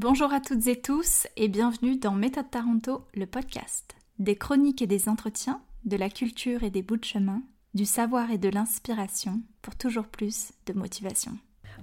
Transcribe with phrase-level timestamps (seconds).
[0.00, 3.96] Bonjour à toutes et tous et bienvenue dans Méthode Taranto, le podcast.
[4.20, 7.42] Des chroniques et des entretiens, de la culture et des bouts de chemin,
[7.74, 11.32] du savoir et de l'inspiration pour toujours plus de motivation.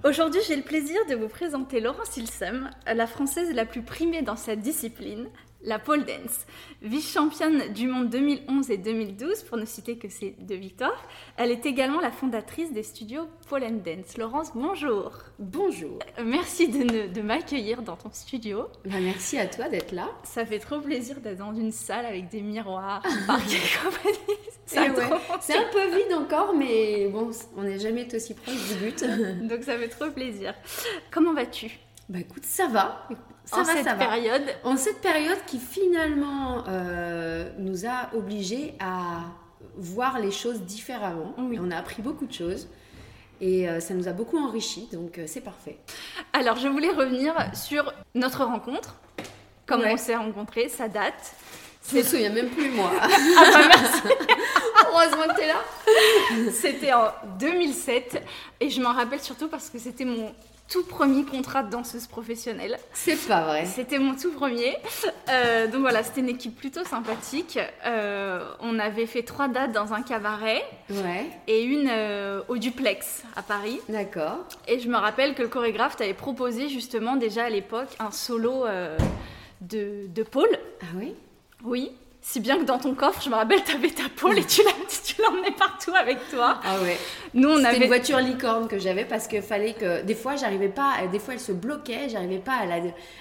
[0.05, 4.37] Aujourd'hui, j'ai le plaisir de vous présenter Laurence Ilsem, la française la plus primée dans
[4.37, 5.27] sa discipline,
[5.65, 6.45] la pole dance.
[6.81, 11.03] Vice-championne du monde 2011 et 2012, pour ne citer que ces deux victoires,
[11.37, 14.17] elle est également la fondatrice des studios Pole Dance.
[14.17, 15.11] Laurence, bonjour.
[15.39, 15.99] Bonjour.
[16.23, 18.67] Merci de, de m'accueillir dans ton studio.
[18.85, 20.09] Bah, merci à toi d'être là.
[20.23, 23.01] Ça fait trop plaisir d'être dans une salle avec des miroirs,
[24.65, 24.93] C'est un
[25.71, 29.03] peu vide encore, mais bon, on n'est jamais aussi proche du but.
[29.47, 30.53] Donc ça fait trop plaisir.
[31.11, 31.79] Comment vas-tu?
[32.09, 33.07] Bah écoute, ça va.
[33.45, 34.43] Ça en cette période.
[34.63, 39.21] En cette période qui finalement euh, nous a obligés à
[39.77, 41.33] voir les choses différemment.
[41.37, 42.67] On a appris beaucoup de choses.
[43.41, 45.77] Et euh, ça nous a beaucoup enrichi, donc euh, c'est parfait.
[46.31, 48.95] Alors, je voulais revenir sur notre rencontre.
[49.65, 51.35] Comment on s'est rencontrés, ça date.
[51.91, 52.89] Je me souviens même plus, moi.
[53.01, 53.07] ah
[53.51, 54.01] bah merci.
[54.87, 56.51] Heureusement que tu es là.
[56.51, 58.23] C'était en 2007
[58.61, 60.33] et je m'en rappelle surtout parce que c'était mon
[60.69, 62.77] tout premier contrat de danseuse professionnelle.
[62.93, 63.65] C'est pas vrai.
[63.65, 64.77] C'était mon tout premier.
[65.29, 67.59] Euh, donc voilà, c'était une équipe plutôt sympathique.
[67.85, 70.63] Euh, on avait fait trois dates dans un cabaret.
[70.89, 71.27] Ouais.
[71.47, 73.79] Et une euh, au duplex à Paris.
[73.89, 74.39] D'accord.
[74.67, 78.65] Et je me rappelle que le chorégraphe t'avait proposé justement déjà à l'époque un solo
[79.61, 80.49] de, de Paul.
[80.81, 81.13] Ah oui?
[81.63, 81.91] Oui.
[82.27, 84.63] Si bien que dans ton coffre, je me rappelle, tu avais ta pôle et tu
[85.21, 86.59] l'emmenais partout avec toi.
[86.63, 86.97] Ah ouais.
[87.35, 90.01] Nous, on avait une voiture licorne que j'avais parce qu'il fallait que.
[90.01, 90.93] Des fois, j'arrivais pas.
[91.11, 92.09] Des fois, elle se bloquait.
[92.09, 92.77] J'arrivais pas à la,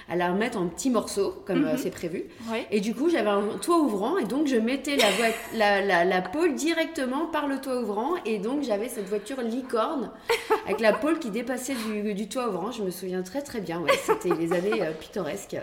[0.09, 1.79] à la remettre en petits morceaux, comme euh, mhm.
[1.79, 2.25] c'est prévu.
[2.71, 5.11] Et du coup, j'avais un toit ouvrant et donc je mettais la,
[5.55, 8.15] la, la, la, pôle directement par le toit ouvrant.
[8.25, 10.13] Et donc, j'avais cette voiture licorne
[10.65, 12.73] avec la pôle qui dépassait du, du, toit ouvrant.
[12.73, 13.81] Je me souviens très très bien.
[13.81, 15.57] Ouais, C'était les années euh, pittoresques.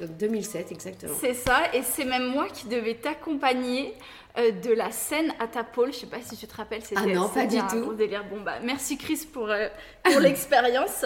[0.00, 1.14] 2007, euh, exactement.
[1.20, 1.62] C'est ça.
[1.74, 3.94] Et c'est même moi qui devais t'accompagner
[4.38, 5.92] euh, de la scène à ta pôle.
[5.92, 6.82] Je sais pas si tu te rappelles.
[6.82, 7.94] C'était, ah non, pas du tout.
[7.94, 8.24] délire.
[8.30, 9.68] Bon, bah, merci Chris pour, euh,
[10.04, 11.04] pour l'expérience.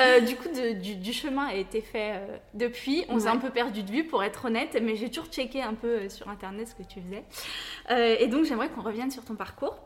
[0.00, 2.20] Euh, du coup, du, chemin a été fait
[2.54, 3.04] depuis.
[3.08, 5.74] On s'est un peu perdu de vue, pour être honnête, mais j'ai toujours checké un
[5.74, 8.18] peu sur Internet ce que tu faisais.
[8.20, 9.76] et donc, j'aimerais qu'on revienne sur ton parcours.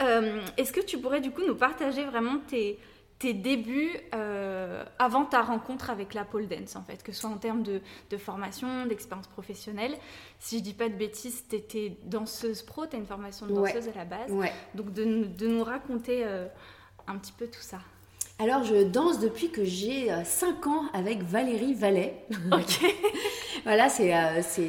[0.00, 2.78] est-ce que tu pourrais du coup nous partager vraiment tes
[3.18, 7.30] tes débuts euh, avant ta rencontre avec la pole dance, en fait, que ce soit
[7.30, 7.80] en termes de,
[8.16, 9.96] formation, d'expérience professionnelle.
[10.38, 13.54] Si je dis pas de bêtises, tu étais danseuse pro, tu as une formation de
[13.54, 14.32] danseuse à la base.
[14.74, 16.46] Donc de, nous raconter euh,
[17.06, 17.78] un petit peu tout ça.
[18.40, 22.14] Alors, je danse depuis que j'ai 5 euh, ans avec Valérie Vallet.
[22.52, 22.94] Ok.
[23.64, 24.12] voilà, c'est,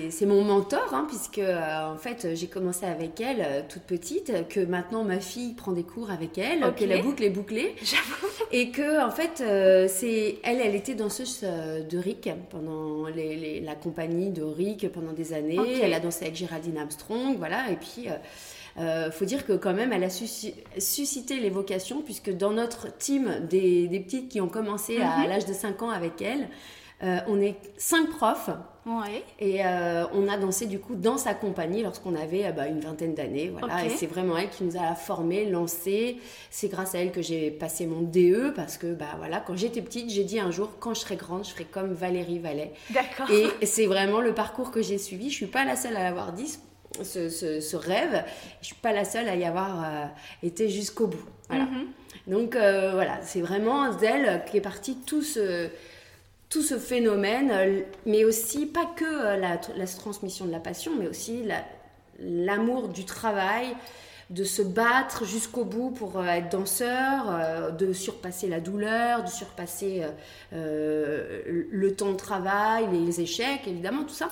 [0.10, 5.04] c'est, mon mentor, hein, puisque en fait, j'ai commencé avec elle toute petite, que maintenant
[5.04, 7.76] ma fille prend des cours avec elle, que la boucle est bouclée.
[7.84, 8.28] J'avoue.
[8.52, 13.60] Et que, en fait, euh, c'est elle, elle était danseuse euh, de Rick pendant les,
[13.60, 15.80] la compagnie de Rick pendant des années.
[15.82, 17.70] Elle a dansé avec Géraldine Armstrong, voilà.
[17.72, 18.08] Et puis,
[18.78, 23.48] euh, faut dire que quand même, elle a suscité les vocations, puisque dans notre team
[23.50, 25.30] des, des petites qui ont commencé à, à mhm.
[25.30, 26.50] l'âge de 5 ans avec elle,
[27.02, 28.50] on est cinq profs
[29.40, 32.80] et euh, on a dansé du coup dans sa compagnie lorsqu'on avait euh, bah, une
[32.80, 33.50] vingtaine d'années.
[33.50, 33.86] Voilà.
[33.86, 36.18] Et c'est vraiment elle qui nous a formés, lancés.
[36.50, 39.82] C'est grâce à elle que j'ai passé mon DE parce que bah, voilà, quand j'étais
[39.82, 42.74] petite, j'ai dit un jour, quand je serai grande, je ferai comme Valérie Vallet.
[42.90, 43.30] D'accord.
[43.32, 45.30] Et c'est vraiment le parcours que j'ai suivi.
[45.30, 46.58] Je suis pas la seule à l'avoir dit.
[47.04, 48.24] Ce, ce, rêve,
[48.62, 50.06] je suis pas la seule à y avoir euh,
[50.44, 51.24] été jusqu'au bout.
[51.48, 51.66] Voilà.
[51.66, 51.88] Mhm.
[52.28, 55.70] Donc voilà, c'est vraiment d'elle qui est parti tout ce
[56.50, 59.58] tout ce phénomène, euh, mais aussi pas que euh, la,
[59.88, 61.48] transmission de la passion, mais aussi
[62.20, 63.68] l'amour du travail,
[64.32, 70.04] de se battre jusqu'au bout pour euh, être danseur, de surpasser la douleur, de surpasser
[70.52, 74.30] le temps de travail, les échecs, évidemment, tout ça.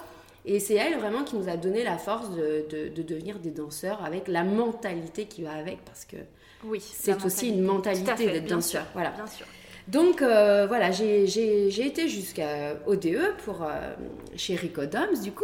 [0.49, 2.65] Et c'est elle vraiment qui nous a donné la force de,
[3.03, 6.15] devenir des danseurs avec la mentalité qui va avec, parce que
[6.63, 8.85] oui, c'est aussi une mentalité d'être danseur.
[8.93, 9.11] Voilà.
[9.11, 9.45] Bien sûr.
[9.89, 13.93] Donc euh, voilà, j'ai été jusqu'à ODE pour, euh,
[14.37, 15.43] chez Rico Doms du coup.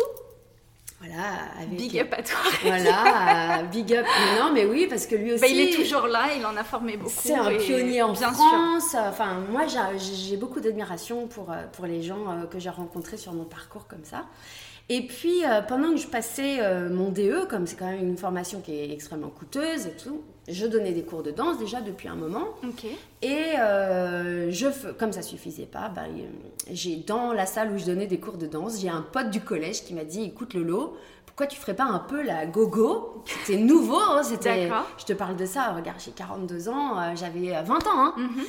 [1.00, 2.39] Voilà, big up à toi.
[2.61, 4.05] Voilà, big up.
[4.39, 5.53] Non, mais oui, parce que lui bah, aussi.
[5.53, 7.11] il est toujours là, il en a formé beaucoup.
[7.13, 8.95] C'est un pionnier en France.
[8.95, 9.63] Enfin, moi,
[9.97, 14.05] j'ai beaucoup d'admiration pour, euh, pour les gens que j'ai rencontrés sur mon parcours comme
[14.05, 14.23] ça.
[14.89, 16.59] Et puis, pendant que je passais
[16.89, 20.65] mon DE, comme c'est quand même une formation qui est extrêmement coûteuse et tout, je
[20.65, 22.50] donnais des cours de danse déjà depuis un moment.
[23.21, 24.68] Et euh, je,
[25.00, 26.03] comme ça suffisait pas, bah,
[26.69, 29.39] j'ai dans la salle où je donnais des cours de danse, j'ai un pote du
[29.39, 33.24] collège qui m'a dit "Écoute Lolo, pourquoi tu ferais pas un peu la gogo?
[33.25, 34.68] C'était nouveau, hein, c'était.
[34.97, 35.71] Je te parle de ça.
[35.71, 37.89] Regarde, j'ai 42 ans, euh, j'avais 20 ans.
[37.95, 38.13] Hein.
[38.18, 38.44] Mhm.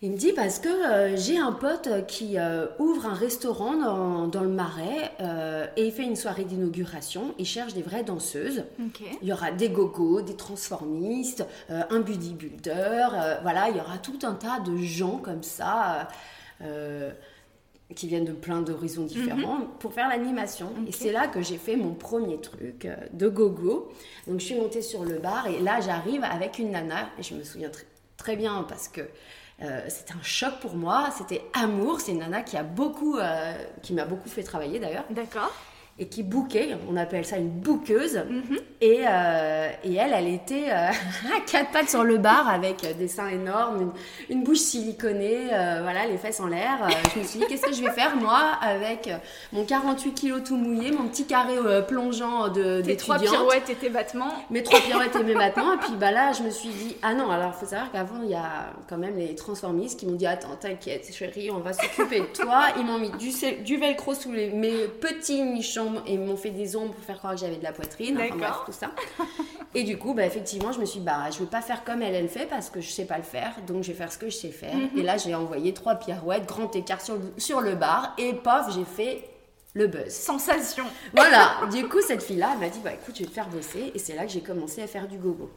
[0.00, 4.42] Il me dit parce que euh, j'ai un pote qui euh, ouvre un restaurant dans,
[4.42, 7.34] le Marais euh, et il fait une soirée d'inauguration.
[7.36, 8.64] Il cherche des vraies danseuses.
[9.22, 13.08] Il y aura des gogos, des transformistes, un bodybuilder.
[13.42, 16.08] voilà, il y aura tout un tas de gens comme ça
[17.94, 19.68] qui viennent de plein d'horizons différents mhm.
[19.80, 20.70] pour faire l'animation.
[20.86, 23.90] Et c'est là que j'ai fait mon premier truc de gogo.
[24.28, 27.34] Donc je suis montée sur le bar et là j'arrive avec une nana et je
[27.34, 27.70] me souviens
[28.16, 29.00] très bien parce que
[29.62, 31.08] euh, c'était un choc pour moi.
[31.16, 35.04] C'était Amour, c'est une nana qui a beaucoup, euh, qui m'a beaucoup fait travailler d'ailleurs.
[35.10, 35.52] D'accord
[36.00, 38.22] et qui bouquait, on appelle ça une bouqueuse.
[38.28, 38.58] Mhm.
[38.80, 40.90] et, euh, et, elle, elle était euh,
[41.36, 43.92] à quatre pattes sur le bar avec des seins énormes,
[44.30, 46.88] une, bouche siliconée, euh, voilà, les fesses en l'air.
[47.14, 49.10] je me suis dit, qu'est-ce que je vais faire moi avec
[49.52, 51.56] mon 48 kilos tout mouillé, mon petit carré
[51.88, 54.32] plongeant de Tes trois pirouettes et tes battements.
[54.50, 55.74] Mes trois pirouettes et mes battements.
[55.74, 58.22] Et puis bah là, je me suis dit, ah non, alors il faut savoir qu'avant,
[58.22, 61.72] il y a quand même les transformistes qui m'ont dit, attends, t'inquiète, chérie, on va
[61.72, 62.66] s'occuper de toi.
[62.78, 63.30] Ils m'ont mis du,
[63.64, 67.34] du velcro sous les, mes petits nichons et m'ont fait des ongles pour faire croire
[67.34, 68.18] que j'avais de la poitrine.
[68.18, 68.90] Enfin bref, tout ça.
[69.74, 72.02] Et du coup, bah, effectivement, je me suis dit, bah, je veux pas faire comme
[72.02, 73.54] elle, elle fait parce que je sais pas le faire.
[73.66, 74.74] Donc, je vais faire ce que je sais faire.
[74.74, 74.90] Mhm.
[74.96, 78.14] Et là, j'ai envoyé trois pirouettes, grand écart sur, sur le bar.
[78.18, 79.28] Et pof, j'ai fait
[79.74, 80.10] le buzz.
[80.10, 80.84] Sensation.
[81.14, 81.60] Voilà.
[81.72, 83.92] du coup, cette fille-là, elle m'a dit, bah, écoute, je vais te faire bosser.
[83.94, 85.50] Et c'est là que j'ai commencé à faire du gogo.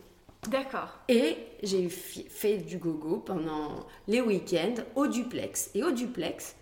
[0.49, 0.89] D'accord.
[1.07, 5.69] Et j'ai fait du gogo pendant les week-ends au duplex.
[5.75, 6.55] Et au duplex,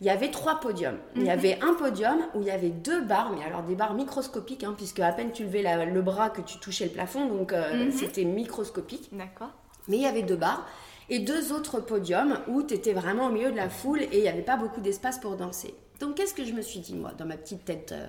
[0.00, 0.98] il y avait trois podiums.
[1.14, 1.30] Il y mhm.
[1.30, 4.74] avait un podium où il y avait deux barres, mais alors des barres microscopiques, hein,
[4.76, 7.92] puisque à peine tu levais le bras que tu touchais le plafond, donc euh, mhm.
[7.92, 9.08] c'était microscopique.
[9.12, 9.50] D'accord.
[9.88, 10.66] Mais il y avait deux barres.
[11.08, 14.22] Et deux autres podiums où tu étais vraiment au milieu de la foule et il
[14.22, 15.72] n'y avait pas beaucoup d'espace pour danser.
[16.00, 18.06] Donc qu'est-ce que je me suis dit moi dans ma petite tête euh,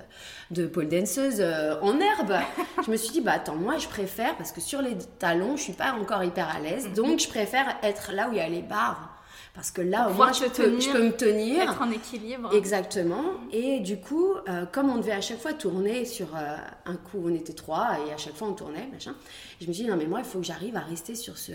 [0.51, 2.39] de pole danseuse euh, en herbe?
[2.85, 5.61] Je me suis dit bah attends moi je préfère parce que sur les talons je
[5.61, 6.93] suis pas encore hyper à l'aise mhm.
[6.95, 9.16] donc je préfère être là où il y a les barres
[9.57, 11.63] parce que là, au moins, je peux, me tenir.
[11.63, 12.53] Être en équilibre.
[12.53, 13.23] Exactement.
[13.51, 17.23] Et du coup, euh, comme on devait à chaque fois tourner sur euh, un coup,
[17.25, 19.15] on était trois et à chaque fois on tournait, machin.
[19.59, 21.53] Je me suis dit, non, mais moi, il faut que j'arrive à rester sur ce,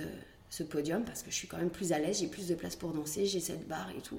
[0.51, 2.75] ce, podium parce que je suis quand même plus à l'aise, j'ai plus de place
[2.75, 4.19] pour danser, j'ai cette barre et tout.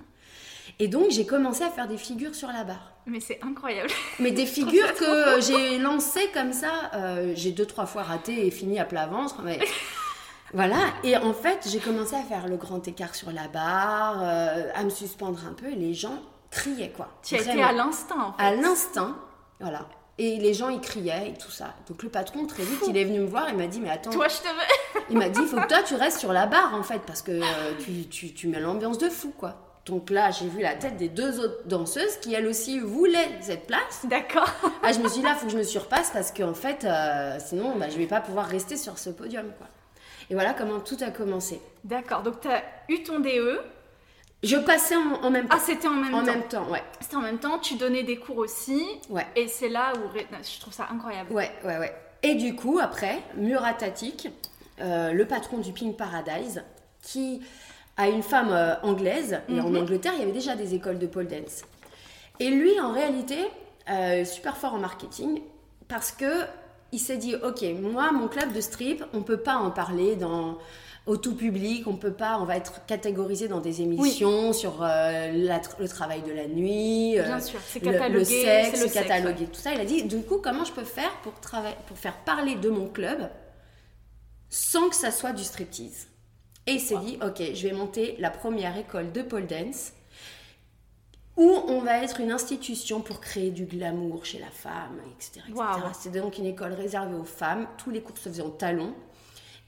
[0.79, 2.93] Et donc, j'ai commencé à faire des figures sur la barre.
[3.05, 3.89] Mais c'est incroyable.
[4.17, 6.89] Mais des figures que j'ai lancées comme ça.
[6.93, 9.41] Euh, j'ai deux, trois fois raté et fini à plat ventre.
[9.43, 9.59] Mais
[10.53, 14.69] voilà, et en fait, j'ai commencé à faire le grand écart sur la barre, euh,
[14.75, 16.19] à me suspendre un peu, et les gens
[16.51, 17.09] criaient, quoi.
[17.23, 18.43] Tu as été à l'instinct, en fait.
[18.43, 19.17] À l'instinct,
[19.59, 19.87] voilà.
[20.19, 21.73] Et les gens, ils criaient et tout ça.
[21.87, 24.11] Donc le patron, très vite, il est venu me voir et m'a dit, mais attends...
[24.11, 26.45] Toi, je te veux Il m'a dit, il faut que toi, tu restes sur la
[26.45, 29.55] barre, en fait, parce que euh, tu, tu, tu, mets l'ambiance de fou, quoi.
[29.87, 33.65] Donc là, j'ai vu la tête des deux autres danseuses qui, elles aussi, voulaient cette
[33.65, 34.01] place.
[34.03, 34.49] D'accord.
[34.83, 36.85] ah, je me suis dit, là, il faut que je me surpasse parce qu'en fait,
[36.85, 39.67] euh, sinon, bah, je vais pas pouvoir rester sur ce podium, quoi.
[40.33, 41.61] Et voilà comment tout a commencé.
[41.83, 43.59] D'accord, donc tu as eu ton DE.
[44.41, 45.55] Je passais en, même temps.
[45.55, 46.23] Ah, c'était en même en temps.
[46.23, 46.81] En même temps, ouais.
[46.99, 48.83] C'était en même temps, tu donnais des cours aussi.
[49.11, 49.27] Ouais.
[49.35, 51.31] Et c'est là où je trouve ça incroyable.
[51.31, 51.95] Ouais, ouais, ouais.
[52.23, 53.77] Et du coup, après, Murat
[54.81, 56.63] euh, le patron du Pink Paradise,
[57.03, 57.41] qui
[57.95, 59.83] a une femme euh, anglaise, et en mhm.
[59.83, 61.61] Angleterre, il y avait déjà des écoles de pole dance.
[62.39, 63.37] Et lui, en réalité,
[63.87, 65.43] euh, super fort en marketing,
[65.87, 66.41] parce que
[66.93, 70.57] il s'est dit, ok, moi, mon club de strip, on peut pas en parler dans
[71.05, 75.31] au tout public, on peut pas, on va être catégorisé dans des émissions sur euh,
[75.33, 79.59] le travail de la nuit, euh, Bien sûr, c'est catalogué, le, sexe, c'est catalogué, tout
[79.59, 79.73] ça.
[79.73, 82.69] Il a dit, du coup, comment je peux faire pour, travailler, pour faire parler de
[82.69, 83.29] mon club
[84.49, 86.07] sans que ça soit du striptease?
[86.67, 89.91] Et il s'est dit, ok, je vais monter la première école de pole dance
[91.35, 95.41] où on va être une institution pour créer du glamour chez la femme, etc.
[95.99, 97.67] C'est donc une école réservée aux femmes.
[97.77, 98.93] Tous les cours se faisaient en talons.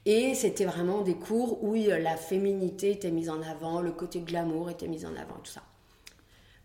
[0.04, 4.70] Et c'était vraiment des cours où la féminité était mise en avant, le côté glamour
[4.70, 5.62] était mis en avant, tout ça.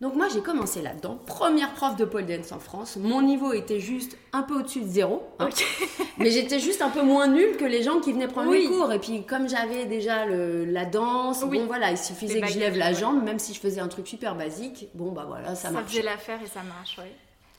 [0.02, 2.96] Donc moi j'ai commencé là-dedans, première prof de pole dance en France.
[2.96, 5.48] Mon niveau était juste un peu au-dessus de zéro, hein.
[6.18, 8.92] mais j'étais juste un peu moins nulle que les gens qui venaient prendre les cours.
[8.92, 12.92] Et puis comme j'avais déjà la danse, bon voilà, il suffisait que je lève la
[12.92, 15.84] jambe, même si je faisais un truc super basique, bon bah voilà, ça, marche.
[15.84, 17.08] Ça faisait l'affaire et ça marche, oui.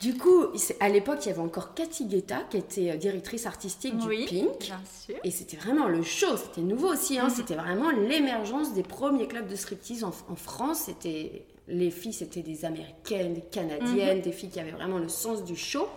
[0.04, 0.48] Du coup,
[0.82, 4.60] à l'époque, il y avait encore Cathy Guetta qui était euh, directrice artistique du Pink.
[4.60, 5.16] Bien sûr.
[5.24, 7.18] Et c'était vraiment le show, c'était nouveau aussi.
[7.18, 7.30] Hein.
[7.30, 7.30] Mhm.
[7.30, 10.84] C'était vraiment l'émergence des premiers clubs de striptease en, en France.
[10.88, 14.24] C'était les filles, c'était des américaines, des canadiennes, mhm.
[14.24, 15.88] des filles qui avaient vraiment le sens du show.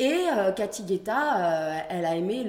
[0.00, 2.42] Et euh, Cathy Guetta, euh, elle a aimé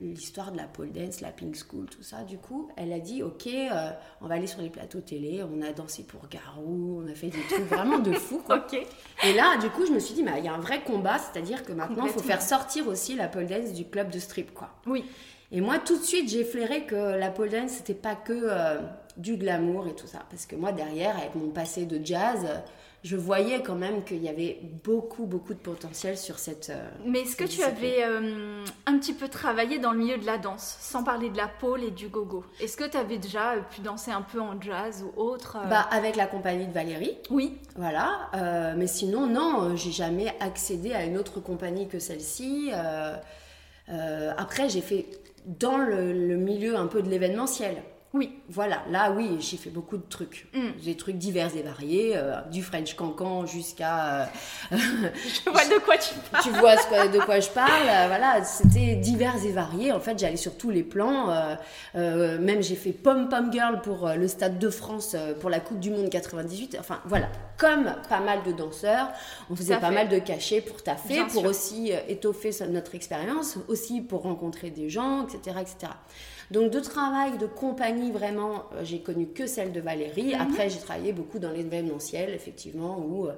[0.00, 2.22] l'histoire de la pole dance, la pink school, tout ça.
[2.22, 3.90] Du coup, elle a dit Ok, euh,
[4.22, 5.42] on va aller sur les plateaux télé.
[5.42, 8.38] On a dansé pour Garou, on a fait des trucs vraiment de fou.
[8.38, 8.66] Quoi.
[9.22, 11.62] Et là, du coup, je me suis dit Il y a un vrai combat, c'est-à-dire
[11.62, 14.54] que maintenant, il faut faire sortir aussi la pole dance du club de strip.
[14.54, 14.70] Quoi.
[14.86, 15.04] Oui.
[15.50, 18.48] Et moi, tout de suite, j'ai flairé que la pole dance, c'était pas que
[19.18, 20.20] du glamour et tout ça.
[20.30, 22.46] Parce que moi, derrière, avec mon passé de jazz,
[23.02, 26.70] je voyais quand même qu'il y avait beaucoup, beaucoup de potentiel sur cette.
[26.70, 30.26] Euh, Mais est-ce que tu avais euh, un petit peu travaillé dans le milieu de
[30.26, 32.44] la danse, sans parler de la pole et du gogo?
[32.60, 36.14] Est-ce que tu avais déjà pu danser un peu en jazz ou autre Bah, avec
[36.14, 37.18] la compagnie de Valérie.
[37.30, 37.58] Oui.
[37.76, 38.30] Voilà.
[38.76, 42.70] mais sinon, non, j'ai jamais accédé à une autre compagnie que celle-ci.
[43.88, 45.06] après, j'ai fait
[45.46, 47.76] dans le, milieu un peu de l'événementiel.
[48.14, 48.30] Oui.
[48.50, 50.46] Voilà, là oui, j'ai fait beaucoup de trucs.
[50.52, 50.82] Mm.
[50.84, 54.22] Des trucs divers et variés, euh, du French cancan jusqu'à...
[54.22, 54.26] Euh,
[54.72, 56.42] je vois de quoi tu parles.
[56.42, 56.76] tu vois
[57.08, 57.88] de quoi je parle.
[57.88, 59.92] Euh, voilà, c'était divers et variés.
[59.92, 61.28] En fait, j'allais sur tous les plans.
[61.94, 65.90] même j'ai fait Pom Pom Girl pour le Stade de France pour la Coupe du
[65.90, 66.76] Monde 98.
[66.78, 69.08] Enfin voilà, comme pas mal de danseurs,
[69.50, 74.22] on faisait pas mal de cachets pour taffer, pour aussi étoffer notre expérience, aussi pour
[74.22, 75.56] rencontrer des gens, etc.
[75.60, 75.92] etc.
[76.52, 80.34] Donc de travail, de compagnie, vraiment, euh, j'ai connu que celle de Valérie.
[80.34, 80.40] Mhm.
[80.40, 83.32] Après, j'ai travaillé beaucoup dans l'événementiel, effectivement, où, euh,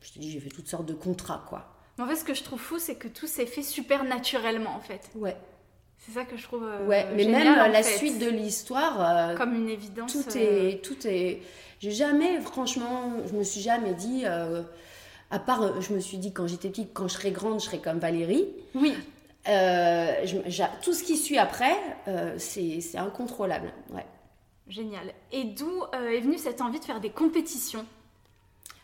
[0.00, 1.66] je te dis, j'ai fait toutes sortes de contrats, quoi.
[1.98, 4.80] En fait, ce que je trouve fou, c'est que tout s'est fait super naturellement, en
[4.80, 5.10] fait.
[5.16, 5.36] Ouais.
[5.98, 6.64] C'est ça que je trouve.
[6.64, 9.36] Euh, ouais, mais même la suite de l'histoire.
[9.36, 10.12] Comme une évidence.
[10.12, 10.82] Tout est.
[10.82, 11.42] Tout est...
[11.80, 14.24] J'ai jamais, franchement, je me suis jamais dit.
[14.24, 17.78] à part, je me suis dit quand j'étais petite, quand je serai grande, je serai
[17.78, 18.46] comme Valérie.
[18.74, 18.94] Oui.
[19.48, 20.24] Euh,
[20.82, 23.72] tout ce qui suit après, euh, c'est incontrôlable.
[23.90, 24.06] Ouais.
[24.68, 25.12] Génial.
[25.32, 27.84] Et d'où euh, est venue cette envie de faire des compétitions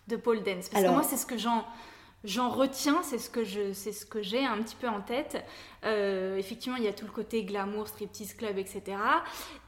[0.09, 0.69] de pole dance?
[0.69, 4.21] Parce que moi, c'est ce que j'en retiens, c'est ce que je, c'est ce que
[4.21, 5.45] j'ai un petit peu en tête.
[5.85, 8.83] effectivement, il y a tout le côté glamour, striptease club, etc.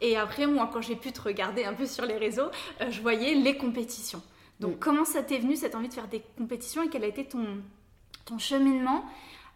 [0.01, 2.51] Et après, moi, quand j'ai pu te regarder un peu sur les réseaux,
[2.89, 4.23] je voyais les compétitions.
[4.59, 4.79] Donc, mm.
[4.81, 7.47] comment ça t'est venu cette envie de faire des compétitions et quel a été ton,
[8.25, 9.05] ton cheminement?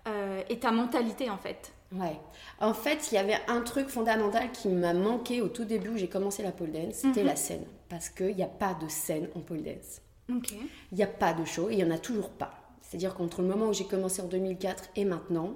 [0.07, 1.73] Euh, et ta mentalité en fait.
[1.93, 2.19] Ouais.
[2.61, 5.97] En fait, il y avait un truc fondamental qui m'a manqué au tout début où
[5.97, 7.27] j'ai commencé la pole dance, c'était mhm.
[7.27, 7.65] la scène.
[7.89, 10.01] Parce qu'il n'y a pas de scène en pole dance.
[10.29, 12.55] Il n'y a pas de show et il n'y en a toujours pas.
[12.81, 15.55] C'est-à-dire qu'entre le moment où j'ai commencé en 2004 et maintenant,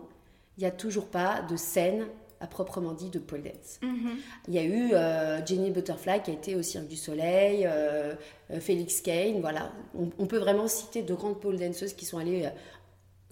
[0.56, 2.06] il n'y a toujours pas de scène
[2.40, 3.80] à proprement dit de pole dance.
[3.82, 4.16] Mhm.
[4.46, 8.14] Il y a eu euh, Jenny Butterfly qui a été au Cirque du Soleil, euh,
[8.60, 9.72] Félix Kane, voilà.
[9.98, 12.48] On, on, peut vraiment citer de grandes pole danceuses qui sont allées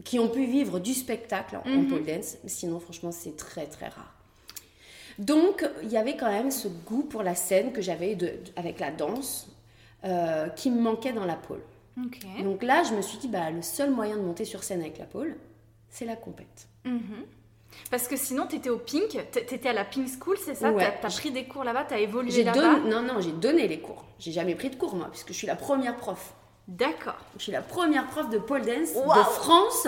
[0.04, 1.88] qui ont pu vivre du spectacle en mhm.
[1.88, 2.36] pole dance.
[2.46, 4.14] Sinon, franchement, c'est très très rare.
[5.18, 8.16] Donc, il y avait quand même ce goût pour la scène que j'avais
[8.56, 9.48] avec la danse
[10.04, 11.62] euh, qui me manquait dans la pole.
[12.42, 14.98] Donc là, je me suis dit, bah, le seul moyen de monter sur scène avec
[14.98, 15.34] la pole,
[15.88, 16.68] c'est la compète.
[16.84, 17.24] Mhm.
[17.90, 20.70] Parce que sinon, tu étais au Pink, tu étais à la Pink School, c'est ça?
[20.70, 20.84] Ouais.
[21.00, 22.80] Tu as, pris des cours là-bas, tu as évolué là-bas?
[22.80, 24.04] Non, non, j'ai donné les cours.
[24.18, 26.34] J'ai jamais pris de cours, moi, puisque je suis la première prof.
[26.68, 27.16] D'accord.
[27.38, 29.86] Je suis la première prof de pole dance de France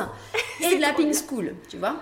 [0.60, 1.96] et de la Pink School, tu vois.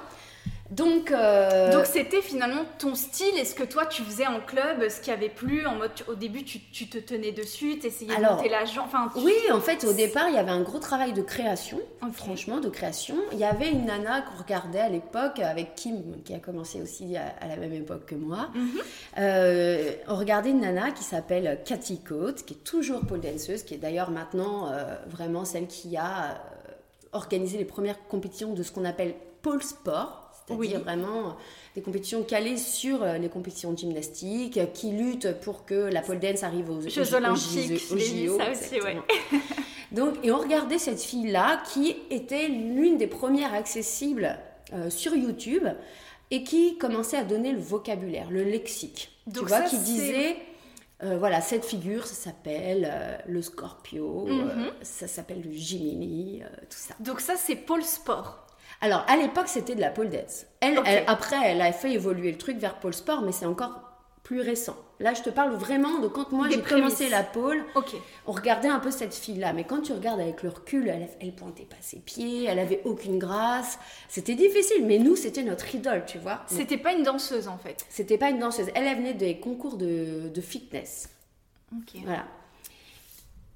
[0.71, 4.89] Donc, euh, donc c'était finalement ton style et ce que toi tu faisais en club,
[4.89, 8.17] ce qui avait plu en mode au début tu, tu te tenais dessus, tu essayais
[8.17, 8.83] de monter l'agent.
[8.85, 11.79] Enfin, Oui, en fait au départ il y avait un gros travail de création,
[12.13, 13.17] franchement de création.
[13.33, 17.17] Il y avait une nana qu'on regardait à l'époque avec Kim qui a commencé aussi
[17.17, 18.49] à, la même époque que moi.
[18.55, 18.71] Mhm.
[19.19, 23.75] Euh, on regardait une nana qui s'appelle Cathy Coates, qui est toujours pole danseuse, qui
[23.75, 26.41] est d'ailleurs maintenant euh, vraiment celle qui a
[27.13, 31.33] organisé les premières compétitions de ce qu'on appelle pole sport c'est-à-dire vraiment euh,
[31.75, 36.03] des compétitions calées sur euh, les compétitions de gymnastique, euh, qui luttent pour que la
[36.03, 38.39] pole dance arrive aux Jeux Olympiques, aux, JO.
[38.39, 38.97] Ça aussi, ouais.
[39.93, 44.37] Donc, et on regardait cette fille-là qui était l'une des premières accessibles
[44.89, 45.65] sur YouTube
[46.33, 49.13] et qui commençait à donner le vocabulaire, le lexique.
[49.33, 50.37] tu vois, qui disait.
[51.01, 54.73] voilà, cette figure, ça s'appelle le Scorpio, mhm.
[54.83, 56.95] ça s'appelle le Gemini, tout ça.
[56.99, 58.46] Donc ça, c'est pôle sport.
[58.81, 60.47] Alors, à l'époque, c'était de la pole dance.
[60.61, 63.81] Elle, après, elle a fait évoluer le truc vers pole sport, mais c'est encore
[64.23, 64.77] plus récent.
[64.99, 67.65] Là, je te parle vraiment de quand moi j'ai commencé la pole.
[68.27, 71.33] On regardait un peu cette fille-là, mais quand tu regardes avec le recul, elle, elle
[71.33, 73.79] pointait pas ses pieds, elle avait aucune grâce.
[74.09, 76.43] C'était difficile, mais nous, c'était notre idole, tu vois.
[76.47, 77.85] C'était pas une danseuse en fait.
[77.89, 78.69] C'était pas une danseuse.
[78.75, 81.09] Elle, elle venait des concours de, de fitness.
[81.73, 82.01] Ok.
[82.03, 82.25] Voilà.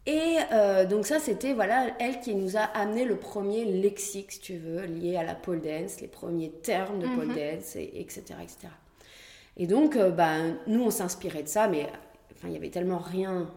[0.06, 4.40] Et euh, donc ça, c'était voilà elle qui nous a amené le premier lexique, si
[4.40, 7.34] tu veux, lié à la pole dance, les premiers termes de pole mhm.
[7.34, 8.68] dance, et, etc., etc.
[9.56, 11.86] Et donc, euh, ben, nous, on s'inspirait de ça, mais
[12.32, 13.50] enfin, il y avait tellement rien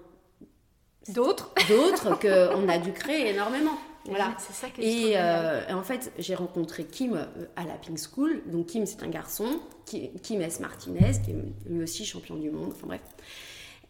[1.13, 3.77] d'autre d'autre qu'on a dû créer énormément.
[4.05, 4.35] Voilà.
[4.37, 8.41] C'est ça et, euh, et, en fait, j'ai rencontré Kim à la Pink School.
[8.47, 9.45] Donc Kim, c'est un garçon,
[9.85, 10.59] Kim S.
[10.59, 11.35] Martinez, qui est
[11.69, 12.73] lui aussi champion du monde.
[12.75, 13.01] Enfin bref.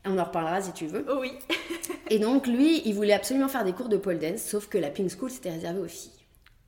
[0.05, 1.05] On en reparlera si tu veux.
[1.09, 1.31] Oh oui.
[2.09, 4.89] et donc, lui, il voulait absolument faire des cours de pole dance, sauf que la
[4.89, 6.11] Pink School, c'était réservé aux filles.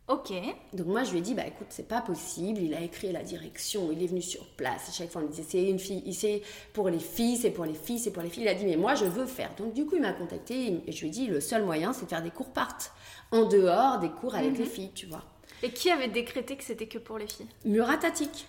[0.07, 0.31] Ok.
[0.73, 3.23] Donc moi je lui ai dit bah écoute c'est pas possible, il a écrit la
[3.23, 6.13] direction, il est venu sur place, à chaque fois on lui disait c'est une fille,
[6.13, 8.43] c'est pour les filles, c'est pour les filles, c'est pour les filles.
[8.43, 9.55] Il a dit mais moi je veux faire.
[9.55, 12.05] Donc du coup il m'a contacté et je lui ai dit le seul moyen c'est
[12.05, 12.91] de faire des cours partent
[13.31, 15.23] en dehors des cours avec les filles, tu vois.
[15.63, 17.47] Et qui avait décrété que c'était que pour les filles?
[17.65, 18.45] Muratatique.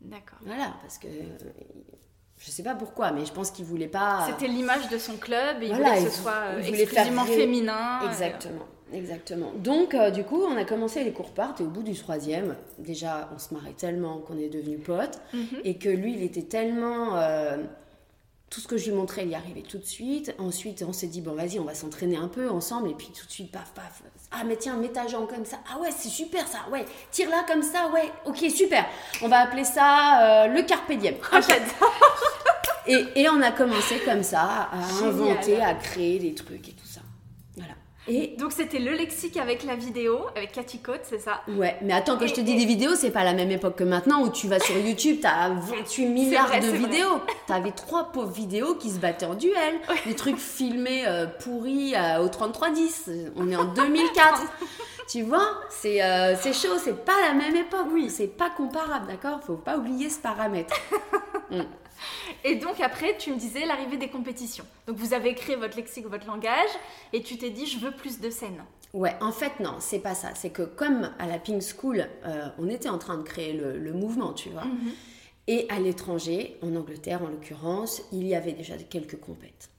[0.00, 0.38] D'accord.
[0.44, 1.06] Voilà, parce que
[2.38, 4.26] je sais pas pourquoi, mais je pense qu'il voulait pas.
[4.26, 7.34] C'était l'image de son club, et il Voilà, voulait que ce soit euh, exclusivement faire
[7.36, 8.00] féminin.
[8.02, 9.52] euh, Exactement, exactement.
[9.56, 12.56] Donc, euh, du coup, on a commencé les cours partent et au bout du troisième,
[12.78, 15.60] déjà, on se marrait tellement qu'on est devenus potes Mhm.
[15.64, 17.16] et que lui, il était tellement.
[17.16, 17.56] euh,
[18.48, 20.32] tout ce que je lui montrais, il y arrivait tout de suite.
[20.38, 22.88] Ensuite, on s'est dit, bon, vas-y, on va s'entraîner un peu ensemble.
[22.90, 24.02] Et puis, tout de suite, paf, paf.
[24.32, 25.58] Ah, mais tiens, mets ta jambe comme ça.
[25.72, 26.58] Ah, ouais, c'est super ça.
[26.70, 27.88] Ouais, tire là comme ça.
[27.94, 28.84] Ouais, ok, super.
[29.22, 31.14] On va appeler ça euh, le carpe diem.
[31.32, 31.40] Ah.
[32.88, 35.08] Et, et on a commencé comme ça à Génial.
[35.32, 37.00] inventer, à créer des trucs et tout ça.
[38.08, 41.92] Et Donc c'était le lexique avec la vidéo, avec Cathy Cote, c'est ça ouais, mais
[41.92, 44.22] attends, quand je te dis et- des vidéos, c'est pas la même époque que maintenant
[44.22, 47.20] où tu vas sur YouTube, t'as 28 milliards vrai, de vidéos.
[47.46, 49.74] T'avais trois pauvres vidéos qui se battaient en duel.
[50.06, 53.10] Des trucs filmés euh, pourris euh, au 3310.
[53.36, 54.42] On est en 2004.
[55.08, 57.86] tu vois, c'est euh, c'est chaud, c'est pas la même époque.
[57.92, 58.08] Oui.
[58.10, 59.40] C'est pas comparable, d'accord?
[59.44, 60.74] Faut pas oublier ce paramètre.
[62.44, 64.64] Et donc après, tu me disais l'arrivée des compétitions.
[64.86, 66.70] Donc vous avez créé votre lexique, votre langage,
[67.12, 68.64] et tu t'es dit je veux plus de scènes.
[68.92, 70.34] Ouais, en fait, non, c'est pas ça.
[70.34, 73.78] C'est que comme à la Pink School, euh, on était en train de créer le,
[73.78, 74.64] le mouvement, tu vois.
[75.48, 79.70] Et à l'étranger, en Angleterre en l'occurrence, il y avait déjà quelques compètes.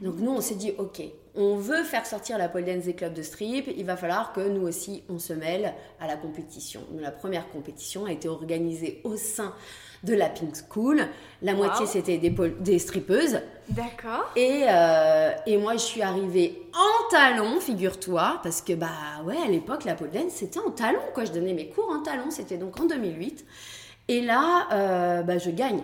[0.00, 1.02] Donc nous, on s'est dit, ok,
[1.36, 4.40] on veut faire sortir la pole dance des clubs de strip, il va falloir que
[4.40, 6.80] nous aussi, on se mêle à la compétition.
[6.90, 9.54] Donc, la première compétition a été organisée au sein
[10.04, 11.06] de la Pink School.
[11.42, 13.40] La moitié, c'était des, des strippeuses.
[13.68, 14.30] D'accord.
[14.36, 18.88] Et, euh, et moi, je suis arrivée en talons, figure-toi, parce que, bah
[19.24, 21.24] ouais, à l'époque, la pole dance, c'était en talons, quoi.
[21.24, 23.44] Je donnais mes cours en talons, c'était donc en 2008.
[24.08, 25.82] Et là, euh, bah, je gagne.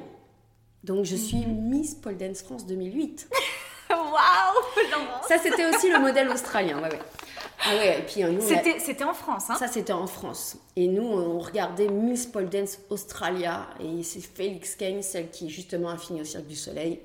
[0.83, 3.29] Donc, je suis Miss Pole Dance France 2008.
[3.91, 4.95] Waouh.
[5.29, 7.01] Ça, c'était aussi le modèle australien, ouais, ouais.
[7.67, 10.57] Ah ouais, et puis nous, on a- C'était en France, hein ça, c'était en France.
[10.77, 13.67] Et nous, on regardait Miss Pole Dance Australia.
[13.81, 17.01] Et c'est Félix Kane, celle qui, justement, a fini au Cirque du Soleil,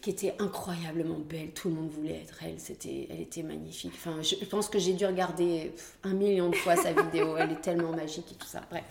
[0.00, 1.50] qui était incroyablement belle.
[1.50, 2.58] Tout le monde voulait être elle.
[2.58, 3.92] C'était, elle était magnifique.
[3.96, 5.72] Enfin, je pense que j'ai dû regarder
[6.04, 7.36] un million de fois sa vidéo.
[7.38, 8.60] Elle est tellement magique et tout ça.
[8.70, 8.84] Bref.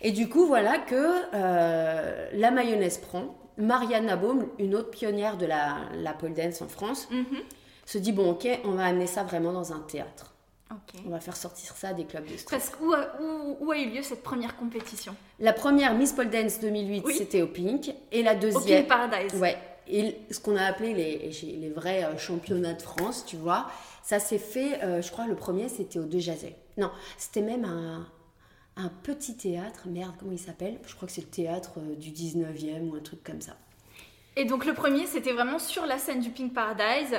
[0.00, 3.36] Et du coup, voilà que euh, la mayonnaise prend.
[3.58, 7.24] Marianne Nabaum, une autre pionnière de la, la pole dance en France, Mhm.
[7.92, 10.28] Se dit bon, ok, on va amener ça vraiment dans un théâtre.
[11.06, 12.48] On va faire sortir ça des clubs de strip.
[12.58, 15.14] Parce où a, où- où a eu lieu cette première compétition?
[15.38, 17.14] La première Miss Pole Dance 2008, Oui.
[17.14, 17.92] c'était au Pink.
[18.10, 18.86] Et la Au deuxième.
[18.86, 19.34] Pink Paradise.
[19.38, 19.58] Ouais.
[19.86, 23.66] Et ce qu'on a appelé les, les vrais euh, championnats de France, tu vois,
[24.02, 26.56] ça s'est fait, euh, je crois, le premier, c'était au De Jazet.
[26.78, 28.06] Non, c'était même un,
[28.76, 29.80] un petit théâtre.
[29.86, 30.78] Merde, comment il s'appelle?
[30.86, 33.52] Je crois que c'est le théâtre euh, du 19e ou un truc comme ça.
[34.36, 37.14] Et donc le premier, c'était vraiment sur la scène du Pink Paradise.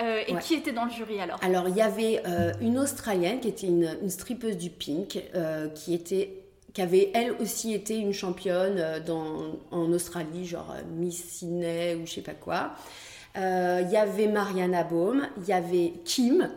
[0.00, 0.40] Euh, et Ouais.
[0.40, 1.38] qui était dans le jury alors?
[1.42, 5.68] Alors, il y avait euh, une Australienne qui était une, une strippeuse du Pink, euh,
[5.70, 6.42] qui était
[6.74, 12.12] qui avait elle aussi été une championne dans, en Australie, genre Miss Sydney ou je
[12.12, 12.72] sais pas quoi.
[13.34, 16.50] Il y avait Mariana Baum, il y avait Kim,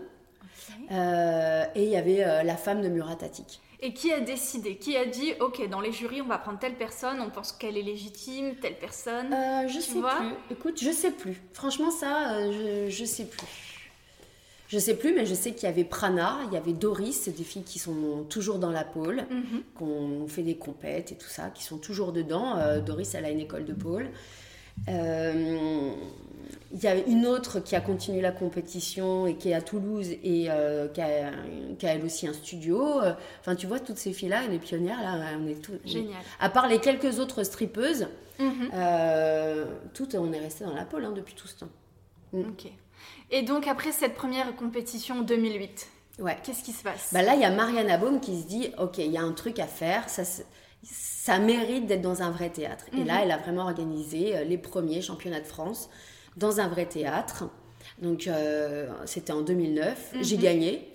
[0.91, 3.61] et il y avait la femme de Murat Atik.
[3.81, 6.75] Et qui a décidé Qui a dit ok dans les jurys on va prendre telle
[6.75, 9.33] personne, on pense qu'elle est légitime, telle personne.
[9.33, 10.33] Euh, je sais plus.
[10.51, 11.41] Écoute, je sais plus.
[11.53, 13.47] Franchement, ça, euh, je, je sais plus.
[14.67, 17.35] Je sais plus, mais je sais qu'il y avait Prana, il y avait Doris, c'est
[17.35, 19.63] des filles qui sont toujours dans la pôle, Mhm.
[19.73, 22.55] qu'on fait des compètes et tout ça, qui sont toujours dedans.
[22.57, 24.09] Euh, Doris, elle a une école de pôle.
[24.87, 25.91] Euh,
[26.71, 30.07] il y a une autre qui a continué la compétition et qui est à Toulouse
[30.23, 31.31] et euh, qui, a,
[31.79, 33.01] qui a elle aussi un studio.
[33.01, 35.85] Euh, Enfin, tu vois, toutes ces filles-là, les pionnières, là, on est toutes.
[35.87, 36.19] Génial.
[36.39, 38.07] À part les quelques autres strippeuses,
[38.39, 38.69] Mhm.
[38.73, 41.69] euh, toutes, on est resté dans la pôle hein, depuis tout ce temps.
[42.33, 42.67] Ok.
[43.31, 45.87] Et donc après cette première compétition en 2008,
[46.19, 46.37] Ouais.
[46.43, 47.09] qu'est-ce qui se passe?
[47.13, 49.31] Bah là, il y a Marianne Baum qui se dit, ok, il y a un
[49.33, 50.23] truc à faire, ça,
[50.83, 52.85] ça mérite d'être dans un vrai théâtre.
[52.97, 55.89] Et là, elle a vraiment organisé euh, les premiers championnats de France
[56.37, 57.45] dans un vrai théâtre.
[58.01, 60.15] Donc, euh, c'était en 2009.
[60.21, 60.93] J'ai gagné.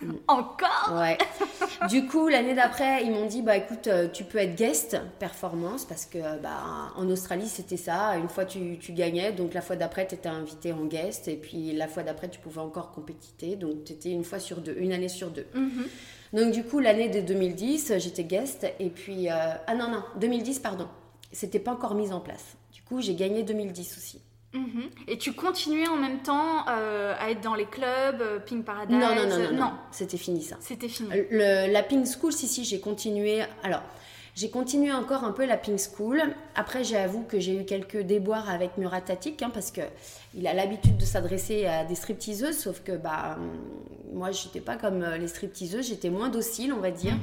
[0.28, 0.94] Encore?
[0.94, 1.18] Ouais.
[1.88, 5.84] du coup, l'année d'après, ils m'ont dit bah écoute, euh, tu peux être guest performance
[5.84, 8.16] parce que bah en Australie, c'était ça.
[8.16, 11.36] Une fois tu, tu gagnais, donc la fois d'après, tu étais invité en guest et
[11.36, 13.56] puis la fois d'après, tu pouvais encore compétiter.
[13.56, 15.46] Donc tu étais une fois sur deux, une année sur deux.
[15.52, 15.86] Mhm.
[16.32, 20.58] Donc du coup, l'année de 2010, j'étais guest et puis euh, ah non non, 2010
[20.60, 20.88] pardon.
[21.32, 22.56] C'était pas encore mis en place.
[22.72, 24.20] Du coup, j'ai gagné 2010 aussi.
[24.54, 24.88] Mhm.
[25.08, 28.96] Et tu continuais en même temps euh, à être dans les clubs, euh, Pink Paradise?
[28.96, 29.72] Non, non, non, non, non.
[29.90, 30.56] c'était fini ça.
[30.60, 31.10] C'était fini.
[31.30, 33.42] Le, la Pink School, si, si, j'ai continué.
[33.62, 33.82] Alors,
[34.38, 36.22] j'ai continué encore un peu la Pink School.
[36.54, 39.80] Après, j'avoue que j'ai eu quelques déboires avec Muratatik, hein, parce que
[40.32, 43.50] il a l'habitude de s'adresser à des stripteaseuses, sauf que bah, hum,
[44.14, 47.14] moi, j'étais pas comme euh, les stripteaseuses, j'étais moins docile, on va dire.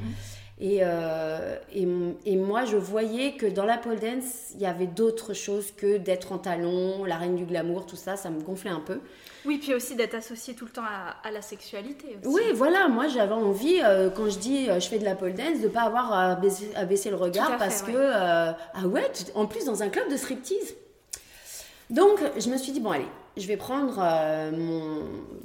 [0.60, 0.68] Mhm.
[0.82, 1.86] Euh, et,
[2.26, 5.98] et, moi, je voyais que dans la pole dance, il y avait d'autres choses que
[5.98, 9.00] d'être en talons, la reine du glamour, tout ça, ça me gonflait un peu.
[9.46, 10.86] Oui, puis aussi d'être associé tout le temps
[11.24, 12.18] à, la sexualité.
[12.24, 15.34] Oui, voilà, moi j'avais envie, euh, quand je dis euh, je fais de la pole
[15.34, 19.12] dance, de ne pas avoir à baisser, à baisser, le regard parce que, ah ouais,
[19.36, 20.76] en plus dans un club de striptease.
[21.92, 23.06] Donc, je me suis dit, bon, allez,
[23.38, 24.52] je vais prendre euh,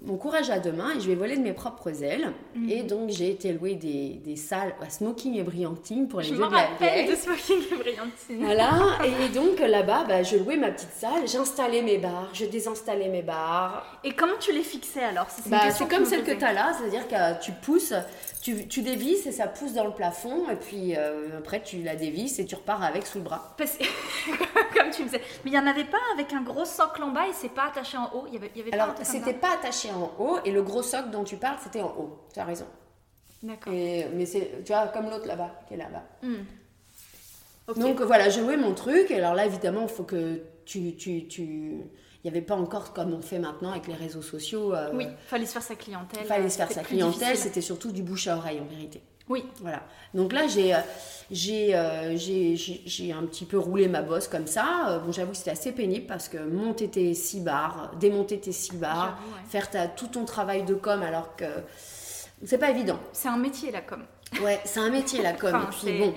[0.05, 2.33] mon, courage à deux mains et je vais voler de mes propres ailes.
[2.55, 2.71] Mhm.
[2.71, 6.35] Et donc, j'ai été louer des, des, salles à Smoking et Brillantine pour les je
[6.35, 8.45] jeux de la de Smoking et Brillantine.
[8.45, 8.71] Voilà.
[9.25, 13.23] et donc, là-bas, bah, je louais ma petite salle, j'installais mes barres, je désinstallais mes
[13.23, 14.01] barres.
[14.05, 15.27] Et comment tu les fixais alors?
[15.31, 17.95] C'est bah, comme celle que tu as là, c'est-à-dire que tu pousses
[18.43, 21.95] tu, tu, dévisses et ça pousse dans le plafond, et puis euh, après tu la
[21.95, 23.55] dévisses et tu repars avec sous le bras.
[23.59, 25.23] Comme tu me disais.
[25.45, 27.71] Mais il n'y en avait pas avec un gros socle en bas et c'est pas
[27.81, 30.53] attaché en haut il y avait, y avait Alors, c'était pas attaché en haut, et
[30.53, 32.19] le gros socle dont tu parles, c'était en haut.
[32.33, 32.67] Tu as raison.
[33.43, 33.73] D'accord.
[33.73, 36.05] Mais c'est, tu vois, comme l'autre là-bas, qui est là-bas.
[36.23, 37.81] Hmm.
[37.81, 41.85] Donc voilà, je jouais mon truc, alors là, évidemment, il faut que tu, tu, tu
[42.23, 44.75] il n'y avait pas encore comme on fait maintenant avec les réseaux sociaux.
[44.75, 46.27] Euh, oui, fallait se faire sa clientèle.
[46.27, 49.03] Fallait se faire sa clientèle, c'était surtout du bouche à oreille en vérité.
[49.31, 49.47] Oui.
[49.61, 49.83] Voilà.
[50.13, 55.01] Donc là, j'ai, euh, euh, j'ai, j'ai, un petit peu roulé ma bosse comme ça.
[55.07, 58.77] Bon, j'avoue que c'était assez pénible parce que monter tes six bars, démonter tes six
[58.77, 61.47] bars, faire ta, tout ton travail de com alors que
[62.45, 62.99] c'est pas évident.
[63.13, 64.03] C'est un métier la com.
[64.43, 65.55] Ouais, c'est un métier la com.
[65.55, 66.15] et puis bon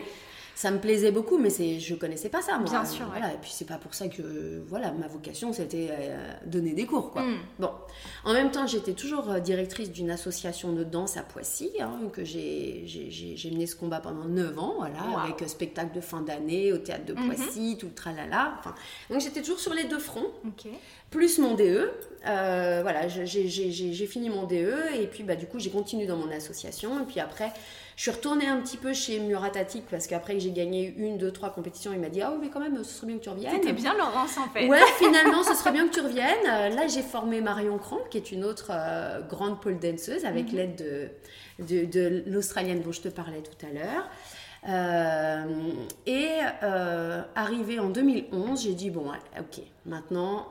[0.56, 2.70] ça me plaisait beaucoup, mais c'est, je connaissais pas ça, moi.
[2.70, 3.06] Bien sûr.
[3.08, 6.86] Voilà, et puis c'est pas pour ça que, voilà, ma vocation, c'était euh, donner des
[6.86, 7.24] cours, quoi.
[7.24, 7.38] Mm.
[7.60, 7.72] Bon.
[8.24, 12.24] En même temps, j'étais toujours euh, directrice d'une association de danse à Poissy, hein, que
[12.24, 16.72] j'ai, j'ai, mené ce combat pendant 9 ans, voilà, avec euh, spectacle de fin d'année
[16.72, 17.26] au théâtre de mm-hmm.
[17.26, 18.56] Poissy, tout le tralala.
[18.60, 18.76] Enfin,
[19.10, 20.32] donc j'étais toujours sur les deux fronts.
[21.10, 21.92] Plus mon DE.
[22.24, 27.02] voilà, j'ai, fini mon DE, et puis bah, du coup, j'ai continué dans mon association,
[27.02, 27.52] et puis après,
[27.96, 31.32] je suis retournée un petit peu chez Muratatic parce qu'après que j'ai gagné une, deux,
[31.32, 33.30] trois compétitions, il m'a dit Ah oui, mais quand même, ce serait bien que tu
[33.30, 33.52] reviennes.
[33.54, 34.68] C'était bien, Laurence, en fait.
[34.68, 36.48] Ouais, finalement, ce serait bien que tu reviennes.
[36.48, 40.52] Euh, là, j'ai formé Marion Cramp, qui est une autre euh, grande pole danseuse, avec
[40.52, 40.58] mhm.
[40.58, 41.12] l'aide
[41.60, 44.10] de, de, l'Australienne dont je te parlais tout à l'heure.
[44.70, 45.46] Euh,
[46.08, 46.40] et
[47.36, 50.48] arrivé en 2011, j'ai dit bon, ok, maintenant,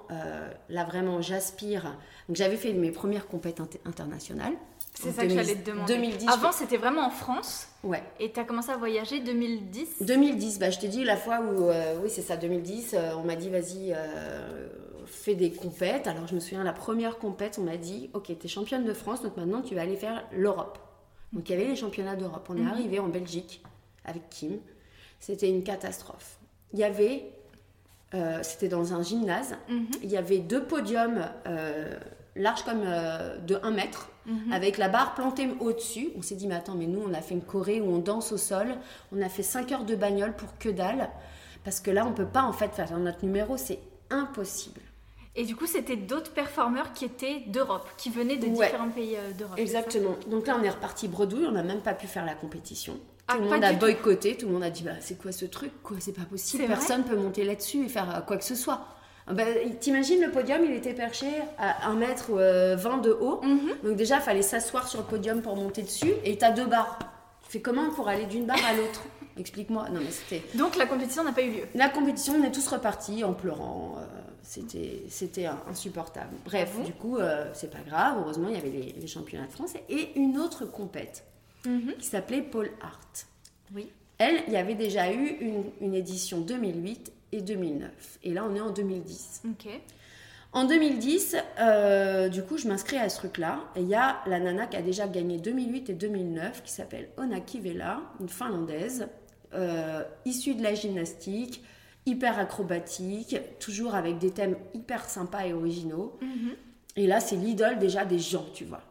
[0.68, 1.96] là vraiment, j'aspire.
[2.28, 4.54] Donc j'avais fait mes premières compétences internationales.
[4.94, 5.94] C'est ça que j'allais te demander.
[5.94, 7.68] 2010, Avant, c'était vraiment en France.
[7.82, 8.02] Ouais.
[8.20, 11.68] Et tu as commencé à voyager 2010 2010, bah, je t'ai dit la fois où,
[11.68, 14.68] euh, oui, c'est ça, 2010, euh, on m'a dit, vas-y, euh,
[15.06, 16.06] fais des compètes.
[16.06, 18.92] Alors, je me souviens, la première compète, on m'a dit, ok, tu es championne de
[18.92, 20.78] France, donc maintenant, tu vas aller faire l'Europe.
[21.32, 22.46] Donc, il y avait les championnats d'Europe.
[22.50, 22.68] On est mhm.
[22.68, 23.62] arrivé en Belgique
[24.04, 24.58] avec Kim.
[25.18, 26.38] C'était une catastrophe.
[26.74, 27.30] Il y avait,
[28.42, 29.86] c'était dans un gymnase, mhm.
[30.02, 31.24] il y avait deux podiums
[32.36, 34.52] larges comme de 1 mètre Mhm.
[34.52, 36.10] avec la barre plantée au-dessus.
[36.16, 38.32] On s'est dit, mais attends, mais nous, on a fait une choré où on danse
[38.32, 38.76] au sol,
[39.12, 41.10] on a fait 5 heures de bagnole pour que dalle,
[41.64, 44.80] parce que là, on peut pas en fait faire notre numéro, c'est impossible.
[45.34, 49.32] Et du coup, c'était d'autres performeurs qui étaient d'Europe, qui venaient de différents pays euh,
[49.32, 49.58] d'Europe.
[49.58, 50.14] Exactement.
[50.28, 52.98] Donc là, on est reparti bredouille, on n'a même pas pu faire la compétition.
[53.28, 55.46] Ah, tout le monde a boycotté, tout le monde a dit bah, c'est quoi ce
[55.46, 55.72] truc?
[55.82, 55.96] Quoi?
[56.00, 58.84] C'est pas possible, personne peut monter là-dessus et faire euh, quoi que ce soit.
[59.26, 59.44] Ah bah,
[59.80, 61.26] T'imagines le podium, il était perché
[61.58, 63.40] à 1 mètre 20 euh, de haut.
[63.42, 63.72] Mhm.
[63.84, 66.12] Donc déjà, il fallait s'asseoir sur le podium pour monter dessus.
[66.24, 66.98] Et tu as deux barres.
[67.44, 69.02] Tu fais comment pour aller d'une barre à l'autre?
[69.38, 69.88] Explique-moi.
[69.90, 70.42] Non, mais c'était.
[70.56, 71.62] Donc la compétition n'a pas eu lieu.
[71.74, 73.96] La compétition, on est tous repartis en pleurant.
[73.98, 74.04] Euh,
[74.42, 76.34] c'était, c'était insupportable.
[76.44, 78.16] Bref, du coup, euh, c'est pas grave.
[78.18, 81.24] Heureusement, il y avait les, championnats de France et une autre compète
[81.64, 81.94] mhm.
[81.98, 83.26] qui s'appelait Paul Hart.
[83.74, 83.88] Oui.
[84.18, 88.18] Elle, il y avait déjà eu une, une édition 2008 et 2009.
[88.22, 89.42] Et là, on est en 2010.
[90.52, 93.60] En 2010, euh, du coup, je m'inscris à ce truc-là.
[93.74, 97.08] Et il y a la nana qui a déjà gagné 2008 et 2009, qui s'appelle
[97.16, 99.08] Ona Kivela, une Finlandaise,
[99.54, 101.64] euh, issue de la gymnastique,
[102.04, 106.18] hyper acrobatique, toujours avec des thèmes hyper sympas et originaux.
[106.20, 106.54] Mhm.
[106.96, 108.82] Et là, c'est l'idole déjà des gens, tu vois.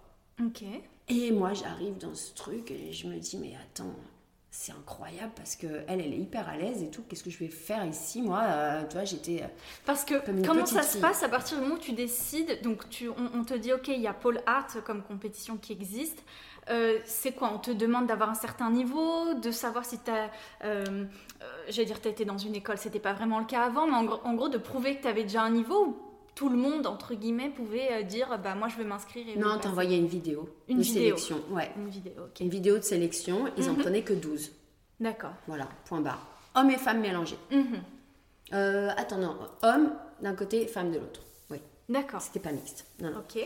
[0.44, 0.64] Ok.
[1.10, 3.94] Et moi, j'arrive dans ce truc et je me dis, mais attends,
[4.54, 7.04] c'est incroyable parce que elle, elle est hyper à l'aise et tout.
[7.08, 9.44] Qu'est-ce que je vais faire ici, moi euh, Tu vois, j'étais.
[9.44, 9.48] Euh,
[9.86, 13.10] parce que comment ça se passe à partir du moment où tu décides Donc, tu,
[13.10, 16.22] on, te dit, ok, il y a Paul Art comme compétition qui existe.
[16.70, 20.30] Euh, c'est quoi On te demande d'avoir un certain niveau, de savoir si tu as.
[21.70, 24.34] J'allais dire, tu étais dans une école, c'était pas vraiment le cas avant, mais en,
[24.34, 27.90] gros, de prouver que tu avais déjà un niveau tout le monde, entre guillemets, pouvait
[27.92, 31.18] euh, dire bah moi je veux m'inscrire et Non, t'envoyais une vidéo Une vidéo.
[31.18, 31.38] sélection.
[31.52, 31.70] Ouais.
[31.78, 32.14] Une vidéo.
[32.40, 33.80] Une vidéo de sélection, ils en Mhm.
[33.80, 34.52] prenaient que 12.
[35.00, 35.34] D'accord.
[35.48, 36.26] Voilà, point barre.
[36.56, 37.38] Hommes et femmes mélangés.
[38.54, 39.38] Euh, attends, non.
[39.64, 41.22] Hommes d'un côté, femmes de l'autre.
[41.50, 42.22] Oui, D'accord.
[42.22, 42.86] c'était pas mixte.
[43.00, 43.20] Non, non.
[43.20, 43.38] Ok.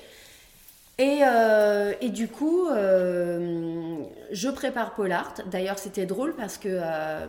[0.98, 3.98] Et, euh, et du coup, euh,
[4.32, 5.34] je prépare Polart.
[5.48, 7.26] D'ailleurs, c'était drôle parce que euh,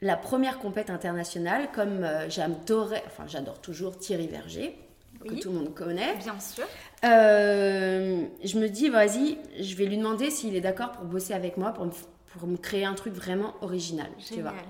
[0.00, 4.78] la première compète internationale, comme euh, j'adorais, enfin j'adore toujours Thierry Verger,
[5.24, 6.64] que tout le monde connaît, Bien sûr.
[7.04, 11.56] euh, je me dis, vas-y, je vais lui demander s'il est d'accord pour bosser avec
[11.56, 11.90] moi, pour me,
[12.38, 14.08] pour me créer un truc vraiment original.
[14.26, 14.50] Tu vois.
[14.50, 14.64] Génial.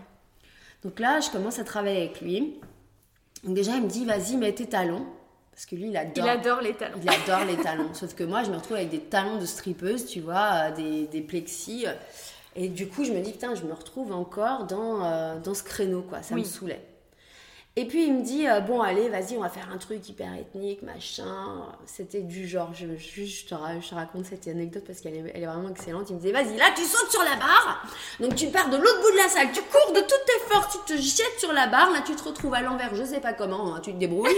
[0.85, 2.61] Donc là, je commence à travailler avec lui.
[3.45, 5.07] Donc déjà, il me dit, vas-y, mets tes talons.
[5.53, 6.25] Parce que lui, il adore.
[6.25, 6.99] Il adore les talons.
[7.03, 7.91] Il adore les talons.
[7.95, 11.07] Sauf que moi, je me retrouve avec des talons de strippeuse, tu vois, euh, des,
[11.09, 11.85] des plexis.
[12.57, 15.63] Et du coup, je me dis, putain, je me retrouve encore dans, euh, dans ce
[15.63, 16.23] créneau, quoi.
[16.23, 16.41] Ça Oui.
[16.41, 16.83] me saoulait.
[17.75, 20.29] Et puis, il me dit, euh, bon, allez, vas-y, on va faire un truc hyper
[20.35, 21.67] ethnique, machin.
[21.87, 25.15] C'était du genre, je, je, je te, ra- je te raconte cette anecdote parce qu'elle
[25.15, 26.11] est, elle est vraiment excellente.
[26.11, 27.83] Il me disait, vas-y, là, tu sautes sur la barre.
[28.21, 30.79] Donc, tu pars de l'autre bout de la salle, tu cours de toutes tes forces,
[30.87, 31.91] tu te jettes sur la barre.
[31.93, 34.37] Là, tu te retrouves à l'envers, je sais pas comment, hein, tu te débrouilles.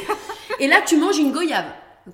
[0.61, 1.67] Et là, tu manges une goyave.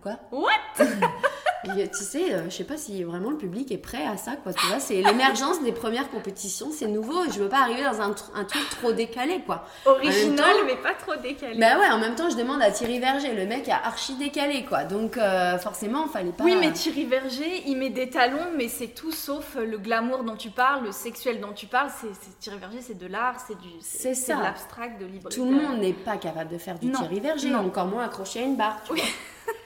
[0.02, 0.16] Quoi?
[0.32, 0.50] What?
[1.64, 4.32] et, tu sais, euh, je sais pas si vraiment le public est prêt à ça,
[4.42, 4.52] quoi.
[4.54, 7.24] Tu vois, c'est l'émergence des premières compétitions, c'est nouveau.
[7.24, 9.66] et Je veux pas arriver dans un, tr- un truc trop décalé, quoi.
[9.84, 11.58] Original, temps- mais pas trop décalé.
[11.58, 14.64] Bah ouais, en même temps, je demande à Thierry Verger, le mec a archi décalé,
[14.64, 14.84] quoi.
[14.84, 16.44] Donc, euh, forcément, fallait pas.
[16.44, 20.36] Oui, mais Thierry Verger, il met des talons, mais c'est tout sauf le glamour dont
[20.36, 21.90] tu parles, le sexuel dont tu parles.
[22.00, 24.36] C'est, c'est- Thierry Verger, c'est de l'art, c'est du, C'est ça.
[24.36, 25.28] de l'abstract, de libre.
[25.30, 27.66] Tout le monde n'est pas capable de faire du Non, Thierry Verger, non.
[27.66, 28.78] encore moins accroché à une barre.
[28.86, 29.00] tu Oui.
[29.00, 29.08] vois.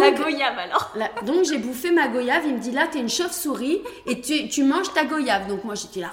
[0.00, 0.92] La goyave alors.
[1.24, 4.64] Donc j'ai bouffé ma goyave, il me dit là t'es une chauve-souris et tu, tu
[4.64, 5.48] manges ta goyave.
[5.48, 6.10] Donc moi j'étais là.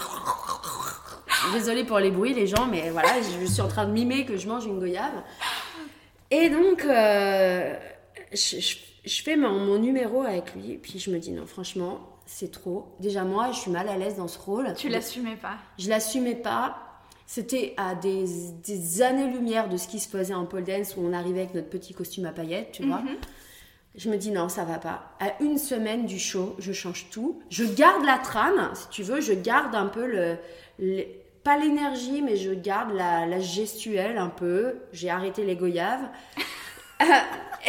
[1.54, 3.10] Désolée pour les bruits les gens, mais voilà,
[3.42, 5.24] je suis en train de mimer que je mange une goyave.
[6.32, 7.76] Et donc euh,
[8.32, 12.00] je, je- je fais mon, mon numéro avec lui, puis je me dis non franchement
[12.26, 12.96] c'est trop.
[13.00, 14.74] Déjà moi je suis mal à l'aise dans ce rôle.
[14.76, 15.56] Tu l'assumais pas.
[15.78, 16.78] Je l'assumais pas.
[17.26, 18.26] C'était à des,
[18.66, 21.70] des années-lumière de ce qui se faisait en pole dance où on arrivait avec notre
[21.70, 23.00] petit costume à paillettes, tu vois.
[23.00, 23.16] Mhm.
[23.96, 25.04] Je me dis non, ça va pas.
[25.20, 27.42] À une semaine du show, je change tout.
[27.50, 30.38] Je garde la trame, si tu veux, je garde un peu le,
[30.80, 31.04] le-
[31.44, 34.76] pas l'énergie, mais je garde la, la gestuelle un peu.
[34.94, 36.08] J'ai arrêté les goyaves.
[37.02, 37.06] Euh,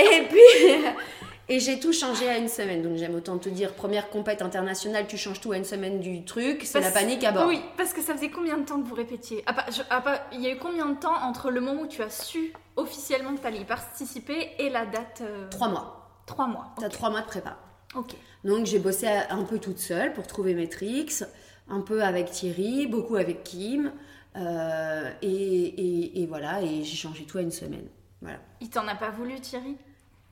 [0.00, 0.84] et puis,
[1.48, 2.82] et j'ai tout changé à une semaine.
[2.82, 6.24] Donc j'aime autant te dire, première compète internationale, tu changes tout à une semaine du
[6.24, 7.48] truc, c'est la panique à bord.
[7.48, 9.42] Oui, parce que ça faisait combien de temps que vous répétiez?
[9.42, 12.00] Pas- je- pas- Il y a eu combien de temps entre le moment où tu
[12.02, 16.03] as su officiellement que tu allais y participer et la date euh, Trois mois.
[16.26, 16.74] Trois mois.
[16.78, 17.56] T'as trois mois de prépa.
[17.94, 18.14] Ok.
[18.44, 21.22] Donc j'ai bossé un peu toute seule pour trouver mes tricks,
[21.68, 23.92] un peu avec Thierry, beaucoup avec Kim,
[24.37, 27.87] euh, et, et- et voilà, et j'ai changé tout à une semaine.
[28.20, 28.38] Voilà.
[28.60, 29.76] Il t'en a pas voulu, Thierry?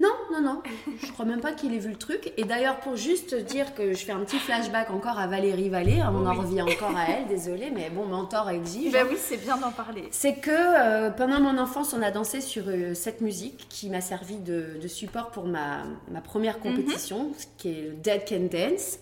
[0.02, 0.62] Non, non, non,
[1.00, 2.32] je crois même pas qu'il ait vu le truc.
[2.36, 6.00] Et d'ailleurs, pour juste dire que je fais un petit flashback encore à Valérie Vallée,
[6.00, 8.92] hein, on en revient encore à elle, désolée, mais bon, mentor exige.
[8.92, 10.08] Ben oui, c'est bien d'en parler.
[10.10, 14.00] C'est que euh, pendant mon enfance, on a dansé sur euh, cette musique qui m'a
[14.00, 18.98] servi de, de support pour ma, ma première compétition, qui est le Dead Can Dance.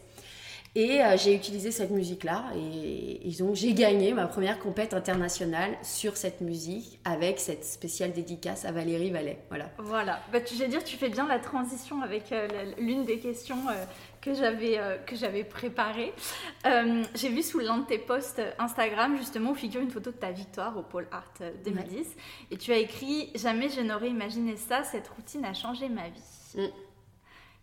[0.75, 2.45] Et euh, j'ai utilisé cette musique-là.
[2.55, 8.13] Et, et donc, j'ai gagné ma première compète internationale sur cette musique avec cette spéciale
[8.13, 9.39] dédicace à Valérie Vallet.
[9.49, 9.71] Voilà.
[9.79, 10.21] Voilà.
[10.33, 12.47] Bah, tu, je vais dire, tu fais bien la transition avec euh,
[12.79, 13.85] l'une des questions euh,
[14.21, 14.79] que j'avais
[15.13, 16.13] j'avais préparées.
[16.67, 20.17] Euh, J'ai vu sous l'un de tes posts Instagram, justement, où figure une photo de
[20.17, 22.17] ta victoire au Pôle Art euh, 2010.
[22.51, 26.23] Et tu as écrit Jamais je n'aurais imaginé ça, cette routine a changé ma vie.
[26.57, 26.67] Mm.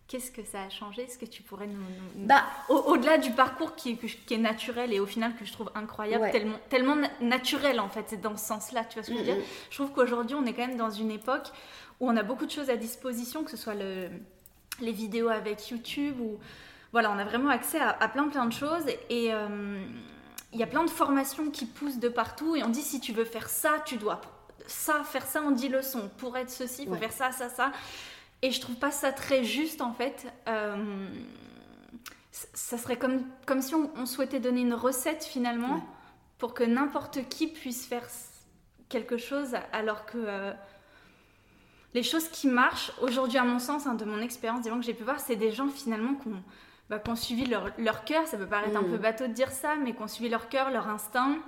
[0.08, 1.74] Qu'est-ce que ça a changé Est-ce que tu pourrais nous.
[2.16, 5.52] nous- Bah, Au- Au-delà du parcours qui est, qui naturel et au final que je
[5.52, 6.30] trouve incroyable, Ouais.
[6.32, 9.22] tellement, tellement na- naturel en fait, c'est dans ce sens-là, tu vois ce que je
[9.22, 11.48] veux Mm, dire Je trouve qu'aujourd'hui on est quand même dans une époque
[12.00, 14.08] où on a beaucoup de choses à disposition, que ce soit le,
[14.80, 16.38] les vidéos avec YouTube ou
[16.92, 19.84] voilà, on a vraiment accès à, à plein plein de choses et euh,
[20.54, 23.12] il y a plein de formations qui poussent de partout et on dit si tu
[23.12, 24.22] veux faire ça, tu dois
[24.66, 26.10] ça, faire ça en 10 leçons.
[26.16, 26.98] Pour être ceci, il faut Ouais.
[26.98, 27.72] faire ça, ça, ça.
[28.42, 30.26] Et je trouve pas ça très juste en fait.
[30.48, 31.08] Euh,
[32.30, 35.82] ça serait comme, comme si on, on souhaitait donner une recette finalement Ouais.
[36.38, 38.06] pour que n'importe qui puisse faire
[38.88, 40.52] quelque chose alors que euh,
[41.94, 44.84] les choses qui marchent aujourd'hui à mon sens, hein, de mon expérience, des gens que
[44.84, 46.42] j'ai pu voir, c'est des gens finalement qui ont,
[46.90, 48.90] bah, ont suivi leur, leur cœur, ça peut paraître un Mm.
[48.90, 51.38] peu bateau de dire ça, mais qui ont suivi leur cœur, leur instinct,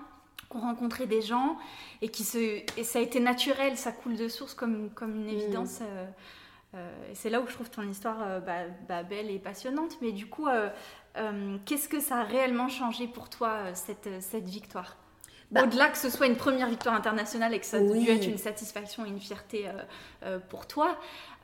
[0.50, 1.56] qui ont rencontré des gens
[2.02, 2.38] et qui se
[2.78, 5.38] et ça a été naturel, ça coule de source comme, comme une Mm.
[5.38, 5.78] évidence.
[5.82, 6.06] euh,
[6.74, 9.96] et c'est là où je trouve ton histoire euh, bah, bah, belle et passionnante.
[10.02, 10.68] Mais du coup, euh,
[11.16, 14.96] euh, qu'est-ce que ça a réellement changé pour toi, euh, cette, cette victoire?
[15.50, 15.64] Bah.
[15.64, 18.38] Au-delà que ce soit une première victoire internationale et que ça ait dû être une
[18.38, 19.68] satisfaction et une fierté
[20.48, 20.96] pour toi,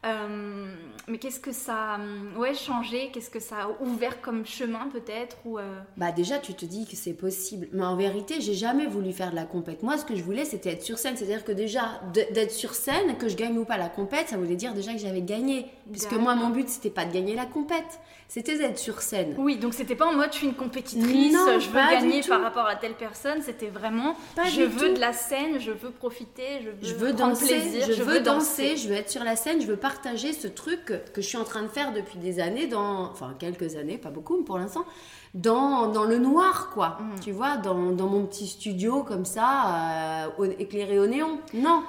[0.07, 0.66] euh,
[1.09, 3.11] mais qu'est-ce que ça a euh, ouais, changé?
[3.12, 5.81] Qu'est-ce que ça a ouvert comme chemin peut-être ou euh?
[5.97, 7.69] Bah déjà tu te dis que c'est possible.
[7.73, 9.83] Mais en vérité j'ai jamais voulu faire de la compète.
[9.83, 11.16] Moi ce que je voulais c'était être sur scène.
[11.16, 14.57] C'est-à-dire que déjà d'être sur scène, que je gagne ou pas la compète, ça voulait
[14.57, 15.66] dire déjà que j'avais gagné.
[15.90, 19.35] Puisque moi mon but c'était pas de gagner la compète, c'était d'être sur scène.
[19.39, 22.67] Oui donc c'était pas en mode je suis une compétitrice, je veux gagner par rapport
[22.67, 23.41] à telle personne.
[23.43, 27.47] C'était vraiment je veux de la scène, je veux profiter, je veux, je veux danser,
[27.47, 30.49] plaisir, je, veux danser, je veux être sur la scène, je veux pas partager ce
[30.49, 33.99] truc que je suis en train de faire depuis des années, dans, enfin quelques années,
[33.99, 34.85] pas beaucoup, mais pour l'instant,
[35.33, 36.99] dans, dans, le noir, quoi.
[37.01, 37.21] Mm.
[37.21, 41.39] Tu vois, dans, dans, mon petit studio comme ça, euh, éclairé au néon.
[41.55, 41.85] Non.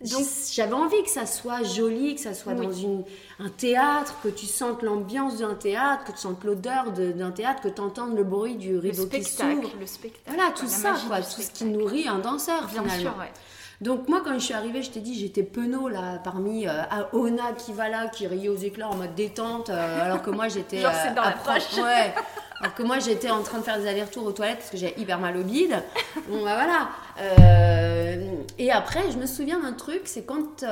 [0.00, 3.02] Donc j'avais envie que ça soit joli, que ça soit dans une,
[3.40, 7.68] un théâtre, que tu sentes l'ambiance d'un théâtre, que tu sentes l'odeur d'un théâtre, que
[7.68, 9.70] tu entendes le bruit du rideau qui s'ouvre.
[9.78, 10.22] Le spectacle.
[10.28, 13.00] Voilà, tout ça, quoi, tout ce qui nourrit un danseur Bien finalement.
[13.00, 13.32] Sûr, ouais.
[13.80, 16.82] Donc moi quand je suis arrivée, je t'ai dit j'étais penaud là parmi euh,
[17.12, 20.48] Ona qui va là, qui riait aux éclats en mode détente, euh, alors que moi
[20.48, 21.76] j'étais Genre c'est dans la poche.
[21.76, 22.12] Ouais.
[22.60, 24.94] Alors que moi j'étais en train de faire des allers-retours aux toilettes parce que j'avais
[24.96, 25.80] hyper mal au bide.
[26.28, 26.88] Bon bah voilà.
[27.20, 30.64] Euh, et après je me souviens d'un truc, c'est quand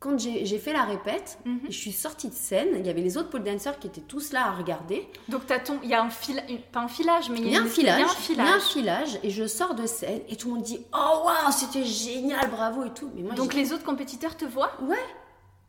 [0.00, 1.60] quand j'ai fait la répète, mhm.
[1.66, 4.32] je suis sortie de scène, il y avait les autres pole dancers qui étaient tous
[4.32, 5.06] là à regarder.
[5.28, 5.42] Donc
[5.82, 8.36] il y a un fil, pas un filage, mais il y a, un filage, il
[8.36, 9.20] y a un filage.
[9.22, 12.84] et je sors de scène et tout le monde dit oh waouh c'était génial, bravo
[12.84, 13.10] et tout.
[13.14, 14.72] Mais moi, Donc les autres compétiteurs te voient?
[14.80, 14.96] Ouais.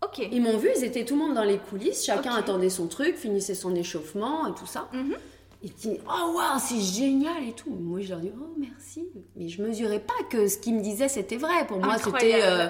[0.02, 0.26] Ok.
[0.32, 3.18] Ils m'ont vu, ils étaient tout le monde dans les coulisses, chacun attendait son truc,
[3.18, 4.88] finissait son échauffement et tout ça.
[4.94, 5.16] Mhm.
[5.64, 7.70] Ils disent Oh waouh, c'est génial et tout.
[7.70, 9.08] Moi, je leur dis Oh merci.
[9.36, 11.68] Mais je mesurais pas que ce qu'ils me disaient c'était vrai.
[11.68, 12.68] Pour moi, c'était euh,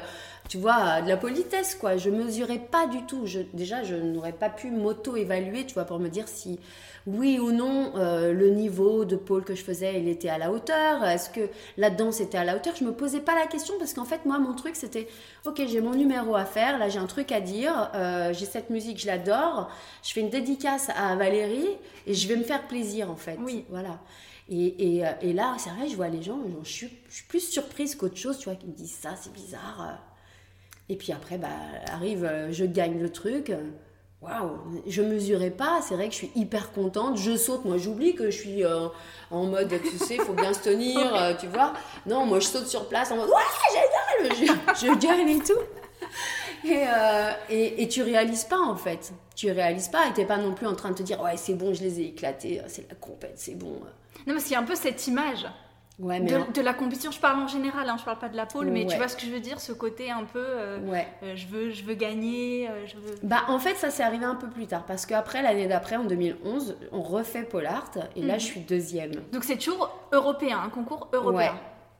[0.52, 1.96] tu vois, de la politesse, quoi.
[1.96, 3.26] Je mesurais pas du tout.
[3.26, 6.60] Je, déjà, je n'aurais pas pu m'auto-évaluer, tu vois, pour me dire si
[7.08, 10.52] oui ou non euh, le niveau de pôle que je faisais, il était à la
[10.52, 11.06] hauteur.
[11.06, 12.76] Est-ce que la danse était à la hauteur?
[12.76, 15.08] Je me posais pas la question parce qu'en fait, moi, mon truc, c'était
[15.46, 16.78] ok, j'ai mon numéro à faire.
[16.78, 17.90] Là, j'ai un truc à dire.
[17.96, 19.72] Euh, j'ai cette musique, je l'adore.
[20.04, 23.38] Je fais une dédicace à Valérie et je vais me faire plaisir, en fait.
[23.40, 23.64] Oui.
[23.70, 24.02] Voilà.
[24.50, 27.26] Et, et, euh, et là, c'est vrai, je vois les gens, je suis, je suis
[27.28, 29.98] plus surprise qu'autre chose, tu vois, qui me disent ça, c'est bizarre.
[30.92, 31.48] Et puis après, bah,
[31.90, 33.54] arrive, euh, je gagne le truc.
[34.22, 38.14] Waouh, je mesurais pas, c'est vrai que je suis hyper contente, je saute, moi j'oublie
[38.14, 38.88] que je suis euh,
[39.32, 41.74] en mode, tu sais, il faut bien se tenir, euh, tu vois.
[42.06, 45.54] Non, moi je saute sur place en mode, ouais, génial, je, je gagne et tout.
[46.66, 46.86] Et,
[47.50, 50.68] et, et, tu réalises pas en fait, tu réalises pas et t'es pas non plus
[50.68, 53.36] en train de te dire, ouais, c'est bon, je les ai éclatés, c'est la compète,
[53.38, 53.80] c'est bon.
[54.28, 55.48] Non, y a un peu cette image
[56.02, 58.86] de, la compétition, je parle en général, hein, je parle pas de la pôle, mais
[58.86, 60.80] tu vois ce que je veux dire, ce côté un peu, euh,
[61.24, 63.16] euh, je veux, je veux gagner, euh, je veux.
[63.24, 66.04] Bah en fait ça s'est arrivé un peu plus tard parce qu'après l'année d'après en
[66.04, 68.40] 2011, on refait Pôle Art et là mhm.
[68.40, 69.12] je suis deuxième.
[69.32, 71.54] Donc c'est toujours européen, un concours européen.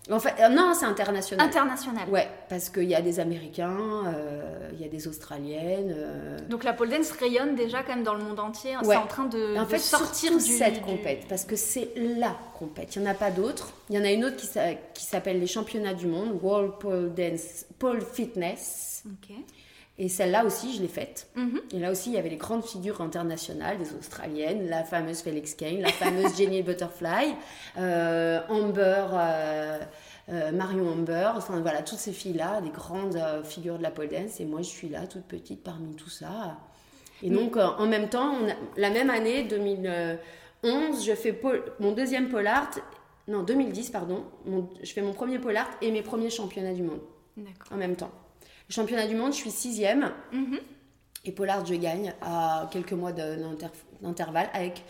[0.10, 1.46] En fait, euh, non, c'est international.
[1.46, 2.10] International.
[2.10, 5.94] Ouais, parce qu'il y a des Américains, euh, il y a des Australiennes.
[5.96, 6.40] Euh.
[6.50, 8.76] Donc la pole dance rayonne déjà quand même dans le monde entier.
[8.82, 12.96] C'est en train de, en fait, sortir du, cette compète, parce que c'est la compète.
[12.96, 13.74] Il n'y en a pas d'autres.
[13.90, 17.66] Il y en a une autre qui, s'appelle les championnats du monde, World Pole Dance,
[17.78, 19.04] Pole Fitness.
[19.06, 19.36] Ok.
[20.02, 21.28] Et celle-là aussi, je l'ai faite.
[21.36, 21.62] Mhm.
[21.74, 25.54] Et là aussi, il y avait les grandes figures internationales, des Australiennes, la fameuse Felix
[25.54, 27.36] Kane, la fameuse Jenny Butterfly,
[27.78, 29.80] euh, Amber, euh,
[30.30, 34.40] euh, Marion Amber, enfin voilà, toutes ces filles-là, des grandes figures de la pole dance.
[34.40, 36.58] Et moi, je suis là, toute petite parmi tout ça.
[37.22, 37.36] Et mm.
[37.36, 38.34] donc, en même temps,
[38.78, 41.40] la même année, 2011, je fais
[41.80, 42.72] mon deuxième pole art,
[43.28, 44.24] non, 2010, pardon,
[44.82, 47.02] je fais mon premier pole art et mes premiers championnats du monde.
[47.72, 48.12] En même temps
[48.72, 50.12] championnat du monde, je suis sixième.
[50.32, 50.60] Mhm.
[51.26, 54.84] Et Pollard, je gagne à quelques mois d'intervalle avec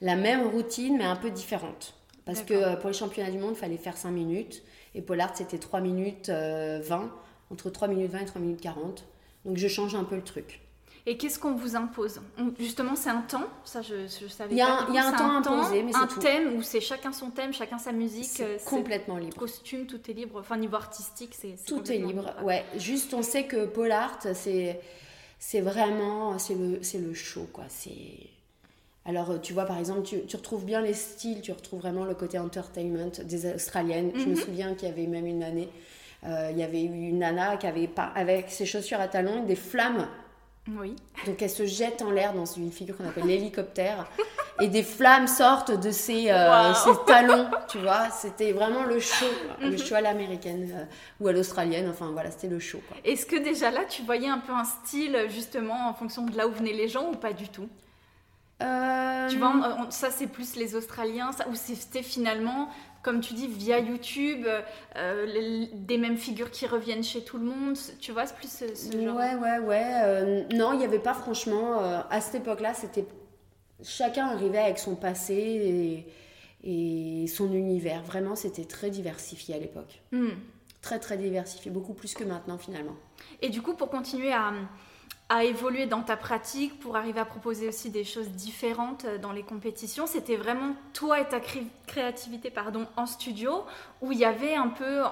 [0.00, 1.94] la même routine, mais un peu différente.
[2.24, 4.62] Parce que euh, pour les championnats du monde, il fallait faire 5 minutes.
[4.94, 7.06] Et Pollard, c'était 3 minutes 20, euh,
[7.50, 9.04] entre 3 minutes 20 et 3 minutes 40.
[9.44, 10.63] Donc je change un peu le truc.
[11.06, 12.20] Et qu'est-ce qu'on vous impose
[12.58, 15.06] Justement, c'est un temps, ça je, je savais il y a Un, il y a
[15.06, 18.24] un, temps imposé, mais Un thème où c'est chacun son thème, chacun sa musique.
[18.24, 19.36] C'est euh, complètement libre.
[19.36, 20.40] Costume, tout est libre.
[20.40, 21.56] Enfin, niveau artistique, c'est.
[21.66, 22.64] Tout est libre, ouais.
[22.78, 24.80] Juste, on sait que Pole Art, c'est,
[25.38, 27.64] c'est vraiment, c'est le, c'est le show, quoi.
[27.68, 28.30] C'est.
[29.04, 32.14] Alors, tu vois, par exemple, tu, tu, retrouves bien les styles, tu retrouves vraiment le
[32.14, 34.10] côté entertainment des Australiennes.
[34.14, 34.36] Je me mhm.
[34.36, 35.68] souviens qu'il y avait même une année,
[36.24, 39.56] euh, il y avait eu une nana qui avait, avec ses chaussures à talons, des
[39.56, 40.08] flammes
[40.68, 40.96] oui.
[41.26, 44.08] Donc elle se jette en l'air dans une figure qu'on appelle l'hélicoptère
[44.60, 46.72] et des flammes sortent de ses, euh,
[47.06, 48.08] talons, tu vois.
[48.10, 49.26] C'était vraiment le show,
[49.60, 49.78] le mhm.
[49.78, 50.84] show à l'américaine euh,
[51.20, 52.80] ou à l'australienne, enfin voilà, c'était le show.
[53.04, 56.48] Est-ce que déjà là tu voyais un peu un style justement en fonction de là
[56.48, 57.68] où venaient les gens ou pas du tout?
[59.28, 62.68] Tu vois, ça c'est plus les Australiens, ça, ou c'était finalement
[63.04, 64.46] comme tu dis, via YouTube,
[64.96, 67.76] euh, des mêmes figures qui reviennent chez tout le monde.
[68.00, 69.16] Tu vois, c'est plus ce, genre.
[69.16, 69.92] Ouais, ouais, ouais.
[70.02, 71.82] Euh, non, il n'y avait pas franchement.
[71.82, 73.06] Euh, à cette époque-là, c'était.
[73.82, 76.06] Chacun arrivait avec son passé
[76.64, 78.02] et, son univers.
[78.02, 80.00] Vraiment, c'était très diversifié à l'époque.
[80.10, 80.30] Hmm.
[80.80, 81.70] Très, très diversifié.
[81.70, 82.96] Beaucoup plus que maintenant, finalement.
[83.42, 84.52] Et du coup, pour continuer à
[85.28, 89.32] à évoluer dans ta pratique pour arriver à proposer aussi des choses différentes euh, dans
[89.32, 91.40] les compétitions C'était vraiment toi et ta
[91.86, 93.64] créativité pardon, en studio
[94.02, 95.02] où il y avait un peu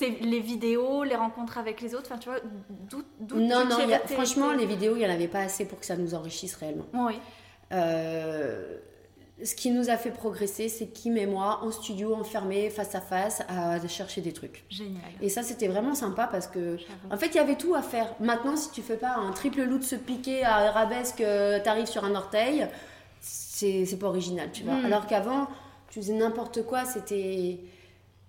[0.00, 2.38] les vidéos, les rencontres avec les autres, enfin tu vois,
[2.70, 3.04] d'où
[3.36, 6.14] Non, non, franchement, les vidéos, il n'y en avait pas assez pour que ça nous
[6.14, 6.86] enrichisse réellement.
[6.94, 7.18] Oui.
[7.72, 8.78] Euh,
[9.42, 13.00] ce qui nous a fait progresser, c'est Kim et moi en studio, enfermés face à
[13.00, 14.64] face, à chercher des trucs.
[14.70, 15.02] Génial.
[15.20, 16.76] Et ça, c'était vraiment sympa parce que,
[17.10, 18.14] en fait, il y avait tout à faire.
[18.20, 21.86] Maintenant, si tu fais pas un triple loup de se piquer à arabesque, euh, t'arrives
[21.86, 22.68] sur un orteil,
[23.20, 24.74] c'est pas original, tu vois.
[24.74, 24.84] Hmm.
[24.84, 25.48] Alors qu'avant,
[25.90, 27.58] tu faisais n'importe quoi, c'était.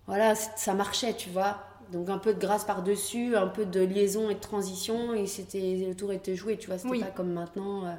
[0.07, 1.59] Voilà, ça marchait, tu vois.
[1.91, 5.85] Donc un peu de grâce par-dessus, un peu de liaison et de transition, et c'était
[5.87, 6.79] le tour était joué, tu vois.
[6.79, 7.85] C'était pas comme maintenant.
[7.85, 7.93] Euh,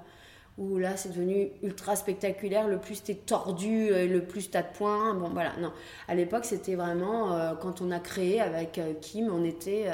[0.59, 4.69] où là c'est devenu ultra spectaculaire, le plus t'es tordu, euh, le plus t'as de
[4.73, 5.15] points.
[5.15, 5.73] Bon voilà, non.
[6.09, 9.87] À l'époque c'était vraiment, euh, quand on a créé avec euh, Kim, on était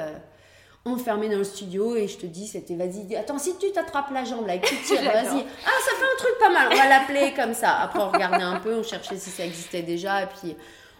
[0.85, 4.25] enfermé dans le studio et je te dis c'était vas-y, attends si tu t'attrapes la
[4.25, 5.45] jambe là et que tu tires, vas-y.
[5.65, 7.75] Ah ça fait un truc pas mal, on va l'appeler comme ça.
[7.79, 10.55] Après on regardait un peu, on cherchait si ça existait déjà et puis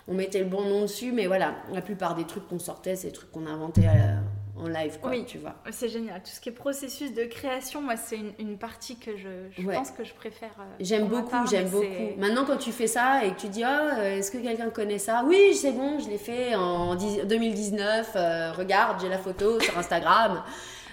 [0.10, 3.08] on mettait le bon nom dessus, mais voilà, la plupart des trucs qu'on sortait, c'est
[3.08, 3.88] des trucs qu'on inventait
[4.56, 5.26] en live, quoi, oui.
[5.26, 5.56] tu vois.
[5.72, 6.22] C'est génial.
[6.22, 10.04] Tout ce qui est processus de création, moi, c'est une, partie que je, pense que
[10.04, 10.52] je préfère.
[10.60, 11.86] Euh, j'aime beaucoup, j'aime beaucoup.
[12.18, 15.24] Maintenant, quand tu fais ça et que tu dis, oh, est-ce que quelqu'un connaît ça?
[15.26, 18.12] Oui, c'est bon, je l'ai fait en 2019.
[18.16, 20.44] Euh, regarde, j'ai la photo sur Instagram.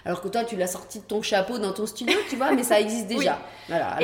[0.04, 2.62] Alors que toi, tu l'as sorti de ton chapeau dans ton studio, tu vois, mais
[2.62, 3.38] ça existe déjà.
[3.68, 3.98] Voilà.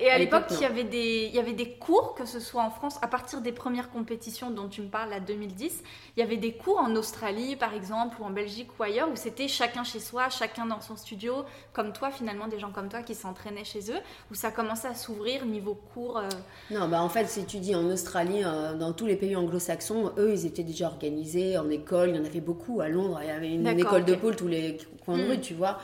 [0.00, 2.62] Et à l'époque, il y, avait des, il y avait des cours, que ce soit
[2.62, 5.82] en France, à partir des premières compétitions dont tu me parles, à 2010,
[6.16, 9.16] il y avait des cours en Australie, par exemple, ou en Belgique ou ailleurs, où
[9.16, 13.02] c'était chacun chez soi, chacun dans son studio, comme toi, finalement, des gens comme toi
[13.02, 16.18] qui s'entraînaient chez eux, où ça commençait à s'ouvrir niveau cours.
[16.18, 16.28] Euh.
[16.70, 20.12] Non, bah en fait, si tu dis en Australie, euh, dans tous les pays anglo-saxons,
[20.18, 22.80] eux, ils étaient déjà organisés en école, il y en avait beaucoup.
[22.80, 25.40] À Londres, il y avait une, école de pôle tous les coins de Mm.
[25.40, 25.78] tu vois.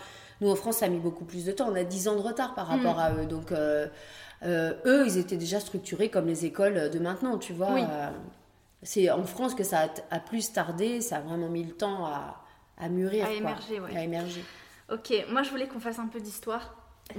[0.44, 1.70] Nous, en France, ça a mis beaucoup plus de temps.
[1.70, 2.98] On a 10 ans de retard par rapport mm.
[2.98, 3.24] à eux.
[3.24, 3.86] Donc, euh,
[4.42, 7.72] euh, eux, ils étaient déjà structurés comme les écoles de maintenant, tu vois.
[7.78, 8.10] Euh,
[8.82, 11.00] c'est en France que ça a, plus tardé.
[11.00, 12.04] Ça a vraiment mis le temps
[12.76, 13.24] à, mûrir.
[13.24, 14.44] À émerger, À émerger.
[14.92, 16.74] Ok, moi, je voulais qu'on fasse un peu d'histoire.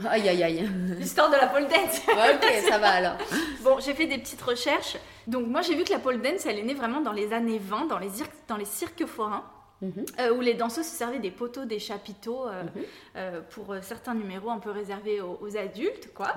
[0.07, 0.69] Aïe, aïe, aïe.
[0.99, 2.01] L'histoire de la pole dance.
[2.07, 3.17] ok, ça va alors.
[3.63, 4.97] Bon, j'ai fait des petites recherches.
[5.26, 7.57] Donc, moi, j'ai vu que la pole dance, elle est née vraiment dans les années
[7.57, 8.09] 20, dans les,
[8.47, 9.43] dans les cirques forains.
[9.82, 10.05] Mhm.
[10.19, 12.69] Euh, où les danseuses se servaient des poteaux, des chapiteaux euh, mhm.
[13.17, 16.34] euh, pour certains numéros un peu réservés aux, adultes, quoi.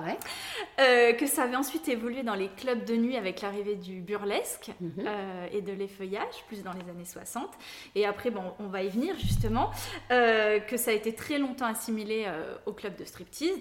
[0.77, 5.05] que ça avait ensuite évolué dans les clubs de nuit avec l'arrivée du burlesque mhm.
[5.51, 7.49] et de l'effeuillage, plus dans les années 60.
[7.95, 9.71] Et après, bon, on va y venir justement,
[10.09, 12.27] que ça a été très longtemps assimilé
[12.65, 13.57] au club de striptease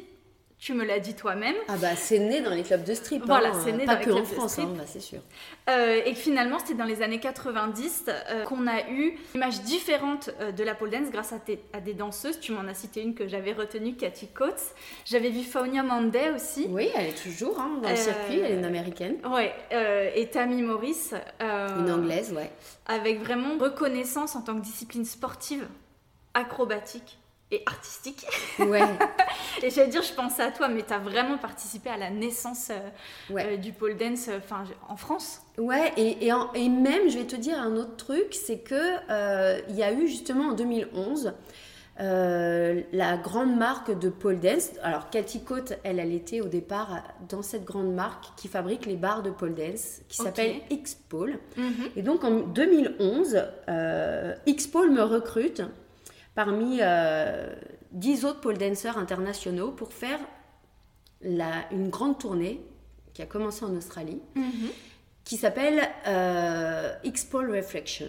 [0.59, 1.55] tu me l'as dit toi-même.
[1.69, 3.25] Ah bah c'est né dans les clubs de strip.
[3.25, 3.61] Voilà, hein.
[3.65, 5.21] c'est né pas dans que en France, hein, bah, c'est sûr.
[5.71, 10.31] Euh, et finalement, c'était dans les années 90 euh, qu'on a eu une image différente
[10.41, 11.39] euh, de la pole dance grâce à,
[11.73, 12.41] à des danseuses.
[12.41, 14.75] Tu m'en as cité une que j'avais retenue, Cathy Coates.
[15.05, 16.67] J'avais vu Faunia Monday aussi.
[16.69, 19.17] Oui, elle est toujours hein, dans le circuit, elle est une américaine.
[19.31, 19.55] Ouais,
[20.17, 21.11] et Tammy Morris.
[21.41, 22.51] une anglaise, ouais.
[22.87, 25.69] Avec vraiment reconnaissance en tant que discipline sportive,
[26.35, 27.19] acrobatique
[27.51, 28.27] et artistique.
[28.59, 28.83] Ouais.
[29.63, 32.71] et j'allais dire, je pensais à toi, mais tu as vraiment participé à la naissance
[32.71, 35.43] euh, euh, du pole dance euh, enfin, en France.
[35.57, 39.77] Ouais, et, et, et, même, je vais te dire un autre truc, c'est que il
[39.77, 41.33] y a eu justement en 2011
[42.01, 44.71] la grande marque de pole dance.
[44.85, 48.95] Alors, Cathy Cote, elle, elle était au départ dans cette grande marque qui fabrique les
[48.95, 51.41] barres de pole dance, qui s'appelle X-Pole.
[51.57, 51.73] Mhm.
[51.97, 53.43] Et donc, en 2011,
[54.47, 55.63] X-Pole me recrute
[56.39, 57.53] parmi euh,
[57.91, 60.21] dix autres pole dancers internationaux pour faire
[61.21, 62.65] la, une grande tournée
[63.13, 64.69] qui a commencé en Australie, mhm.
[65.25, 68.07] qui s'appelle euh, X-Pole Reflection.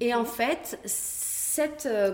[0.00, 0.80] Et en fait,
[1.86, 2.12] euh,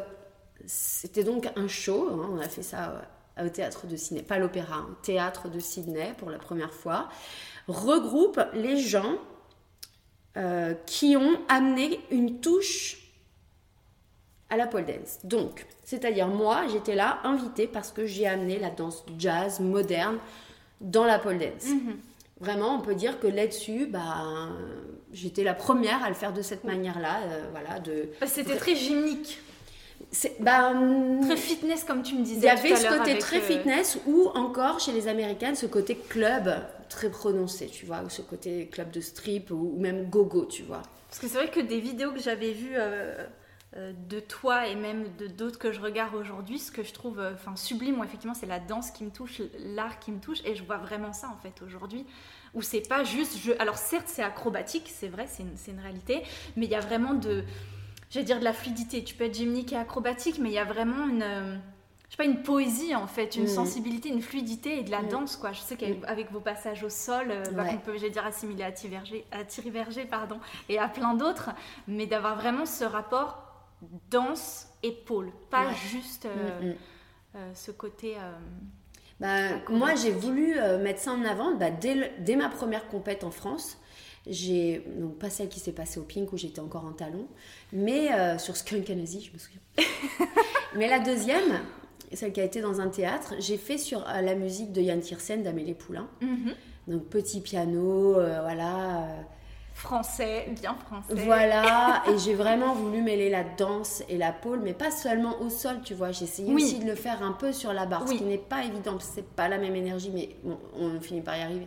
[0.66, 3.08] c'était donc un show, hein, on a fait ça
[3.42, 7.08] au théâtre de Sydney, pas l'opéra, hein, théâtre de Sydney pour la première fois,
[7.66, 9.14] regroupe les gens
[10.84, 12.99] qui ont amené une touche
[14.50, 15.18] à la pole dance.
[15.24, 20.18] Donc, c'est-à-dire moi, j'étais là invitée parce que j'ai amené la danse jazz moderne
[20.80, 21.66] dans la pole dance.
[21.66, 21.96] Mhm.
[22.40, 24.48] Vraiment, on peut dire que là-dessus, bah,
[25.12, 27.20] j'étais la première à le faire de cette manière-là.
[27.24, 28.08] Euh, voilà, de...
[28.26, 29.40] C'était très gymnique.
[30.40, 30.72] bah,
[31.22, 32.40] très fitness comme tu me disais.
[32.40, 35.94] Il y avait ce côté très euh, fitness ou encore chez les Américaines ce côté
[35.94, 36.50] club
[36.88, 40.82] très prononcé, tu vois, ou ce côté club de strip ou, même gogo, tu vois.
[41.08, 43.26] Parce que c'est vrai que des vidéos que j'avais vues euh,
[43.76, 47.54] de toi et même de d'autres que je regarde aujourd'hui, ce que je trouve enfin
[47.54, 50.64] sublime, moi, effectivement, c'est la danse qui me touche, l'art qui me touche, et je
[50.64, 52.04] vois vraiment ça en fait aujourd'hui
[52.52, 53.52] où c'est pas juste je...
[53.60, 56.24] alors certes c'est acrobatique c'est vrai c'est une, une, réalité
[56.56, 57.44] mais il y a vraiment de
[58.10, 59.02] j'allais dire de la fluidité.
[59.02, 61.56] Tu peux être gymnique et acrobatique, mais il y a vraiment une, euh,
[62.06, 63.48] je sais pas, une poésie en fait, une mm.
[63.48, 65.08] sensibilité, une fluidité et de la mm.
[65.08, 65.52] danse quoi.
[65.52, 66.34] Je sais qu'avec mm.
[66.34, 69.44] vos passages au sol, euh, bah, on peut, j'allais dire, assimiler à Thierry, Verger, à
[69.44, 71.50] Thierry Verger, pardon, et à plein d'autres,
[71.86, 73.46] mais d'avoir vraiment ce rapport
[74.10, 76.74] danse-épaule, pas juste euh,
[77.54, 78.16] ce côté.
[79.20, 83.30] Bah, moi, j'ai voulu mettre ça en avant bah, dès, dès, ma première compète en
[83.30, 83.78] France.
[84.26, 87.26] J'ai donc pas celle qui s'est passée au Pink où j'étais encore en talon,
[87.72, 89.60] mais euh, sur Skunk je me souviens.
[90.76, 91.60] mais la deuxième,
[92.12, 95.00] celle qui a été dans un théâtre, j'ai fait sur euh, la musique de Yann
[95.00, 96.08] Tiersen d'Amélie Poulain.
[96.20, 96.54] Mhm.
[96.88, 99.06] Donc petit piano, euh, voilà.
[99.80, 101.14] Français, bien français.
[101.24, 105.48] Voilà, et j'ai vraiment voulu mêler la danse et la pole, mais pas seulement au
[105.48, 106.12] sol, tu vois.
[106.12, 108.62] J'ai essayé aussi de le faire un peu sur la barre, ce qui n'est pas
[108.62, 111.66] évident, c'est pas la même énergie, mais bon, on finit par y arriver.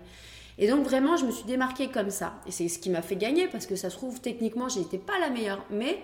[0.60, 2.36] Et donc vraiment, je me suis démarquée comme ça.
[2.46, 5.00] Et c'est ce qui m'a fait gagner parce que ça se trouve, techniquement, je n'étais
[5.00, 5.66] pas la meilleure.
[5.72, 5.98] Mais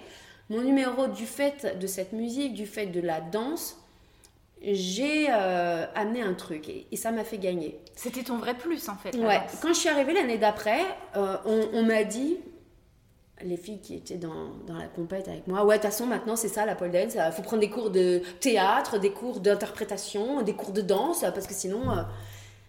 [0.49, 3.77] mon numéro, du fait de cette musique, du fait de la danse,
[4.61, 7.79] j'ai euh, amené un truc et, ça m'a fait gagner.
[7.95, 9.15] C'était ton vrai plus en fait.
[9.15, 9.41] Ouais.
[9.61, 10.81] Quand je suis arrivée l'année d'après,
[11.15, 12.37] euh, on, m'a dit,
[13.41, 16.35] les filles qui étaient dans, dans la compète avec moi, ouais, de toute façon maintenant
[16.35, 20.41] c'est ça la pole dance, il faut prendre des cours de théâtre, des cours d'interprétation,
[20.41, 21.91] des cours de danse parce que sinon.
[21.91, 22.03] Euh,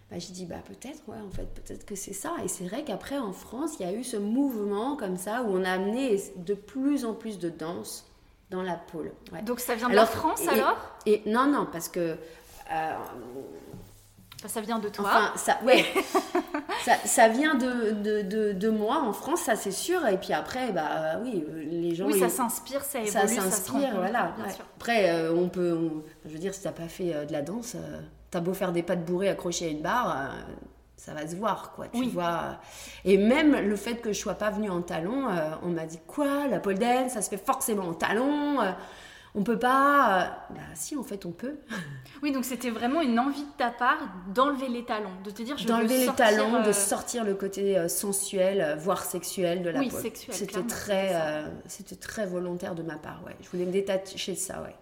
[0.09, 2.83] bah, j'ai dit bah peut-être ouais en fait peut-être que c'est ça et c'est vrai
[2.83, 6.21] qu'après en France il y a eu ce mouvement comme ça où on a amené
[6.35, 8.10] de plus en plus de danse
[8.51, 9.11] dans la pôle
[9.43, 12.17] donc ça vient de la France alors et non non parce que
[12.71, 12.93] euh,
[14.47, 15.05] ça vient de toi.
[15.07, 15.85] enfin ça ouais.
[16.85, 17.91] Ça, ça, vient de,
[18.23, 20.07] de, de, moi en France ça c'est sûr.
[20.07, 24.33] Et puis après bah oui les gens oui ça s'inspire ça évolue ça s'inspire voilà.
[24.77, 25.77] après euh, on peut
[26.25, 27.75] je veux dire si t'as pas fait euh, de la danse
[28.31, 30.53] T'as beau faire des pattes bourrées accrochées à une barre, euh,
[31.01, 31.87] ça va se voir, quoi.
[31.87, 32.59] Tu vois.
[33.05, 35.99] Et même le fait que je sois pas venue en talon, euh, on m'a dit
[36.05, 38.61] quoi, la pole dance, ça se fait forcément en talon.
[38.61, 38.71] Euh,
[39.33, 40.45] on peut pas.
[40.51, 41.55] Bah si, en fait, on peut.
[42.21, 43.97] Oui, donc c'était vraiment une envie de ta part
[44.27, 48.77] d'enlever les talons, de te dire je d'enlever les talons, de sortir le côté sensuel,
[48.77, 50.01] voire sexuel de la oui, pole.
[50.01, 50.35] sexuel.
[50.35, 51.15] C'était très,
[51.65, 53.35] c'était très volontaire de ma part, ouais.
[53.41, 54.75] Je voulais me détacher de ça, ouais.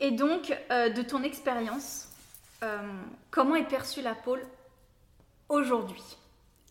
[0.00, 2.08] Et donc, de ton expérience,
[2.64, 2.78] euh,
[3.30, 4.40] comment est perçue la pôle
[5.54, 6.02] aujourd'hui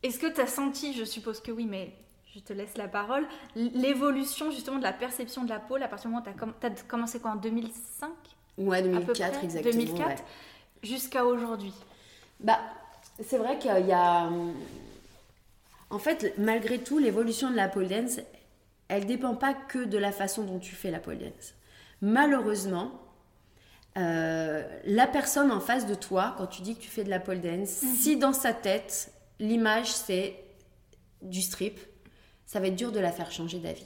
[0.03, 1.93] Est-ce que tu as senti, je suppose que oui, mais
[2.33, 3.25] je te laisse la parole,
[3.55, 6.83] l'évolution justement de la perception de la pôle à partir du moment où tu as,
[6.87, 8.09] commencé quoi en 2005
[8.57, 9.73] Ouais, 2004 exactement.
[9.73, 10.23] 2004
[10.83, 11.73] jusqu'à aujourd'hui
[12.39, 12.59] Bah,
[13.23, 14.29] c'est vrai qu'il y a.
[15.89, 18.19] En fait, malgré tout, l'évolution de la pole dance,
[18.87, 21.53] elle dépend pas que de la façon dont tu fais la pole dance.
[22.01, 22.91] Malheureusement,
[23.97, 27.19] euh, la personne en face de toi, quand tu dis que tu fais de la
[27.19, 27.95] pole dance, mhm.
[27.95, 30.35] si dans sa tête, l'image c'est
[31.21, 31.79] du strip,
[32.45, 33.85] ça va être dur de la faire changer d'avis.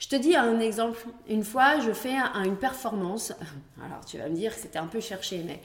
[0.00, 0.98] Je te dis un exemple.
[1.28, 3.34] Une fois, je fais une performance.
[3.84, 5.60] Alors, tu vas me dire que c'était un peu cherché, mais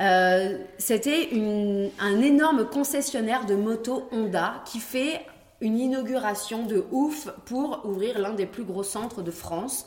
[0.00, 1.28] euh, c'était
[2.00, 5.20] un énorme concessionnaire de moto Honda qui fait
[5.60, 9.86] une inauguration de ouf pour ouvrir l'un des plus gros centres de France.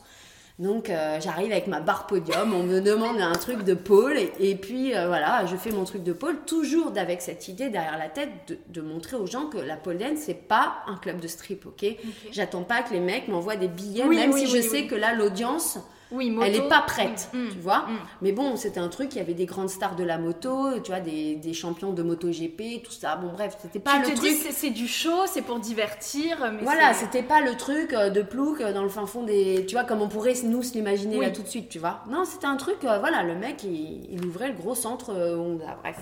[0.60, 4.56] Donc euh, j'arrive avec ma barre podium, on me demande un truc de pôle et,
[4.56, 8.10] puis euh, voilà, je fais mon truc de pôle, toujours avec cette idée derrière la
[8.10, 8.30] tête
[8.70, 11.86] de, montrer aux gens que la pole dance c'est pas un club de strip, ok,
[12.32, 15.80] J'attends pas que les mecs m'envoient des billets, même si je sais que là l'audience
[16.12, 17.80] oui, elle n'est pas prête, mm, tu vois.
[17.80, 17.99] Mm.
[18.22, 20.91] Mais bon, c'était un truc, il y avait des grandes stars de la moto, tu
[20.91, 23.16] vois, des, des champions de moto GP, tout ça.
[23.16, 24.30] Bon, bref, c'était pas le truc.
[24.51, 26.51] c'est du show, c'est pour divertir.
[26.51, 29.66] Mais voilà, c'était pas le truc euh, de plouc euh, dans le fin fond des.
[29.66, 32.03] Tu vois, comme on pourrait nous se l'imaginer là tout de suite, tu vois.
[32.09, 35.14] Non, c'était un truc, euh, voilà, le mec, il, ouvrait le gros centre
[35.82, 35.97] Bref.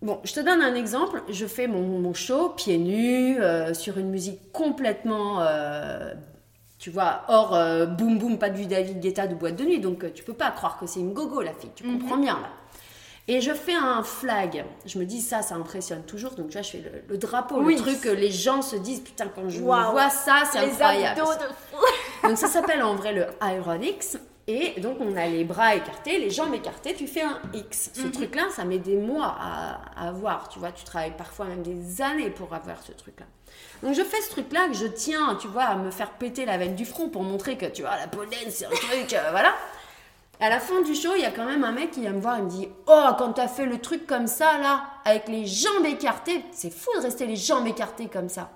[0.00, 1.22] Bon, je te donne un exemple.
[1.28, 3.38] Je fais mon, mon show pieds nus,
[3.72, 5.40] sur une musique complètement
[6.78, 9.80] tu vois, hors euh, boum boum, pas du David Guetta de boîte de nuit.
[9.80, 11.98] Donc euh, tu peux pas croire que c'est une gogo la fille, tu mhm.
[11.98, 12.50] comprends bien là.
[13.30, 14.64] Et je fais un flag.
[14.86, 16.30] Je me dis ça, ça impressionne toujours.
[16.30, 19.26] Donc tu vois, je fais le, drapeau, le truc que les gens se disent putain
[19.34, 21.20] quand je vois ça, c'est incroyable.
[22.22, 24.16] donc ça s'appelle en vrai le Ironix.
[24.50, 27.90] Et donc, on a les bras écartés, les jambes écartées, tu fais un X.
[27.92, 28.12] Ce Mhm.
[28.12, 30.48] truc-là, ça met des mois à, à avoir.
[30.48, 33.26] Tu vois, tu travailles parfois même des années pour avoir ce truc-là.
[33.82, 36.56] Donc, je fais ce truc-là que je tiens, tu vois, à me faire péter la
[36.56, 39.52] veine du front pour montrer que, tu vois, la dance, c'est un truc, euh, voilà.
[40.40, 42.20] À la fin du show, il y a quand même un mec qui vient me
[42.20, 45.44] voir et me dit Oh, quand t'as fait le truc comme ça, là, avec les
[45.46, 48.48] jambes écartées, c'est fou de rester les jambes écartées comme ça.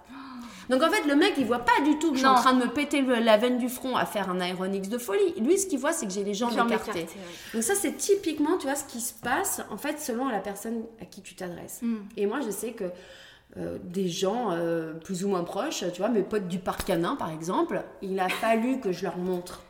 [0.73, 2.55] Donc en fait, le mec, il voit pas du tout que je suis en train
[2.55, 5.35] de me péter le- la veine du front à faire un aéronix de folie.
[5.39, 6.75] Lui, ce qu'il voit, c'est que j'ai les jambes, écartées.
[6.75, 7.53] écartées, ouais.
[7.55, 10.83] Donc ça, c'est typiquement, tu vois, ce qui se passe, en fait, selon la personne
[11.01, 11.81] à qui tu t'adresses.
[11.83, 11.97] Mm.
[12.16, 12.85] Et moi, je sais que
[13.59, 17.16] euh, des gens euh, plus ou moins proches, tu vois, mes potes du parc canin,
[17.16, 19.61] par exemple, il a fallu que je leur montre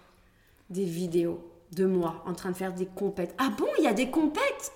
[0.70, 3.34] des vidéos de moi en train de faire des compètes.
[3.38, 4.72] Ah bon, il y a des compètes?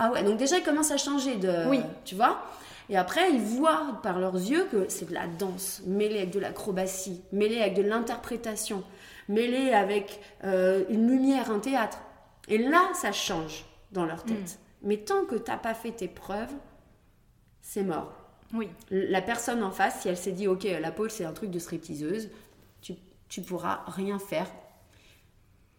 [0.00, 1.68] Ah ouais, donc déjà, ils commencent à changer de...
[1.70, 1.80] Oui.
[2.04, 2.42] Tu vois?
[2.88, 6.40] Et après, ils voient par leurs yeux que c'est de la danse, mêlée avec de
[6.40, 8.84] l'acrobatie, mêlée avec de l'interprétation,
[9.28, 11.98] mêlée avec euh, une lumière, un théâtre.
[12.48, 14.60] Et là, ça change dans leur tête.
[14.82, 16.52] Mais tant que t'as pas fait tes preuves,
[17.60, 18.12] c'est mort.
[18.54, 18.68] Oui.
[18.90, 21.58] La personne en face, si elle s'est dit, ok, la pole c'est un truc de
[21.58, 22.30] stripteaseuse,
[22.80, 22.94] tu,
[23.28, 24.46] tu pourras rien faire.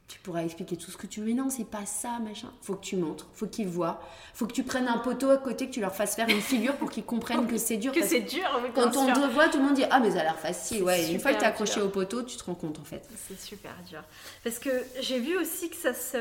[0.07, 1.25] Tu pourras expliquer tout ce que tu veux.
[1.25, 2.49] Mais non, c'est pas ça, machin.
[2.61, 3.99] Faut que tu montres, faut qu'ils voient.
[4.33, 6.75] Faut que tu prennes un poteau à côté, que tu leur fasses faire une figure
[6.77, 7.91] pour qu'ils comprennent que c'est dur.
[7.97, 10.21] Que c'est dur, oui, Quand on te voit, tout le monde dit Ah, mais ça
[10.21, 10.83] a l'air facile.
[10.83, 11.85] Ouais, une fois que t'es accroché dur.
[11.87, 13.05] au poteau, tu te rends compte en fait.
[13.27, 14.01] C'est super dur.
[14.45, 14.69] Parce que
[15.01, 16.17] j'ai vu aussi que ça se.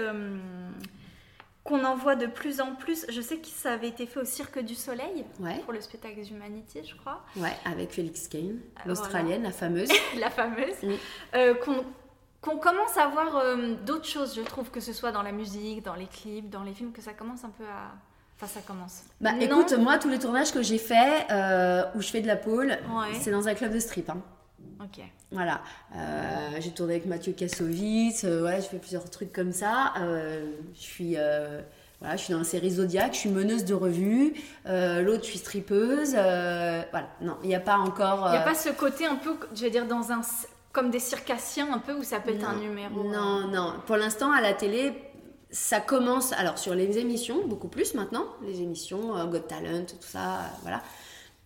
[1.62, 3.06] qu'on en voit de plus en plus.
[3.08, 6.20] Je sais que ça avait été fait au Cirque du Soleil Ouais, pour le spectacle
[6.28, 7.22] Humanity, je crois.
[7.36, 9.88] ouais, avec Félix Kane, Ah, l'Australienne, la fameuse.
[10.18, 10.82] la fameuse.
[10.82, 10.92] Mm.
[11.34, 11.84] Euh, qu'on
[12.46, 15.82] qu'on commence à voir euh, d'autres choses, je trouve, que ce soit dans la musique,
[15.82, 17.92] dans les clips, dans les films, que ça commence un peu à.
[18.38, 19.02] Enfin, ça commence.
[19.20, 19.40] Bah Non?
[19.40, 22.68] écoute, moi, tous les tournages que j'ai faits, euh, où je fais de la pole,
[22.68, 23.14] Ouais.
[23.20, 24.10] c'est dans un club de strip.
[24.10, 24.18] hein.
[24.82, 25.02] Ok.
[25.32, 25.60] Voilà,
[25.96, 29.94] Euh, j'ai tourné avec Mathieu Kassovitz, voilà, je fais plusieurs trucs comme ça.
[29.98, 31.16] Je suis,
[32.00, 34.34] voilà, je suis dans la série Zodiac, je suis meneuse de revue.
[34.66, 36.14] Euh, L'autre, je suis strippeuse.
[36.16, 38.26] euh, voilà, non, il n'y a pas encore.
[38.28, 40.20] Il n'y a pas ce côté un peu, je vais dire, dans un.
[40.76, 43.00] Comme des circassiens un peu, où ça peut être un Non, numéro.
[43.00, 43.72] euh, Non, non.
[43.86, 44.92] Pour l'instant, à la télé,
[45.50, 46.32] ça commence.
[46.34, 48.26] Alors, sur les émissions, beaucoup plus maintenant.
[48.42, 50.82] Les émissions, euh, Got Talent, tout ça, euh, voilà.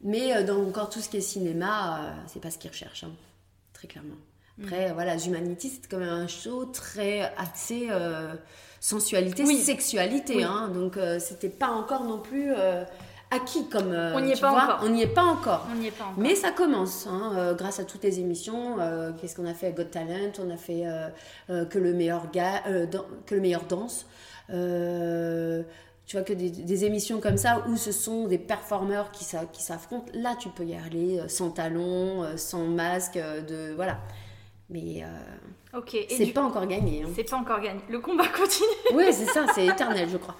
[0.03, 3.12] Mais euh, dans encore tout ce qui est cinéma, c'est pas ce qu'ils recherchent, hein,
[3.72, 4.16] très clairement.
[4.61, 7.89] Après, voilà, Humanity, c'est quand même un show très axé
[8.81, 9.57] sensualité, Oui.
[9.59, 10.37] sexualité.
[10.37, 10.43] Oui.
[10.45, 10.68] hein.
[10.74, 12.53] donc, c'était pas encore non plus
[13.31, 13.93] acquis comme.
[13.93, 14.81] euh, On n'y est pas encore.
[14.83, 15.66] On n'y est pas encore.
[15.70, 16.14] On n'y est pas encore.
[16.18, 18.78] Mais ça commence, hein, euh, grâce à toutes les émissions.
[18.81, 20.83] euh, Qu'est-ce qu'on a fait Got Talent On a fait
[21.51, 22.62] euh, que le meilleur gars,
[23.26, 24.07] que le meilleur danse.
[26.07, 29.45] Tu vois que des, des émissions comme ça où ce sont des performeurs qui s'a-
[29.47, 30.11] qui s'affrontent.
[30.12, 33.99] Là, tu peux y aller sans talons, sans masque, de voilà.
[34.70, 35.05] Mais
[35.72, 35.97] Ok.
[36.09, 37.05] C'est pas encore gagné.
[37.05, 37.11] hein.
[37.14, 37.81] C'est pas encore gagné.
[37.89, 38.66] Le combat continue.
[38.93, 40.35] Oui, c'est ça, c'est éternel, je crois.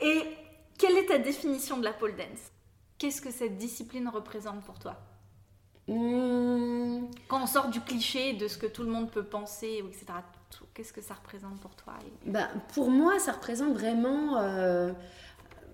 [0.00, 0.22] Et
[0.78, 2.52] quelle est ta définition de la pole dance?
[2.98, 4.96] Qu'est-ce que cette discipline représente pour toi?
[5.86, 10.06] Hmm, Quand on sort du cliché de ce que tout le monde peut penser, etc.,
[10.74, 11.94] qu'est-ce que ça représente pour toi?
[12.26, 14.38] Bah, pour moi, ça représente vraiment.
[14.38, 14.92] euh,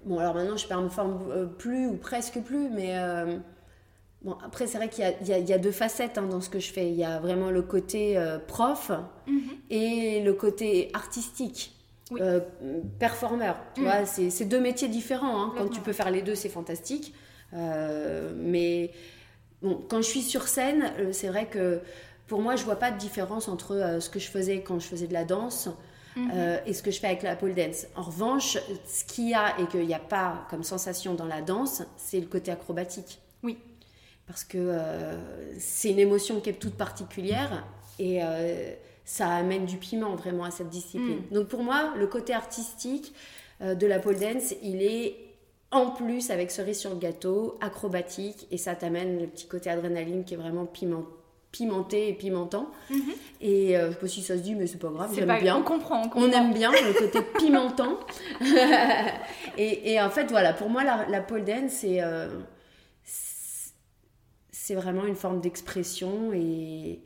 [0.05, 2.99] Bon, alors maintenant, je ne me forme euh, plus ou presque plus, mais.
[2.99, 3.39] euh,
[4.23, 6.59] Bon, après, c'est vrai qu'il y a, y y deux facettes hein, dans ce que
[6.59, 6.89] je fais.
[6.89, 8.91] Il y a vraiment le côté euh, prof
[9.71, 11.77] et le côté artistique.
[12.11, 12.21] Oui.
[12.23, 12.41] euh,
[12.99, 13.85] performeur, tu Mm.
[13.85, 15.43] vois, c'est deux métiers différents.
[15.43, 15.53] hein.
[15.57, 17.15] Quand tu peux faire les deux, c'est fantastique.
[17.55, 18.91] Euh, mais
[19.63, 21.81] bon, quand je suis sur scène, euh, c'est vrai que
[22.27, 24.87] pour moi, je vois pas de différence entre euh, ce que je faisais quand je
[24.87, 25.69] faisais de la danse
[26.17, 26.31] Mhm.
[26.35, 27.87] euh, et ce que je fais avec la pole dance.
[27.97, 31.41] En revanche, ce qu'il y a et qu'il n'y a pas comme sensation dans la
[31.43, 33.19] danse, c'est le côté acrobatique.
[33.43, 33.59] Oui.
[34.27, 34.79] Parce que
[35.59, 37.65] c'est une émotion qui est toute particulière
[37.99, 38.21] et
[39.05, 41.23] ça amène du piment vraiment à cette discipline.
[41.31, 41.35] Mm.
[41.35, 43.13] Donc pour moi, le côté artistique
[43.61, 45.17] euh, de la pole dance, il est
[45.71, 50.25] en plus avec cerise sur le gâteau, acrobatique, et ça t'amène le petit côté adrénaline
[50.25, 51.07] qui est vraiment piment-
[51.51, 52.69] pimenté et pimentant.
[52.91, 53.01] Mhm.
[53.41, 55.57] Et euh, je sais pas si ça se dit, mais c'est pas grave, j'aime bien.
[55.57, 56.23] On comprend, on comprend.
[56.23, 57.99] On aime bien le côté pimentant.
[59.59, 62.29] et, et en fait, voilà, pour moi, la, la pole dance, c'est euh,
[63.05, 67.01] c'est vraiment une forme d'expression et,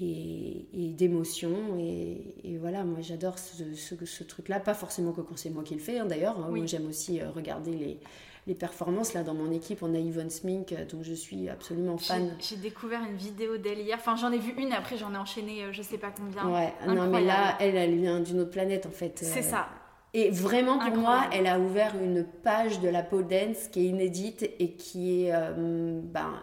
[0.00, 1.52] et, et d'émotion.
[1.78, 4.58] Et, et voilà, moi, j'adore ce, ce- ce truc-là.
[4.60, 6.36] Pas forcément que quand c'est moi qui le fais, hein, d'ailleurs.
[6.50, 6.60] Oui.
[6.60, 7.98] Moi, j'aime aussi euh, regarder les,
[8.46, 9.14] les performances.
[9.14, 12.34] Là, dans mon équipe, on a Yvonne Smink, euh, donc je suis absolument fan.
[12.40, 13.96] J'ai découvert une vidéo d'elle hier.
[14.00, 16.48] Enfin, j'en ai vu une, après j'en ai enchaîné euh, je sais pas combien.
[16.52, 19.18] Ouais, non, mais là, elle, elle vient d'une autre planète, en fait.
[19.22, 19.68] C'est Euh, ça.
[20.14, 23.84] Et vraiment, pour moi, elle a ouvert une page de la pole dance qui est
[23.88, 26.34] inédite et qui est euh, ben,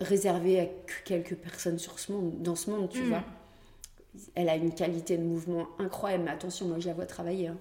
[0.00, 3.08] réservée à que quelques personnes sur ce monde, dans ce monde, tu Mm.
[3.08, 3.24] vois.
[4.34, 6.24] Elle a une qualité de mouvement incroyable.
[6.24, 7.48] Mais attention, moi je la vois travailler.
[7.48, 7.56] Hein.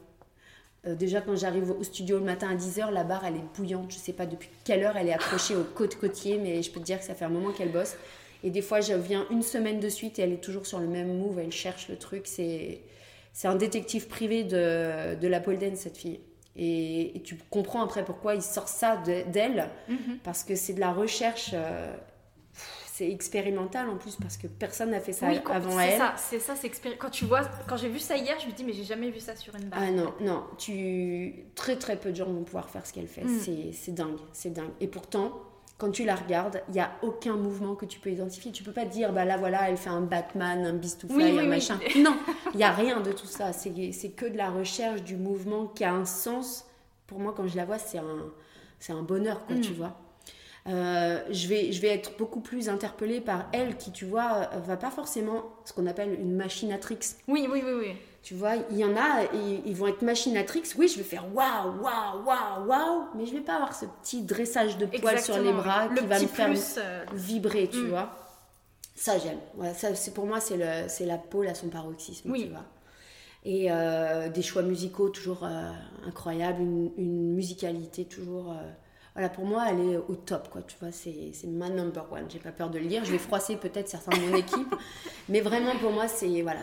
[0.85, 3.91] Euh, déjà, quand j'arrive au studio le matin à 10h, la barre elle est bouillante.
[3.91, 6.85] Je sais pas depuis quelle heure elle est accrochée au côte-côtier, mais je peux te
[6.85, 7.95] dire que ça fait un moment qu'elle bosse.
[8.43, 10.87] Et des fois, je viens une semaine de suite et elle est toujours sur le
[10.87, 12.23] même move, elle cherche le truc.
[12.25, 12.81] C'est,
[13.31, 16.19] c'est un détective privé de, de la pole dance, cette fille.
[16.55, 20.19] Et, tu comprends après pourquoi il sort ça d'elle, mhm.
[20.23, 21.51] parce que c'est de la recherche.
[21.53, 21.95] Euh,
[23.03, 26.01] c'est expérimental en plus parce que personne n'a fait ça avant elle.
[26.17, 28.73] C'est ça, c'est quand tu vois, quand j'ai vu ça hier, je me dis mais
[28.73, 29.79] j'ai jamais vu ça sur une barre.
[29.83, 33.23] Ah non, non, tu très très peu de gens vont pouvoir faire ce qu'elle fait.
[33.23, 33.73] Mm.
[33.73, 34.71] C'est dingue, c'est dingue.
[34.79, 35.33] Et pourtant,
[35.77, 38.51] quand tu la regardes, il n'y a aucun mouvement que tu peux identifier.
[38.51, 41.39] Tu peux pas dire, bah là voilà, elle fait un Batman, un Beast to Fly,
[41.39, 41.79] un machin.
[41.97, 42.15] Non,
[42.53, 43.51] il n'y a rien de tout ça.
[43.51, 46.65] C'est que de la recherche du mouvement qui a un sens.
[47.07, 49.61] Pour moi, quand je la vois, c'est un, un bonheur, quoi, mm.
[49.61, 49.99] tu vois.
[50.67, 54.77] Euh, je, vais, je vais être beaucoup plus interpellée par elle qui, tu vois, va
[54.77, 56.99] pas forcément ce qu'on appelle une machinatrix.
[57.27, 57.95] Oui, oui, oui, oui.
[58.21, 59.25] Tu vois, il y en a,
[59.65, 60.63] ils, vont être machinatrix.
[60.77, 64.21] Oui, je vais faire waouh, waouh, waouh, waouh, mais je vais pas avoir ce petit
[64.21, 67.89] dressage de poils sur les bras qui va me faire euh, vibrer, tu mm.
[67.89, 68.11] vois.
[68.95, 69.39] Ça, j'aime.
[69.75, 72.43] ça, c'est pour moi, c'est le, c'est la pôle à son paroxysme, oui.
[72.45, 72.63] tu vois.
[73.43, 75.45] Et euh, des choix musicaux toujours
[76.07, 78.55] incroyables, une, une, musicalité toujours
[79.13, 80.61] voilà, pour moi, elle est au top, quoi.
[80.63, 82.25] Tu vois, c'est ma number one.
[82.29, 83.05] J'ai pas peur de le lire.
[83.05, 84.75] Je vais froisser peut-être certains de mon équipe,
[85.29, 86.61] mais vraiment pour moi, c'est voilà.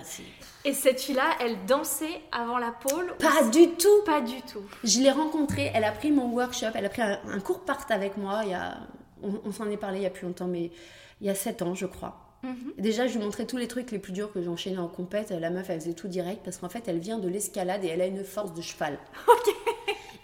[0.64, 4.03] Et cette fille-là, elle dansait avant la pôle Pas du tout.
[4.05, 4.62] Pas du tout.
[4.82, 5.70] Je l'ai rencontrée.
[5.74, 6.72] Elle a pris mon workshop.
[6.74, 8.40] Elle a pris un, cours part avec moi.
[8.44, 8.78] Il y a,
[9.22, 10.72] on, s'en est parlé il y a plus longtemps, mais
[11.20, 12.26] il y a sept ans, je crois.
[12.42, 12.72] Mhm.
[12.78, 15.30] Déjà, je lui montrais tous les trucs les plus durs que j'enchaînais en compète.
[15.30, 18.01] La meuf, elle faisait tout direct parce qu'en fait, elle vient de l'escalade et elle
[18.01, 18.98] a une force de cheval.
[19.28, 19.55] Ok.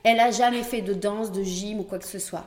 [0.07, 2.45] Elle a jamais fait de danse, de gym ou quoi que ce soit.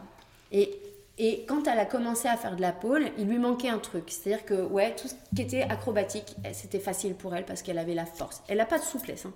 [0.53, 0.79] Et,
[1.17, 4.05] et quand elle a commencé à faire de la pole, il lui manquait un truc.
[4.07, 7.77] C'est-à-dire que, ouais, tout ce qui était acrobatique, eh, c'était facile pour elle parce qu'elle
[7.77, 8.41] avait la force.
[8.47, 9.25] Elle n'a pas de souplesse.
[9.25, 9.33] Hein.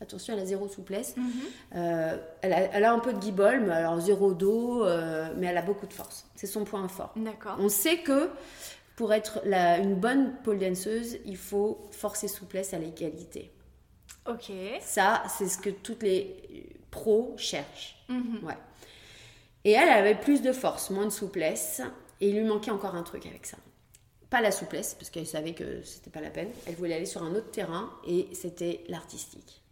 [0.00, 1.16] Attention, elle a zéro souplesse.
[1.16, 1.32] Mhm.
[1.74, 5.62] Euh, elle, a, un peu de guibole, mais alors zéro dos, euh, mais elle a
[5.62, 6.24] beaucoup de force.
[6.36, 7.14] C'est son point fort.
[7.16, 7.56] D'accord.
[7.58, 8.30] On sait que
[8.94, 13.50] pour être une bonne pole danseuse, il faut force et souplesse à l'égalité.
[14.24, 14.52] Ok.
[14.82, 17.96] Ça, c'est ce que toutes les pro cherche.
[18.08, 18.40] Mhm.
[18.42, 18.56] Ouais.
[19.64, 21.82] Et elle, avait plus de force, moins de souplesse,
[22.20, 23.58] et il lui manquait encore un truc avec ça.
[24.30, 26.48] Pas la souplesse, parce qu'elle savait que c'était pas la peine.
[26.66, 29.62] Elle voulait aller sur un autre terrain, et c'était l'artistique.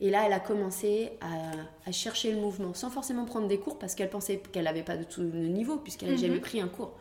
[0.00, 3.94] Et là, elle a commencé à, chercher le mouvement, sans forcément prendre des cours, parce
[3.94, 6.40] qu'elle pensait qu'elle n'avait pas de tout le niveau, puisqu'elle n'avait jamais mhm.
[6.40, 6.98] pris un cours.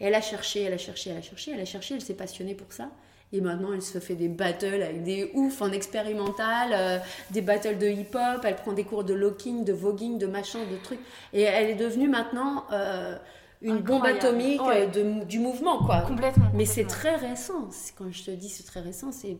[0.00, 2.14] Et elle a cherché, elle a cherché, elle a cherché, elle a cherché, elle s'est
[2.14, 2.90] passionnée pour ça.
[3.32, 6.98] Et maintenant, elle se fait des battles avec des oufs en expérimental, euh,
[7.30, 8.44] des battles de hip-hop.
[8.44, 10.98] Elle prend des cours de locking, de voguing, de machin, de trucs.
[11.32, 13.16] Et elle est devenue maintenant euh,
[13.62, 16.02] une bombe atomique de, du mouvement, quoi.
[16.02, 16.50] Complètement.
[16.54, 17.68] Mais c'est très récent.
[17.96, 19.38] Quand je te dis c'est très récent, c'est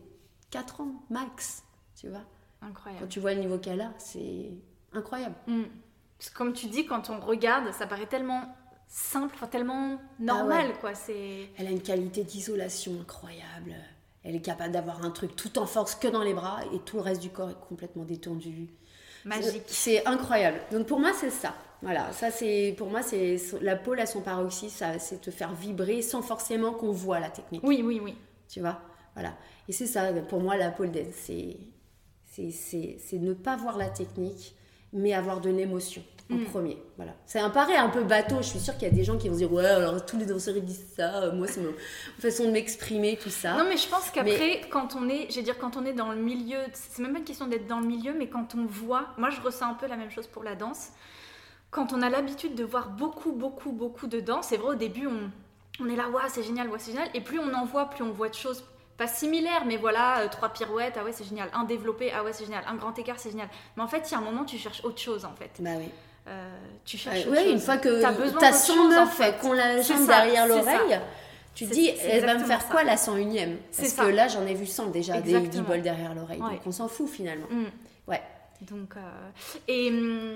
[0.51, 1.63] 4 ans max,
[1.99, 2.21] tu vois.
[2.61, 3.03] Incroyable.
[3.03, 4.51] Quand tu vois le niveau qu'elle a, c'est
[4.93, 5.35] incroyable.
[5.47, 5.63] Mm.
[6.35, 8.43] comme tu dis, quand on regarde, ça paraît tellement
[8.91, 10.93] simple, tellement normal, ah quoi.
[10.93, 11.49] C'est.
[11.57, 13.73] Elle a une qualité d'isolation incroyable.
[14.23, 16.97] Elle est capable d'avoir un truc tout en force que dans les bras et tout
[16.97, 18.69] le reste du corps est complètement détendu.
[19.25, 19.63] Magique.
[19.67, 20.59] C'est incroyable.
[20.71, 21.55] Donc pour moi, c'est ça.
[21.81, 26.03] Voilà, ça c'est pour moi c'est la pôle à son paroxysme, c'est te faire vibrer
[26.03, 27.63] sans forcément qu'on voit la technique.
[27.63, 28.15] Oui, oui, oui.
[28.47, 28.79] Tu vois,
[29.15, 29.35] voilà.
[29.67, 31.57] Et c'est ça pour moi la pôle dance, c'est
[32.27, 34.55] c'est ne pas voir la technique,
[34.93, 36.45] mais avoir de l'émotion en mm.
[36.45, 36.77] premier.
[36.97, 37.13] Voilà.
[37.25, 38.37] C'est un paraît un peu bateau.
[38.37, 40.17] Je suis sûre qu'il y a des gens qui vont se dire ouais alors tous
[40.17, 41.23] les danseurs ils disent ça.
[41.23, 41.71] Euh, moi c'est ma
[42.19, 43.57] façon de m'exprimer tout ça.
[43.57, 46.21] Non mais je pense qu'après quand on est, je dire quand on est dans le
[46.21, 49.29] milieu, c'est même pas une question d'être dans le milieu, mais quand on voit, moi
[49.29, 50.89] je ressens un peu la même chose pour la danse.
[51.69, 55.07] Quand on a l'habitude de voir beaucoup beaucoup beaucoup de danse, c'est vrai au début
[55.07, 55.31] on
[55.79, 57.09] on est là, ouais, c'est génial, ouais, c'est génial.
[57.13, 58.63] Et plus on en voit, plus on voit de choses
[58.97, 61.49] pas similaires, mais voilà, euh, trois pirouettes, ah ouais, c'est génial.
[61.53, 62.63] Un développé, ah ouais, c'est génial.
[62.67, 63.49] Un grand écart, c'est génial.
[63.75, 65.51] Mais en fait, il y a un moment, tu cherches autre chose, en fait.
[65.59, 65.89] Bah oui.
[66.27, 67.25] Euh, tu cherches.
[67.29, 69.37] oui, une fois que tu as 100 meufs fait.
[69.39, 70.99] qu'on la jambe derrière l'oreille,
[71.55, 74.65] tu dis, elle va me faire quoi la 101ème Parce que là, j'en ai vu
[74.65, 76.39] 100 déjà, des guibolles derrière l'oreille.
[76.39, 77.47] Donc on s'en fout finalement.
[77.49, 77.65] Mm.
[78.07, 78.21] Ouais.
[78.61, 79.29] Donc, euh,
[79.67, 80.35] et hum,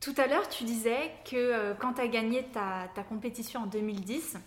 [0.00, 3.66] tout à l'heure, tu disais que euh, quand tu as gagné ta, ta, compétition en
[3.66, 4.38] 2010,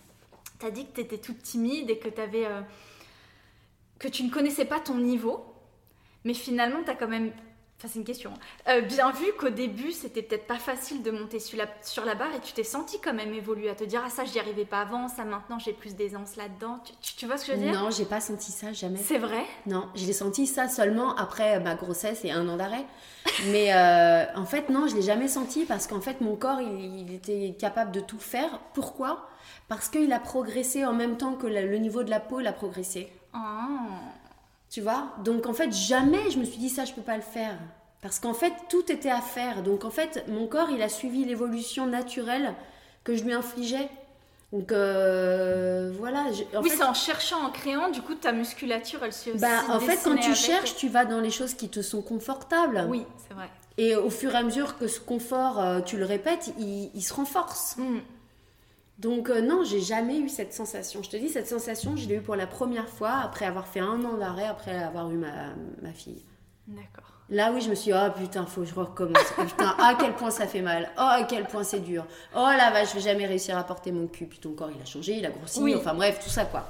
[0.58, 2.48] tu as dit que tu étais toute timide et que, avais,
[4.00, 5.44] que tu ne connaissais pas ton niveau.
[6.24, 7.30] Mais finalement, tu as quand même
[7.78, 8.32] Enfin, c'est une question.
[8.68, 12.16] Euh, bien vu qu'au début, c'était peut-être pas facile de monter sur la, sur la
[12.16, 14.64] barre et tu t'es senti quand même évoluer, à te dire Ah, ça, j'y arrivais
[14.64, 16.80] pas avant, ça, maintenant, j'ai plus d'aisance là-dedans.
[17.00, 17.80] Tu, vois ce que je veux dire?
[17.80, 18.98] Non, j'ai pas senti ça, jamais.
[18.98, 19.44] C'est vrai?
[19.66, 22.84] Non, j'ai senti ça seulement après ma grossesse et un an d'arrêt.
[23.52, 27.14] Mais euh, en fait, non, je l'ai jamais senti parce qu'en fait, mon corps, il,
[27.14, 28.58] était capable de tout faire.
[28.74, 29.28] Pourquoi?
[29.68, 33.12] Parce qu'il a progressé en même temps que le niveau de la peau a progressé.
[34.70, 35.14] Tu vois?
[35.24, 37.58] Donc en fait, jamais je me suis dit ça, je peux pas le faire.
[38.02, 39.62] Parce qu'en fait, tout était à faire.
[39.62, 42.54] Donc en fait, mon corps, il a suivi l'évolution naturelle
[43.04, 43.88] que je lui infligeais.
[44.52, 46.26] Donc euh, voilà.
[46.62, 49.30] oui, c'est en cherchant, en créant, du coup, ta musculature, elle se.
[49.38, 52.86] Bah, en fait, quand tu cherches, tu vas dans les choses qui te sont confortables.
[52.88, 53.50] Oui, c'est vrai.
[53.76, 57.14] Et au fur et à mesure que ce confort, euh, tu le répètes, il, se
[57.14, 57.76] renforce.
[57.76, 57.98] Mm.
[58.98, 61.02] Donc euh, non, j'ai jamais eu cette sensation.
[61.02, 63.80] Je te dis, cette sensation, je l'ai eue pour la première fois après avoir fait
[63.80, 66.24] un an d'arrêt, après avoir eu ma, ma fille.
[66.66, 67.12] D'accord.
[67.30, 69.18] Là, oui, je me suis dit, oh putain, faut que je recommence.
[69.38, 70.90] Oh, putain, à quel point ça fait mal.
[70.96, 72.06] Oh, à quel point c'est dur.
[72.34, 74.26] Oh la vache, je vais jamais réussir à porter mon cul.
[74.26, 75.60] Puis ton corps, il a changé, il a grossi.
[75.60, 75.74] Oui.
[75.76, 76.64] Enfin bref, tout ça, quoi.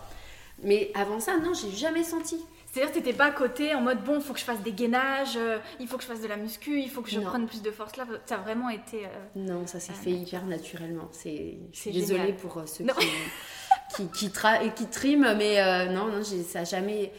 [0.63, 2.37] Mais avant ça, non, j'ai jamais senti.
[2.71, 4.73] C'est-à-dire que t'étais pas à côté en mode, bon, il faut que je fasse des
[4.73, 7.47] gainages, euh, il faut que je fasse de la muscu, il faut que je prenne
[7.47, 7.97] plus de force.
[7.97, 9.07] Là, ça a vraiment été...
[9.07, 11.09] Euh, non, ça s'est fait hyper naturellement.
[11.11, 11.59] C'est...
[11.87, 12.85] Désolée pour euh, ceux
[13.97, 17.13] qui, qui, qui, triment, mais non, non, ça a jamais...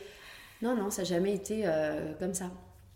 [0.61, 1.65] Non, non, ça n'a jamais été
[2.19, 2.51] comme ça.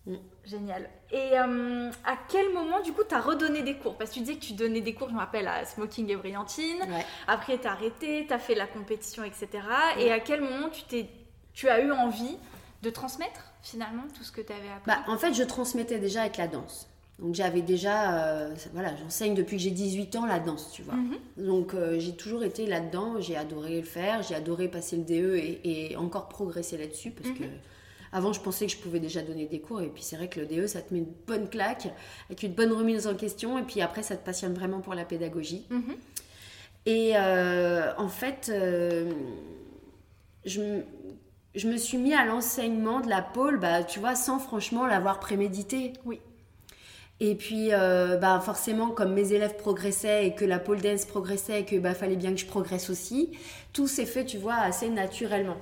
[0.06, 0.16] Mm.
[0.46, 0.90] Génial.
[1.12, 3.98] Et euh, à quel moment, du coup, tu as redonné des cours?
[3.98, 6.16] Parce que tu disais que tu donnais des cours, je me rappelle, à Smoking et
[6.16, 6.82] Brillantine.
[7.28, 9.48] Après, tu as arrêté, tu as fait la compétition, etc.
[10.00, 11.08] Et à quel moment tu, t'es,
[11.54, 12.38] tu as eu envie
[12.82, 16.22] de transmettre, finalement, tout ce que tu avais appris bah, En fait, je transmettais déjà
[16.22, 16.88] avec la danse.
[17.20, 20.96] Donc j'avais déjà, euh, voilà, j'enseigne depuis que j'ai 18 ans la danse, tu vois.
[20.96, 21.18] Mhm.
[21.38, 25.38] Donc euh, j'ai toujours été là-dedans, j'ai adoré le faire, j'ai adoré passer le DE
[25.38, 27.38] et, encore progresser là-dessus parce mhm.
[27.38, 27.44] que
[28.14, 30.40] avant, je pensais que je pouvais déjà donner des cours, et puis c'est vrai que
[30.40, 31.88] le DE, ça te met une bonne claque,
[32.30, 35.04] avec une bonne remise en question, et puis après, ça te passionne vraiment pour la
[35.04, 35.66] pédagogie.
[35.72, 35.96] Mhm.
[36.86, 39.12] Et euh, en fait, euh,
[40.46, 40.82] je,
[41.56, 45.20] je, me suis mis à l'enseignement de la pôle, bah, tu vois, sans franchement l'avoir
[45.20, 45.94] prémédité.
[46.06, 46.20] Oui.
[47.20, 51.62] Et puis, euh, bah, forcément, comme mes élèves progressaient et que la pole dance progressait
[51.62, 53.32] et que bah, fallait bien que je progresse aussi,
[53.72, 55.58] tout s'est fait, tu vois, assez naturellement.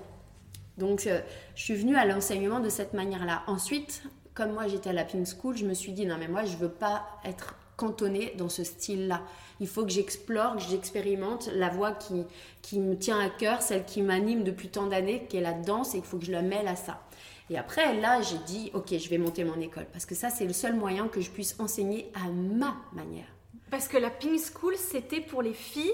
[0.78, 1.20] Donc, euh,
[1.56, 3.44] je suis venue à l'enseignement de cette manière-là.
[3.48, 6.46] Ensuite, comme moi j'étais à la Pink School, je me suis dit non mais moi
[6.46, 9.22] je veux pas être cantonnée dans ce style-là.
[9.60, 12.24] Il faut que j'explore, que j'expérimente la voie qui,
[12.62, 15.96] qui me tient à cœur, celle qui m'anime depuis tant d'années, qui est la danse,
[15.96, 17.02] et il faut que je la mêle à ça.
[17.50, 20.46] Et après, là, j'ai dit, ok, je vais monter mon école, parce que ça, c'est
[20.46, 23.28] le seul moyen que je puisse enseigner à ma manière.
[23.70, 25.94] Parce que la Pink School, c'était pour les filles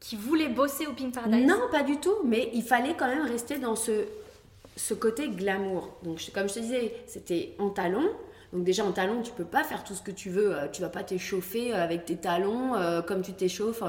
[0.00, 1.46] qui voulaient bosser au Pink Paradise?
[1.46, 4.06] Non, pas du tout, mais il fallait quand même rester dans ce
[4.76, 5.88] ce côté glamour.
[6.02, 8.10] Donc, comme je te disais, c'était en talons.
[8.54, 10.54] Donc déjà en talons, tu peux pas faire tout ce que tu veux.
[10.54, 13.82] Euh, tu vas pas t'échauffer euh, avec tes talons euh, comme tu t'échauffes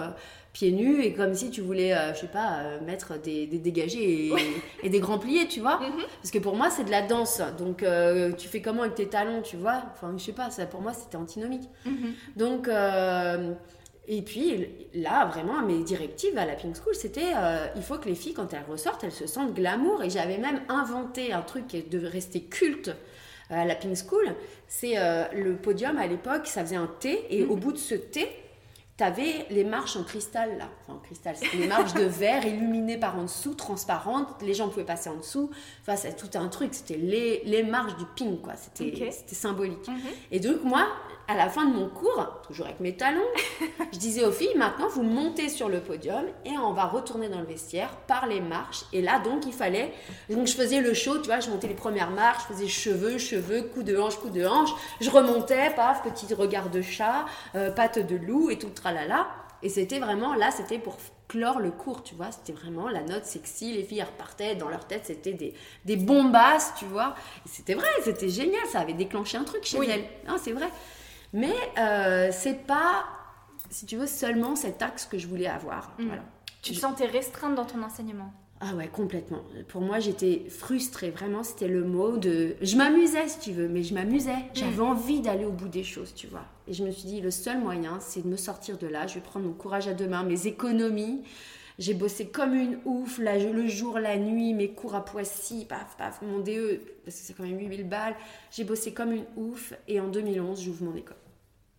[0.53, 4.32] pieds nus et comme si tu voulais, je sais pas, mettre des, dégagés
[4.84, 5.80] et, des grands pliés, tu vois.
[5.82, 6.03] Mhm.
[6.22, 7.41] Parce que pour moi, c'est de la danse.
[7.57, 7.86] Donc
[8.38, 9.84] tu fais comment avec tes talons, tu vois?
[9.91, 11.70] Enfin, je sais pas, ça pour moi, c'était antinomique.
[11.86, 12.13] Mhm.
[12.38, 12.70] Donc
[14.07, 17.34] et puis là, vraiment, mes directives à la Pink School, c'était
[17.76, 20.03] il faut que les filles, quand elles ressortent, elles se sentent glamour.
[20.03, 22.91] Et j'avais même inventé un truc qui devait rester culte
[23.49, 24.35] à la Pink School.
[24.67, 27.25] C'est euh, le podium à l'époque, ça faisait un T.
[27.29, 27.51] Et mhm.
[27.51, 28.27] au bout de ce T,
[28.97, 30.69] tu avais les marches en cristal là.
[30.88, 34.27] Enfin, en cristal, c'était les marches de verre illuminées par en dessous, transparentes.
[34.41, 35.49] Les gens pouvaient passer en dessous.
[35.81, 36.73] Enfin, c'est tout un truc.
[36.73, 38.53] C'était les, les marches du pink, quoi.
[38.55, 39.88] C'était symbolique.
[39.88, 39.97] Mhm.
[40.31, 40.88] Et donc, moi,
[41.27, 43.25] à la fin de mon cours, toujours avec mes talons,
[43.93, 47.39] je disais aux filles, maintenant vous montez sur le podium et on va retourner dans
[47.39, 48.83] le vestiaire par les marches.
[48.93, 49.91] Et là, donc, il fallait.
[50.29, 53.17] Donc, je faisais le show, tu vois, je montais les premières marches, je faisais cheveux,
[53.17, 54.69] cheveux, coup de hanche, coup de hanche.
[55.01, 57.25] Je remontais, paf, petit regard de chat,
[57.55, 59.27] euh, patte de loup et tout, tralala.
[59.66, 60.95] Et c'était vraiment, là, c'était pour
[61.28, 62.32] clore le cours, tu vois.
[62.32, 63.74] C'était vraiment la note sexy.
[63.74, 65.55] Les filles repartaient, dans leur tête, c'était des,
[65.86, 67.16] des bombasses, tu vois.
[67.45, 70.05] C'était vrai, c'était génial, ça avait déclenché un truc chez elles.
[70.28, 70.70] Non, c'est vrai.
[71.34, 73.05] Mais euh, c'est pas,
[73.72, 75.95] si tu veux, seulement cet axe que je voulais avoir.
[75.97, 76.05] Mm.
[76.05, 76.24] Voilà.
[76.61, 79.41] Tu te sentais restreinte dans ton enseignement ah ouais, complètement.
[79.67, 81.11] Pour moi, j'étais frustrée.
[81.11, 82.55] Vraiment, c'était le mot de...
[82.61, 84.35] Je m'amusais, si tu veux, mais je m'amusais.
[84.37, 84.49] Mm.
[84.53, 86.45] J'avais envie d'aller au bout des choses, tu vois.
[86.67, 89.07] Et je me suis dit, le seul moyen, c'est de me sortir de là.
[89.07, 91.23] Je vais prendre mon courage à deux mains, mes économies.
[91.79, 95.97] J'ai bossé comme une ouf, là, le jour, la nuit, mes cours à Poissy, paf,
[95.97, 98.15] paf, mon DE, parce que c'est quand même 8000 balles.
[98.51, 99.73] J'ai bossé comme une ouf.
[99.89, 101.17] Et en 2011, j'ouvre mon école.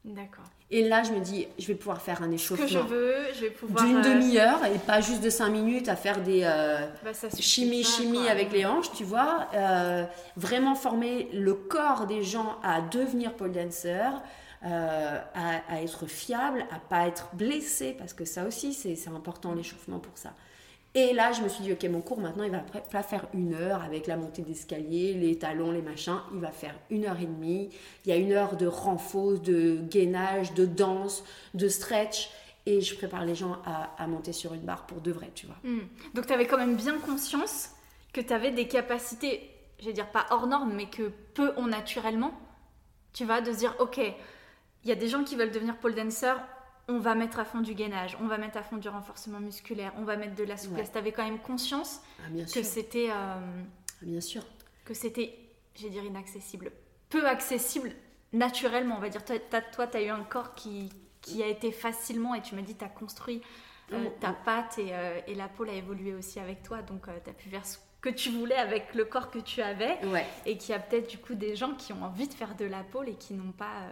[0.04, 0.44] D'accord.
[0.70, 2.66] Et là, je me dis, je vais pouvoir faire un échauffement.
[2.66, 3.84] Ce que je veux, je vais pouvoir.
[3.84, 7.84] D'une euh, demi-heure et pas juste de cinq minutes à faire des euh, bah, chimie,
[7.84, 9.46] chimie avec les hanches, tu vois.
[9.54, 10.04] Euh,
[10.36, 14.10] vraiment former le corps des gens à devenir pole dancer,
[14.62, 20.00] à, à, être fiable, à pas être blessé, parce que ça aussi, c'est important l'échauffement
[20.00, 20.32] pour ça.
[20.96, 23.52] Et là, je me suis dit, ok, mon cours maintenant, il va pas faire une
[23.52, 26.20] heure avec la montée d'escalier, les talons, les machins.
[26.32, 27.68] Il va faire une heure et demie.
[28.06, 31.22] Il y a une heure de renfort, de gainage, de danse,
[31.52, 32.30] de stretch.
[32.64, 35.58] Et je prépare les gens à, monter sur une barre pour de vrai, tu vois.
[35.64, 35.82] Hmm.
[36.14, 37.72] Donc, tu avais quand même bien conscience
[38.14, 41.66] que tu avais des capacités, je vais dire pas hors normes, mais que peu ont
[41.66, 42.32] naturellement,
[43.12, 45.94] tu vas de se dire, ok, il y a des gens qui veulent devenir pole
[45.94, 46.36] dancer,
[46.88, 49.92] on va mettre à fond du gainage, on va mettre à fond du renforcement musculaire,
[49.98, 50.92] on va mettre de la souplesse.
[50.92, 53.10] Tu avais quand même conscience ah, que c'était...
[53.10, 54.44] Euh, ah, bien sûr.
[54.84, 55.36] Que c'était,
[55.74, 56.70] je vais dire, inaccessible.
[57.10, 57.92] Peu accessible
[58.32, 59.24] naturellement, on va dire.
[59.24, 60.90] Toi, tu as eu un corps qui,
[61.22, 63.42] qui a été facilement, et tu m'as dit, tu as construit
[63.92, 66.82] euh, ta patte euh, et, la peau a évolué aussi avec toi.
[66.82, 69.98] Donc, tu as pu faire ce que tu voulais avec le corps que tu avais.
[70.44, 72.64] Et qu'il y a peut-être du coup des gens qui ont envie de faire de
[72.64, 73.88] la pôle et qui n'ont pas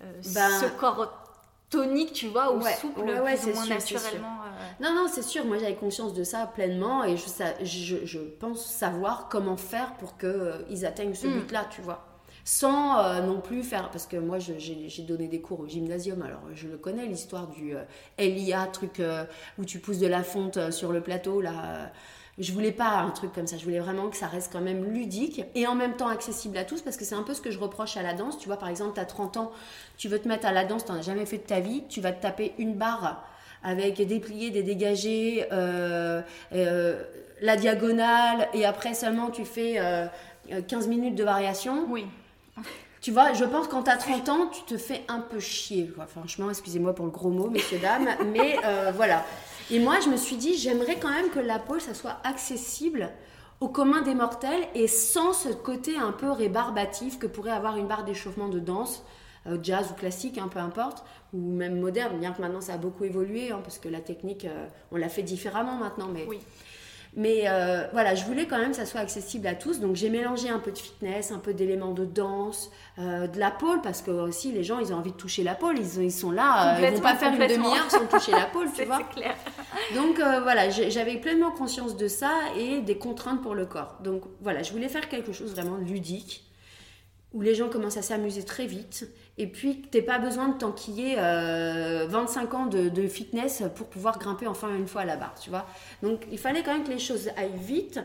[0.00, 1.29] ben, ce corps
[1.70, 4.38] tonique, tu vois, ou souple, plus ou moins naturellement.
[4.44, 4.82] Euh.
[4.82, 5.44] Non, non, c'est sûr.
[5.44, 7.26] Moi, j'avais conscience de ça pleinement et je,
[7.62, 11.38] je, je pense savoir comment faire pour qu'ils euh, atteignent ce mm.
[11.40, 12.06] but-là, tu vois.
[12.44, 13.90] Sans euh, non plus faire.
[13.90, 17.74] Parce que moi, j'ai donné des cours au gymnasium, alors je le connais, l'histoire du
[18.18, 19.00] LIA, truc
[19.58, 21.92] où tu pousses de la fonte sur le plateau, là
[22.40, 23.58] je voulais pas un truc comme ça.
[23.58, 26.64] Je voulais vraiment que ça reste quand même ludique et en même temps accessible à
[26.64, 28.38] tous parce que c'est un peu ce que je reproche à la danse.
[28.38, 29.52] Tu vois, par exemple, tu as 30 ans,
[29.98, 31.84] tu veux te mettre à la danse, tu n'en as jamais fait de ta vie,
[31.88, 33.22] tu vas te taper une barre
[33.62, 36.22] avec des pliés, des dégagés, euh,
[36.54, 37.02] euh,
[37.42, 39.74] la diagonale et après seulement tu fais
[40.66, 41.84] 15 euh, minutes de variation.
[41.88, 42.06] Oui.
[43.02, 45.90] Tu vois, je pense quand tu as 30 ans, tu te fais un peu chier.
[46.08, 48.56] Franchement, excusez-moi pour le gros mot, messieurs, dames, mais
[48.94, 49.24] voilà.
[49.72, 53.10] Et moi, je me suis dit, j'aimerais quand même que la pole, ça soit accessible
[53.60, 57.86] au commun des mortels et sans ce côté un peu rébarbatif que pourrait avoir une
[57.86, 59.04] barre d'échauffement de danse,
[59.46, 62.78] euh, jazz ou classique, hein, peu importe, ou même moderne, bien que maintenant ça a
[62.78, 66.40] beaucoup évolué, hein, parce que la technique, euh, on l'a fait différemment maintenant, mais oui.
[67.16, 69.80] Mais euh, voilà, je voulais quand même que ça soit accessible à tous.
[69.80, 73.50] Donc j'ai mélangé un peu de fitness, un peu d'éléments de danse, euh, de la
[73.50, 75.78] pôle, parce que aussi les gens, ils ont envie de toucher la pôle.
[75.78, 78.68] Ils, ils sont là, euh, ils vont pas faire une demi-heure sans toucher la pôle,
[78.76, 78.98] tu vois.
[78.98, 79.34] C'est clair.
[79.94, 83.96] Donc voilà, j'avais pleinement conscience de ça et des contraintes pour le corps.
[84.02, 86.49] Donc voilà, je voulais faire quelque chose vraiment ludique
[87.32, 89.08] où les gens commencent à s'amuser très vite
[89.38, 94.46] et puis n'as pas besoin de t'enquiller euh, 25 ans de, fitness pour pouvoir grimper
[94.46, 95.66] enfin une fois à la barre, tu vois.
[96.02, 98.00] Donc il fallait quand même que les choses aillent vite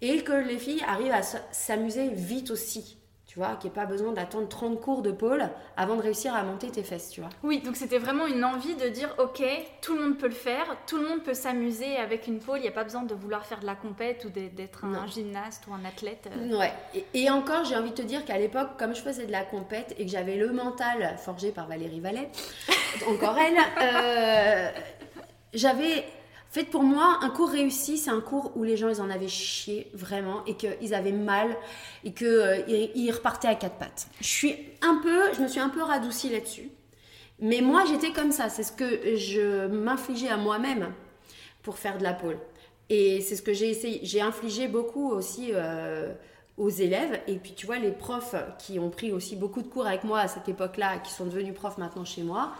[0.00, 2.97] et que les filles arrivent à s'amuser vite aussi
[3.38, 6.34] tu vois, qu'il n'y ait pas besoin d'attendre 30 cours de pôle avant de réussir
[6.34, 7.30] à monter tes fesses, tu vois.
[7.44, 9.44] Oui, donc c'était vraiment une envie de dire, ok,
[9.80, 12.62] tout le monde peut le faire, tout le monde peut s'amuser avec une pôle, il
[12.62, 15.72] n'y a pas besoin de vouloir faire de la compète ou d'être un, gymnaste ou
[15.72, 16.28] un athlète.
[16.36, 16.58] Euh.
[16.58, 16.72] Ouais,
[17.14, 19.94] et, encore, j'ai envie de te dire qu'à l'époque, comme je faisais de la compète
[19.98, 22.30] et que j'avais le mental forgé par Valérie Vallet,
[23.08, 24.70] encore elle, euh,
[25.54, 26.04] j'avais
[26.50, 29.28] fait, pour moi, un cours réussi, c'est un cours où les gens, ils en avaient
[29.28, 31.56] chié, vraiment, et qu'ils avaient mal,
[32.04, 34.08] et qu'ils euh, ils repartaient à quatre pattes.
[34.20, 36.70] Je suis un peu, je me suis un peu radoucie là-dessus.
[37.40, 38.48] Mais moi, j'étais comme ça.
[38.48, 40.92] C'est ce que je m'infligeais à moi-même
[41.62, 42.38] pour faire de la pole.
[42.88, 44.00] Et c'est ce que j'ai essayé.
[44.02, 46.12] J'ai infligé beaucoup aussi euh,
[46.56, 47.20] aux élèves.
[47.26, 50.20] Et puis, tu vois, les profs qui ont pris aussi beaucoup de cours avec moi
[50.20, 52.52] à cette époque-là, qui sont devenus profs maintenant chez moi,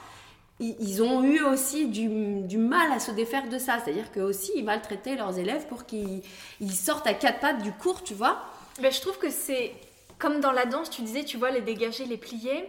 [0.61, 3.79] ils ont eu aussi du, mal à se défaire de ça.
[3.79, 6.23] C'est-à-dire qu'eux aussi, ils maltraitaient leurs élèves pour qu'ils
[6.73, 8.43] sortent à quatre pattes du cours, tu vois.
[8.81, 9.73] Mais je trouve que c'est
[10.19, 12.69] comme dans la danse, tu disais, tu vois, les dégager, les plier.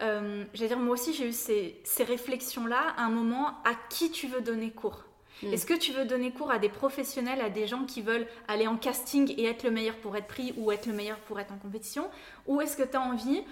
[0.00, 4.26] Euh, J'allais dire, moi aussi, j'ai eu ces, réflexions-là à un moment à qui tu
[4.26, 5.04] veux donner cours?
[5.42, 5.52] Hmm.
[5.52, 8.66] Est-ce que tu veux donner cours à des professionnels, à des gens qui veulent aller
[8.66, 11.52] en casting et être le meilleur pour être pris ou être le meilleur pour être
[11.52, 12.08] en compétition?
[12.46, 13.42] Ou est-ce que tu as envie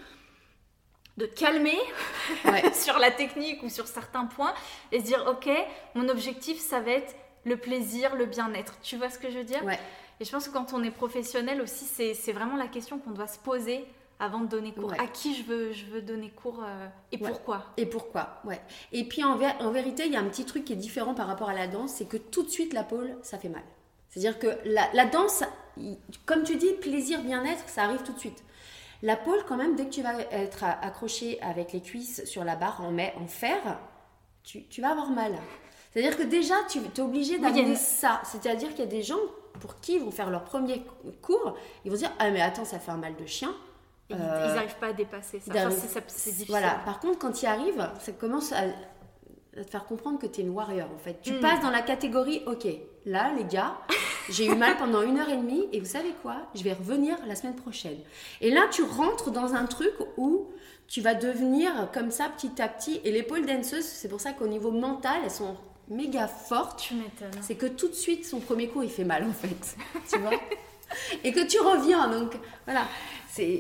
[1.17, 1.79] de calmer
[2.75, 4.53] sur la technique ou sur certains points
[4.93, 5.49] et se dire ok
[5.95, 7.15] mon objectif ça va être
[7.45, 8.75] le plaisir le bien-être.
[8.83, 9.63] Tu vois ce que je veux dire?
[10.19, 13.29] Et je pense que quand on est professionnel aussi c'est vraiment la question qu'on doit
[13.29, 13.85] se poser
[14.19, 14.93] avant de donner cours.
[14.95, 17.67] À qui je veux je veux donner cours euh, et pourquoi?
[17.77, 18.41] Et pourquoi?
[18.45, 18.61] Ouais.
[18.93, 21.27] Et puis en, en vérité il y a un petit truc qui est différent par
[21.27, 23.63] rapport à la danse c'est que tout de suite la pôle ça fait mal.
[24.09, 25.45] C'est à dire que la, la danse
[26.25, 28.43] comme tu dis plaisir bien-être ça arrive tout de suite
[29.03, 32.57] la pôle, quand même, dès que tu vas être accroché avec les cuisses sur la
[32.57, 33.79] barre en, en fer,
[34.43, 35.33] tu, vas avoir mal.
[35.93, 38.21] C'est-à-dire que déjà, tu es obligé d'amener ça.
[38.25, 39.19] C'est-à-dire qu'il y a des gens
[39.61, 40.85] pour qui ils vont faire leur premier
[41.23, 43.55] cours, ils vont dire Ah, mais attends, ça fait un mal de chien.
[44.11, 45.71] ils n'arrivent euh, pas à dépasser ça.
[45.71, 46.47] c'est difficile.
[46.49, 46.81] Voilà.
[46.85, 48.65] Par contre, quand ils arrivent, ça commence à,
[49.63, 51.21] te faire comprendre que tu es une warrior en fait.
[51.23, 51.41] Tu hmm.
[51.41, 52.67] passes dans la catégorie Ok,
[53.05, 53.79] là, les gars,
[54.29, 56.37] j'ai eu mal pendant une heure et demie et vous savez quoi?
[56.55, 57.99] Je vais revenir la semaine prochaine.
[58.41, 60.49] Et là, tu rentres dans un truc où
[60.89, 63.01] tu vas devenir comme ça petit à petit.
[63.05, 65.57] Et les pole danseuses, c'est pour ça qu'au niveau mental, elles sont
[65.89, 66.93] méga fortes.
[67.41, 69.77] C'est que tout de suite, son premier coup, il fait mal en fait.
[70.11, 70.31] tu vois?
[71.25, 72.09] Et que tu reviens.
[72.09, 72.87] Donc voilà,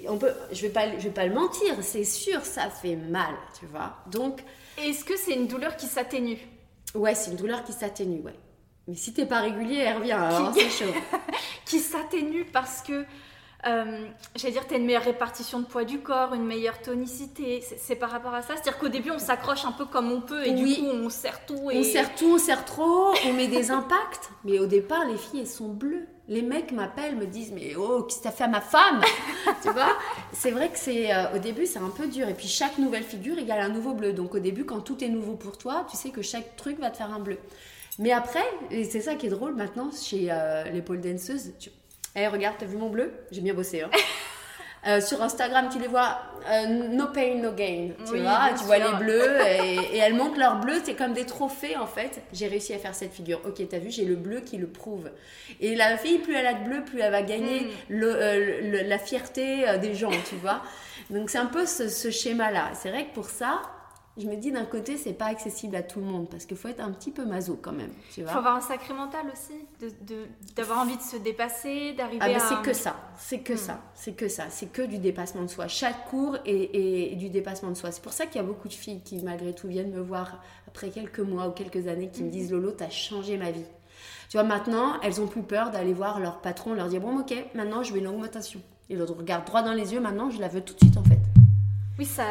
[0.09, 3.34] on peut, je vais pas, je vais pas le mentir, c'est sûr, ça fait mal,
[3.59, 3.97] tu vois.
[4.11, 4.42] Donc
[4.79, 6.39] est-ce que c'est une douleur qui s'atténue?
[6.95, 8.39] Ouais, c'est une douleur qui s'atténue, ouais.
[8.89, 10.93] Mais si t'es pas régulier, elle revient, alors c'est chaud.
[11.64, 13.05] qui s'atténue parce que
[13.66, 14.06] euh,
[14.36, 17.62] j'allais dire, tu as une meilleure répartition de poids du corps, une meilleure tonicité.
[17.78, 20.46] C'est par rapport à ça C'est-à-dire qu'au début, on s'accroche un peu comme on peut
[20.46, 21.70] et du coup, on serre tout.
[21.70, 21.78] Et...
[21.78, 24.30] On serre tout, on serre trop, on met des impacts.
[24.44, 26.06] Mais au départ, les filles, elles sont bleues.
[26.28, 29.00] Les mecs m'appellent, me disent Mais oh, qu'est-ce que t'as fait à ma femme?
[29.62, 29.96] Tu vois?
[30.32, 32.28] C'est vrai que c'est euh, au début, c'est un peu dur.
[32.28, 34.12] Et puis, chaque nouvelle figure égale un nouveau bleu.
[34.12, 36.90] Donc, au début, quand tout est nouveau pour toi, tu sais que chaque truc va
[36.90, 37.38] te faire un bleu.
[37.98, 41.70] Mais après, et c'est ça qui est drôle maintenant chez euh, les pole danseuses, tu,
[42.16, 43.12] eh, regarde, t'as vu mon bleu?
[43.30, 43.82] J'ai bien bossé.
[43.82, 43.90] Hein.
[44.86, 46.16] Euh, sur Instagram, tu les vois,
[46.48, 47.88] euh, no pain, no gain.
[48.06, 49.36] Tu vois, tu vois les bleus
[49.92, 50.74] et, elles montrent leur bleu.
[50.84, 52.22] C'est comme des trophées en fait.
[52.32, 53.40] J'ai réussi à faire cette figure.
[53.44, 55.10] Ok, t'as vu, j'ai le bleu qui le prouve.
[55.60, 58.00] Et la fille, plus elle a de bleu, plus elle va gagner mm.
[58.00, 60.62] euh, la fierté des gens, tu vois.
[61.10, 62.70] Donc c'est un peu ce, ce schéma-là.
[62.74, 63.62] C'est vrai que pour ça,
[64.18, 66.68] je me dis d'un côté, c'est pas accessible à tout le monde parce qu'il faut
[66.68, 67.90] être un petit peu maso quand même.
[68.16, 69.52] Il faut avoir un sacré mental aussi,
[70.56, 73.58] d'avoir envie de se dépasser, d'arriver ah ben C'est que ça, c'est que hmm.
[73.58, 75.68] ça, c'est que ça, c'est que du dépassement de soi.
[75.68, 77.92] Chaque cours est, du dépassement de soi.
[77.92, 80.42] C'est pour ça qu'il y a beaucoup de filles qui, malgré tout, viennent me voir
[80.66, 82.32] après quelques mois ou quelques années qui me hmm.
[82.32, 83.64] disent Lolo, t'as changé ma vie.
[84.30, 87.34] Tu vois, maintenant, elles ont plus peur d'aller voir leur patron, leur dire Bon, ok,
[87.54, 88.62] maintenant je veux une augmentation.
[88.88, 91.04] Et l'autre regarde droit dans les yeux, maintenant je la veux tout de suite en
[91.04, 91.18] fait.
[91.99, 92.24] Oui, ça,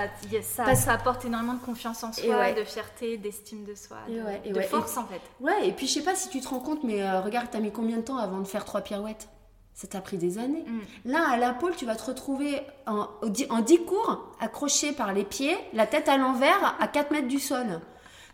[0.44, 4.62] ça, ça, apporte énormément de confiance en soi, de fierté, d'estime de soi, de, de
[4.62, 5.22] force en fait.
[5.40, 7.60] Ouais, et puis je sais pas si tu te rends compte, mais euh, regarde, t'as
[7.60, 9.28] mis combien de temps avant de faire trois pirouettes?
[9.74, 10.64] Ça t'a pris des années.
[10.66, 11.12] Mm.
[11.12, 13.10] Là, à la pôle, tu vas te retrouver en,
[13.50, 17.40] en 10 cours, accroché par les pieds, la tête à l'envers, à 4 mètres du
[17.40, 17.82] sol.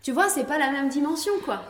[0.02, 1.62] Tu vois, c'est pas la même dimension, quoi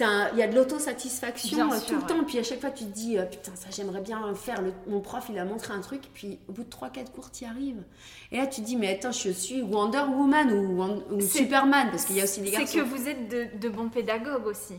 [0.00, 2.22] il y a de l'autosatisfaction euh, tout le temps.
[2.24, 4.62] Puis à chaque fois, tu te dis, euh, putain, ça j'aimerais bien faire.
[4.86, 6.02] mon prof, il a montré un truc.
[6.12, 7.82] Puis au bout de 3-4 cours, tu y arrives.
[8.30, 12.16] Et là, tu te dis, mais attends, je suis Wonder Woman ou, Superman, parce qu'il
[12.16, 12.66] y a aussi des garçons.
[12.66, 14.74] C'est que vous êtes de, bons pédagogues aussi.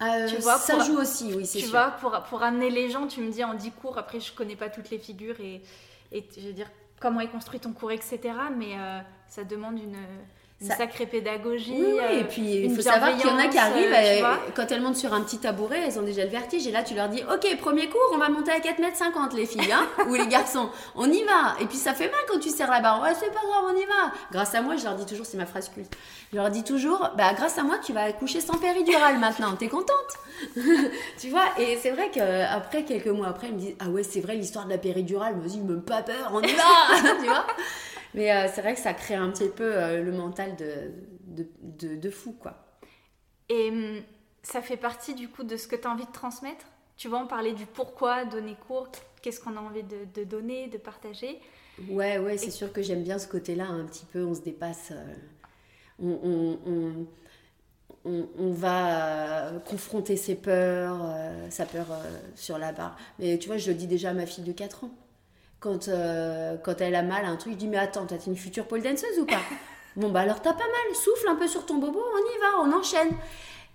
[0.00, 1.68] Euh, tu vois, ça joue aussi, oui, c'est sûr.
[1.68, 4.32] Tu vois, pour, pour amener les gens, tu me dis en 10 cours, après, je
[4.32, 5.62] connais pas toutes les figures et,
[6.10, 6.68] et je veux dire,
[7.00, 8.20] comment est construit ton cours, etc.
[8.56, 8.74] Mais
[9.28, 9.96] ça demande une
[10.62, 11.74] une sacrée pédagogie.
[11.76, 14.70] Oui, et euh, puis il faut savoir qu'il y en a qui arrivent, euh, quand
[14.70, 16.66] elles montent sur un petit tabouret, elles ont déjà le vertige.
[16.66, 19.34] Et là, tu leur dis Ok, premier cours, on va monter à 4 mètres 50,
[19.34, 20.70] les filles, hein, ou les garçons.
[20.94, 21.56] On y va.
[21.60, 23.02] Et puis ça fait mal quand tu serres la barre.
[23.02, 24.12] Ouais, c'est pas grave, on y va.
[24.30, 25.92] Grâce à moi, je leur dis toujours, c'est ma phrase culte.
[26.32, 29.54] Je leur dis toujours Bah, grâce à moi, tu vas accoucher sans péridurale maintenant.
[29.56, 29.90] T'es contente?
[31.18, 31.44] Tu vois?
[31.58, 34.64] Et c'est vrai qu'après, quelques mois après, ils me disent Ah ouais, c'est vrai, l'histoire
[34.64, 35.34] de la péridurale.
[35.38, 36.62] Vas-y, même pas peur, on y va
[37.20, 37.46] Tu vois?
[38.14, 41.96] Mais euh, c'est vrai que ça crée un petit peu euh, le mental de, de,
[41.96, 42.56] de, fou, quoi.
[43.48, 44.02] Et hum,
[44.42, 46.66] ça fait partie du coup de ce que tu as envie de transmettre?
[46.96, 48.88] Tu vas en parler du pourquoi donner cours,
[49.22, 51.40] qu'est-ce qu'on a envie de, de, donner, de partager?
[51.88, 54.92] Ouais, ouais, c'est sûr que j'aime bien ce côté-là, un petit peu, on se dépasse.
[54.92, 55.14] Euh,
[56.02, 57.06] on, on,
[58.04, 61.00] on, on, va confronter ses peurs,
[61.50, 61.86] sa peur
[62.34, 62.96] sur la barre.
[63.18, 64.90] Mais tu vois, je le dis déjà à ma fille de 4 ans
[65.62, 68.66] quand, euh, quand elle a mal un truc, je dis mais attends, t'as une future
[68.66, 69.40] pole danseuse ou pas
[69.96, 72.60] Bon bah alors t'as pas mal, souffle un peu sur ton bobo, on y va,
[72.62, 73.10] on enchaîne.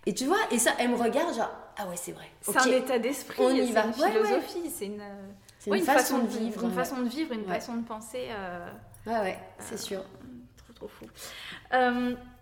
[0.06, 2.26] Et tu vois, et ça, elle me regarde genre ah ouais c'est vrai.
[2.42, 3.86] C'est un état d'esprit, on y va.
[3.86, 5.02] Une philosophie, c'est une,
[5.68, 8.28] une, façon, de vivre, une façon de vivre, une façon de penser.
[8.32, 8.68] Euh,
[9.06, 10.04] ouais ouais, c'est euh, sûr.
[10.58, 11.06] Trop trop fou.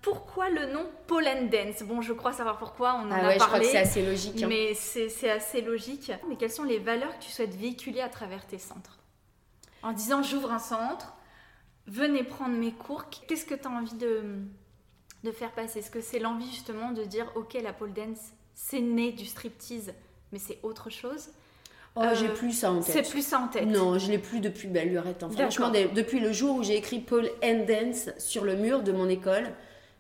[0.02, 1.84] pourquoi le nom Pole Dance?
[1.84, 3.34] Bon, je crois savoir pourquoi, on en ah a parlé.
[3.34, 4.42] Je crois que c'est assez logique.
[4.42, 4.48] Hein.
[4.48, 6.12] Mais c'est assez logique.
[6.30, 9.00] Mais quelles sont les valeurs que tu souhaites véhiculer à travers tes centres?
[9.86, 11.14] En disant j'ouvre un centre,
[11.88, 13.06] venez prendre mes cours.
[13.28, 14.24] Qu'est-ce que tu as envie de,
[15.24, 15.80] de faire passer?
[15.80, 19.94] Est-ce que c'est l'envie justement de dire ok la pole dance c'est né du striptease
[20.32, 21.30] mais c'est autre chose?
[21.98, 22.94] Oh, j'ai euh, plus ça en tête.
[22.94, 23.68] C'est plus ça en tête.
[23.68, 25.24] Non, je l'ai plus depuis belle lurette.
[25.32, 29.08] Franchement, depuis le jour où j'ai écrit Pole and Dance sur le mur de mon
[29.08, 29.54] école,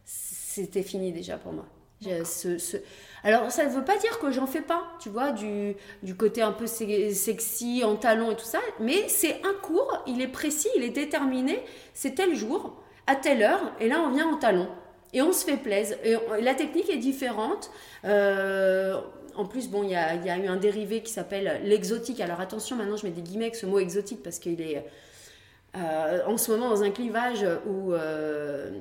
[0.04, 1.66] c'était fini déjà pour moi.
[2.02, 2.78] Ce, ce,
[3.26, 5.76] alors, ça ne veut pas dire que j'en fais pas, tu vois, du,
[6.16, 10.28] côté un peu sexy, en talons et tout ça, mais c'est un cours, il est
[10.28, 11.60] précis, il est déterminé,
[11.96, 14.70] c'est tel jour, à telle heure, et là on vient en talons.
[15.12, 15.98] Et on se fait plaisir.
[16.04, 17.72] Et la technique est différente.
[18.04, 19.00] Euh,
[19.36, 22.20] en plus, bon, il y a, y a, eu un dérivé qui s'appelle l'exotique.
[22.20, 24.86] Alors attention, maintenant je mets des guillemets avec ce mot exotique parce qu'il est
[25.78, 28.72] euh, en ce moment dans un clivage où euh,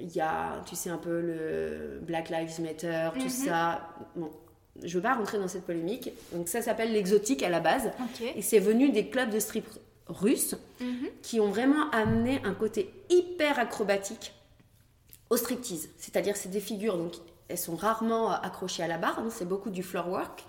[0.00, 3.28] il y a, tu sais, un peu le Black Lives Matter, tout mhm.
[3.28, 3.88] ça.
[4.16, 4.30] Bon,
[4.82, 6.10] je veux pas rentrer dans cette polémique.
[6.32, 7.90] Donc ça s'appelle l'exotique à la base.
[8.36, 9.66] Et c'est venu des clubs de strip
[10.06, 11.08] russes mhm.
[11.22, 14.34] qui ont vraiment amené un côté hyper acrobatique
[15.30, 15.90] au striptease.
[15.98, 17.14] C'est-à-dire c'est des figures, donc
[17.48, 20.44] elles sont rarement accrochées à la barre, donc c'est beaucoup du floor work.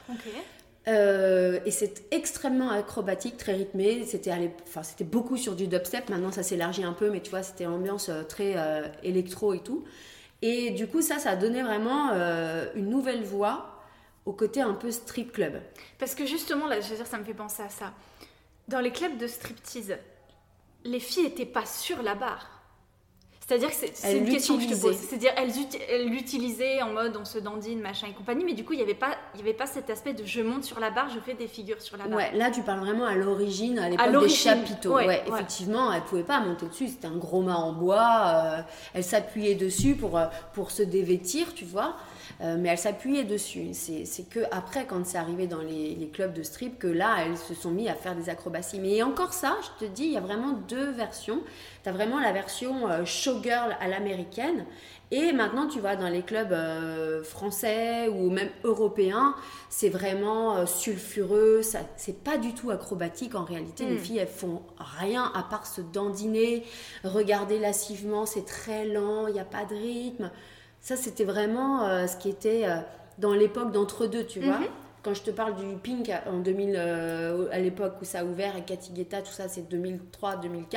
[0.87, 4.05] Euh, et c'est extrêmement acrobatique, très rythmé.
[4.05, 4.31] C'était
[4.63, 6.09] enfin, beaucoup sur du dubstep.
[6.09, 9.59] Maintenant, ça s'élargit un peu, mais tu vois, c'était ambiance euh, très euh, électro et
[9.59, 9.83] tout.
[10.41, 12.11] Et du coup, ça, ça a donné vraiment
[12.73, 13.83] une nouvelle voix
[14.25, 15.61] au côté un peu strip club.
[15.97, 17.91] Parce que justement, là, je veux dire, ça me fait penser à ça.
[18.69, 19.97] Dans les clubs de striptease,
[20.85, 22.58] les filles n'étaient pas sur la barre.
[23.49, 24.95] C'est-à-dire que c'est une question que je te pose.
[24.95, 28.77] C'est-à-dire elles, l'utilisaient en mode on se dandine, machin et compagnie, mais du coup, il
[28.77, 31.09] n'y avait, pas, il y avait pas cet aspect de je monte sur la barre,
[31.09, 32.15] je fais des figures sur la barre.
[32.15, 34.93] Ouais, là, tu parles vraiment à l'origine, à l'époque des chapiteaux.
[34.93, 38.61] Ouais, effectivement, elle ne pouvait pas monter dessus, c'était un gros mât en bois, euh,
[38.93, 41.95] elle s'appuyait dessus pour, euh, pour se dévêtir, tu vois.
[42.41, 43.67] Euh, mais elle s'appuyait dessus.
[43.73, 47.53] C'est que après, quand c'est arrivé dans les, clubs de strip, que là, elles se
[47.53, 48.79] sont mis à faire des acrobaties.
[48.79, 51.41] Mais encore ça, je te dis, il y a vraiment deux versions.
[51.83, 54.65] Tu as vraiment la version euh, showgirl à l'américaine.
[55.11, 59.35] Et maintenant, tu vois, dans les clubs euh, français ou même européens,
[59.69, 61.61] c'est vraiment sulfureux,
[61.97, 63.85] c'est pas du tout acrobatique en réalité.
[63.85, 63.99] Les hmm.
[63.99, 66.63] filles, elles font rien à part se dandiner,
[67.03, 70.31] regarder lascivement, c'est très lent, il n'y a pas de rythme.
[70.81, 72.77] Ça, c'était vraiment euh, ce qui était euh,
[73.17, 74.59] dans l'époque d'entre-deux, tu vois.
[74.59, 74.67] Mhm.
[75.03, 78.55] Quand je te parle du Pink en 2000, euh, à l'époque où ça a ouvert,
[78.57, 80.75] et Cathy Guetta, tout ça, c'est 2003-2004.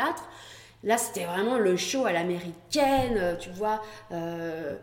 [0.85, 3.81] Là, c'était vraiment le show à l'américaine, tu vois,
[4.11, 4.74] euh,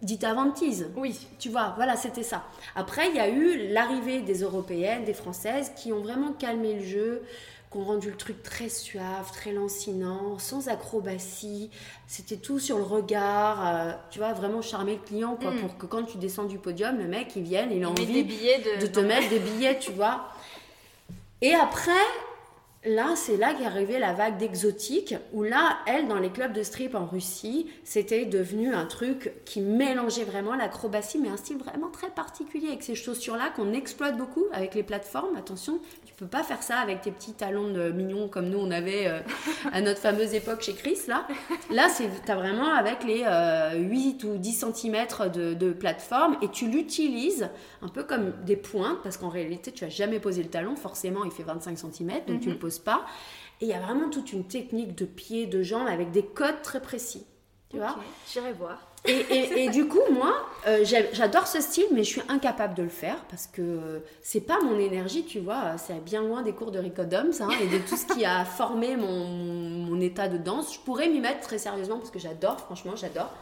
[0.00, 0.88] Dita Vantise.
[0.96, 1.26] Oui.
[1.38, 2.44] Tu vois, voilà, c'était ça.
[2.74, 6.84] Après, il y a eu l'arrivée des Européennes, des Françaises, qui ont vraiment calmé le
[6.84, 7.22] jeu,
[7.72, 11.70] qu'on rendu le truc très suave, très lancinant, sans acrobatie.
[12.06, 15.60] C'était tout sur le regard, euh, tu vois, vraiment charmer le client, quoi, mm.
[15.60, 18.86] pour que quand tu descends du podium, le mec, il vienne, il a envie de,
[18.86, 20.28] te mettre des billets, tu vois.
[21.40, 21.92] Et après,
[22.84, 26.64] Là, c'est là qu'est arrivée la vague d'exotique, où là, elle, dans les clubs de
[26.64, 31.90] strip en Russie, c'était devenu un truc qui mélangeait vraiment l'acrobatie, mais un style vraiment
[31.90, 35.36] très particulier, avec ces chaussures-là qu'on exploite beaucoup avec les plateformes.
[35.36, 38.72] Attention, tu peux pas faire ça avec tes petits talons de mignons comme nous, on
[38.72, 39.20] avait euh,
[39.72, 41.28] à notre fameuse époque chez Chris, là.
[41.70, 46.48] Là, tu as vraiment avec les 8 euh, ou 10 cm de, de plateforme, et
[46.48, 47.48] tu l'utilises
[47.80, 51.22] un peu comme des pointes, parce qu'en réalité, tu as jamais posé le talon, forcément,
[51.24, 52.58] il fait 25 cm, donc tu le mhm.
[52.78, 53.06] Pas.
[53.60, 56.62] Et il y a vraiment toute une technique de pied, de jambes avec des codes
[56.62, 57.26] très précis.
[57.70, 57.96] Tu vois
[58.30, 58.92] J'irai voir.
[59.04, 62.88] Et, et, du coup, moi, euh, j'adore ce style, mais je suis incapable de le
[62.88, 65.76] faire parce que c'est pas mon énergie, tu vois.
[65.76, 68.44] C'est bien loin des cours de Rico Doms hein, et de tout ce qui a
[68.44, 70.74] formé mon, mon état de danse.
[70.74, 73.32] Je pourrais m'y mettre très sérieusement parce que j'adore, franchement, j'adore.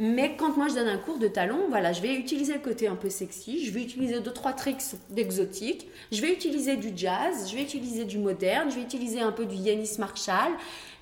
[0.00, 2.88] Mais quand moi je donne un cours de talon, voilà, je vais utiliser le côté
[2.88, 7.48] un peu sexy, je vais utiliser deux trois tricks d'exotique, je vais utiliser du jazz,
[7.48, 10.52] je vais utiliser du moderne, je vais utiliser un peu du Yanis Marshall,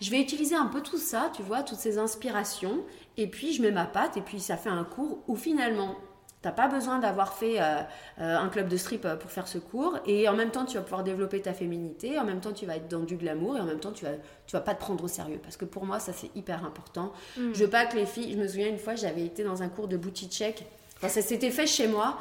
[0.03, 2.85] je vais utiliser un peu tout ça, tu vois, toutes ces inspirations,
[3.17, 5.97] et puis je mets ma patte, et puis ça fait un cours où finalement
[6.43, 7.83] T'as pas besoin d'avoir fait euh,
[8.21, 9.97] euh, un club de strip euh, pour faire ce cours.
[10.07, 12.19] Et en même temps, tu vas pouvoir développer ta féminité.
[12.19, 13.57] En même temps, tu vas être dans du glamour.
[13.57, 14.11] Et en même temps, tu vas,
[14.49, 15.39] tu vas pas te prendre au sérieux.
[15.41, 17.13] Parce que pour moi, ça, c'est hyper important.
[17.37, 17.53] Mm.
[17.55, 18.33] Je veux pas que les filles...
[18.33, 20.67] Je me souviens une fois, j'avais été dans un cours de booty check.
[20.97, 22.19] Enfin, ça s'était fait chez moi.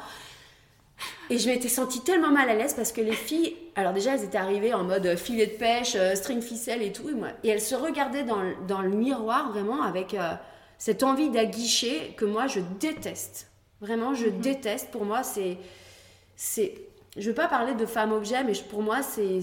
[1.28, 4.22] Et je m'étais sentie tellement mal à l'aise parce que les filles, alors déjà, elles
[4.22, 7.08] étaient arrivées en mode filet de pêche, string ficelle et tout.
[7.08, 10.14] Et, moi, et elles se regardaient dans, dans le miroir vraiment avec
[10.78, 13.51] cette envie d'aguicher que moi, je déteste.
[13.82, 14.40] Vraiment, je mhm.
[14.40, 14.90] déteste.
[14.90, 15.58] Pour moi, c'est.
[16.36, 16.74] c'est
[17.18, 19.40] je veux pas parler de femme objet, mais pour moi, c'est.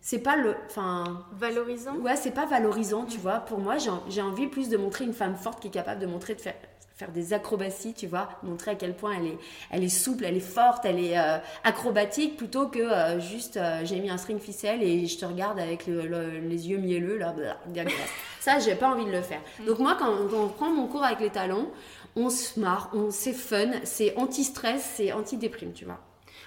[0.00, 0.56] c'est pas le.
[0.66, 1.24] Enfin.
[1.32, 3.40] Valorisant Ouais, c'est pas valorisant, tu vois.
[3.40, 3.76] Pour moi,
[4.08, 6.54] j'ai envie plus de montrer une femme forte qui est capable de montrer, de faire,
[7.00, 9.38] faire des acrobaties, tu vois, montrer à quel point elle est,
[9.70, 13.80] elle est souple, elle est forte, elle est euh, acrobatique, plutôt que euh, juste euh,
[13.84, 17.34] j'ai mis un string ficelle et je te regarde avec les yeux mielleux, là,
[18.38, 19.40] ça, j'ai pas envie de le faire.
[19.60, 19.64] Mm.
[19.64, 21.70] Donc moi, quand, quand on prend mon cours avec les talons,
[22.16, 26.00] on se marre, on, c'est fun, c'est anti-stress, c'est anti-déprime, tu vois.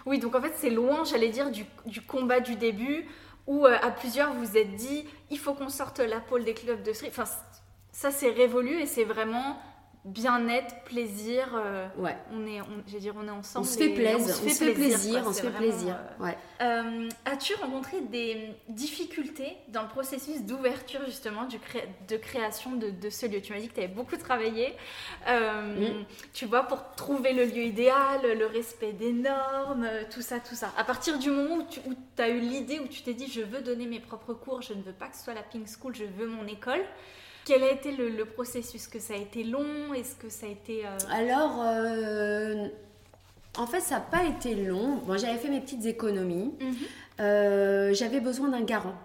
[0.05, 1.65] Oui, donc en fait, c'est loin, j'allais dire, du,
[2.01, 3.05] combat du début
[3.47, 6.81] où euh, à plusieurs vous êtes dit il faut qu'on sorte la pôle des clubs
[6.81, 7.09] de street.
[7.09, 7.25] Enfin,
[7.91, 9.57] ça, c'est révolu et c'est vraiment
[10.05, 11.49] bien-être, plaisir.
[11.55, 12.15] Euh, ouais.
[12.31, 13.65] On est, on, dire, on est ensemble.
[13.65, 15.95] On se fait plaisir, on se fait, plaisir, on se fait plaisir.
[15.95, 16.37] Euh, ouais.
[16.61, 21.57] Euh, as-tu rencontré des difficultés dans le processus d'ouverture justement du
[22.07, 23.41] de création de, de, ce lieu?
[23.41, 24.73] Tu m'as dit que tu avais beaucoup travaillé.
[25.27, 26.03] Mm.
[26.33, 30.71] Tu vois, pour trouver le lieu idéal, le respect des normes, tout ça, tout ça.
[30.77, 33.61] À partir du moment où tu as eu l'idée, où tu t'es dit je veux
[33.61, 36.03] donner mes propres cours, je ne veux pas que ce soit la Pink School, je
[36.03, 36.83] veux mon école.
[37.45, 38.87] Quel a été le, processus?
[38.87, 39.93] Que ça a été long?
[39.93, 40.85] Est-ce que ça a été...
[40.85, 42.67] Euh, Alors, euh,
[43.57, 44.97] en fait, ça n'a pas été long.
[45.05, 46.53] Bon, j'avais fait mes petites économies.
[46.59, 46.75] Mhm.
[47.19, 48.95] Euh, j'avais besoin d'un garant.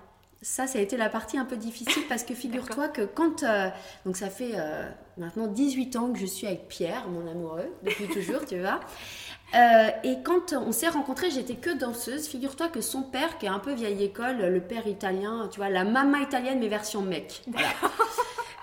[0.40, 3.44] Ça, ça a été la partie un peu difficile parce que figure-toi que quand...
[4.06, 4.52] donc ça fait
[5.16, 8.78] maintenant 18 ans que je suis avec Pierre, mon amoureux, depuis toujours, tu vois.
[9.54, 12.28] Et quand on s'est rencontrés, j'étais que danseuse.
[12.28, 15.70] Figure-toi que son père, qui est un peu vieille école, le père italien, tu vois,
[15.70, 17.42] la maman italienne mais version mec.
[17.46, 17.68] Voilà.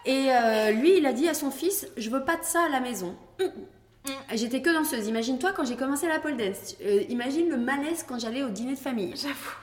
[0.06, 2.70] Et euh, lui, il a dit à son fils Je veux pas de ça à
[2.70, 3.16] la maison.
[4.34, 5.08] J'étais que danseuse.
[5.08, 6.76] Imagine-toi quand j'ai commencé la pole dance.
[6.82, 9.14] Euh, imagine le malaise quand j'allais au dîner de famille.
[9.16, 9.56] J'avoue.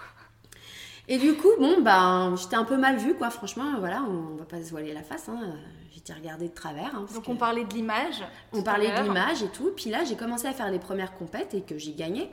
[1.08, 3.30] Et du coup, bon, bah, j'étais un peu mal vue, quoi.
[3.30, 5.28] Franchement, voilà, on va pas se voiler la face.
[5.28, 5.54] Hein.
[6.04, 6.96] J'étais regardée de travers.
[6.96, 8.24] Hein, Donc on parlait de l'image.
[8.52, 9.70] On parlait de l'image et tout.
[9.76, 12.28] Puis là, j'ai commencé à faire les premières compètes et que j'ai gagné.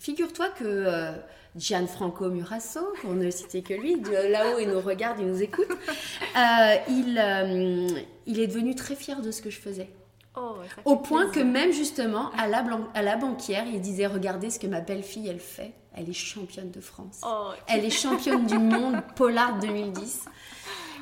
[0.00, 1.12] Figure-toi que euh,
[1.54, 5.68] Gianfranco Murasso, pour ne citer que lui, de là-haut, il nous regarde, il nous écoute,
[5.70, 9.88] euh, il, euh, il est devenu très fier de ce que je faisais.
[10.34, 14.58] Oh, Au point que même justement, à la, à la banquière, il disait, regardez ce
[14.58, 15.74] que ma belle-fille, elle fait.
[15.94, 17.20] Elle est championne de France.
[17.24, 20.24] Oh, elle est championne du monde Polar 2010.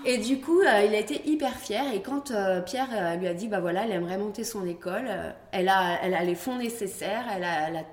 [0.05, 1.93] Et du coup, euh, il a été hyper fier.
[1.95, 5.09] Et quand euh, Pierre euh, lui a dit, bah voilà, elle aimerait monter son école,
[5.53, 7.85] elle, a, elle a les fonds nécessaires, elle a, la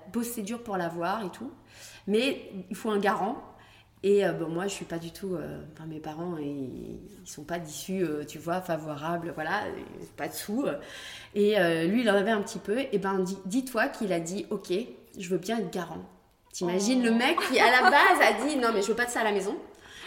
[0.41, 1.51] dur pour l'avoir et tout.
[2.07, 3.37] Mais il faut un garant.
[4.03, 5.35] Et bon, moi, je suis pas du tout.
[5.73, 9.63] Enfin, mes parents, ils, ils sont pas d'issue, tu vois, favorable, voilà,
[10.15, 10.65] pas de sous.
[11.35, 11.55] Et
[11.87, 12.77] lui, il en avait un petit peu.
[12.91, 14.71] Et ben, dis-toi qu'il a dit, ok,
[15.17, 16.05] je veux bien être garant.
[16.53, 19.11] T'imagines le mec qui, à la base, a dit, non, mais je veux pas de
[19.11, 19.57] ça à la maison.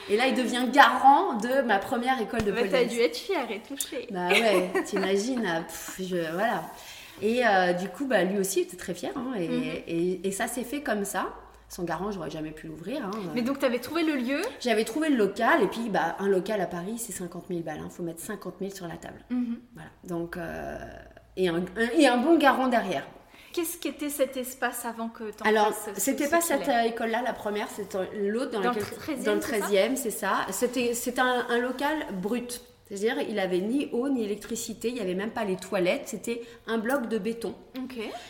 [0.09, 3.51] Et là, il devient garant de ma première école de pole T'as dû être fière
[3.51, 4.09] et touchée.
[4.10, 5.64] Bah ouais, t'imagines,
[5.98, 6.64] je, voilà.
[7.22, 9.12] Et euh, du coup, bah, lui aussi était très fier.
[9.16, 9.43] Hein, mhm.
[9.86, 11.28] et, et, ça s'est fait comme ça.
[11.68, 13.05] Son garant, j'aurais jamais pu l'ouvrir.
[13.05, 13.10] Hein.
[13.35, 14.40] Mais donc, tu avais trouvé le lieu?
[14.59, 15.62] J'avais trouvé le local.
[15.62, 17.77] Et puis, bah, un local à Paris, c'est 50 000 balles.
[17.78, 17.90] Il hein.
[17.90, 19.20] faut mettre 50 000 sur la table.
[19.31, 19.59] Mhm.
[19.74, 19.90] Voilà.
[20.05, 20.78] Donc, euh,
[21.36, 21.62] et, un,
[21.97, 23.06] et un bon garant derrière.
[23.52, 27.68] Qu'est-ce qu'était cet espace avant que tu Alors, c'était pas cette euh, école-là, la première,
[27.68, 30.47] c'était l'autre dans, dans, le 13e, dans le 13e, c'est ça.
[30.51, 32.62] C'était un, un local brut.
[32.90, 36.43] C'est-à-dire, il avait ni eau ni électricité, il n'y avait même pas les toilettes, c'était
[36.66, 37.55] un bloc de béton.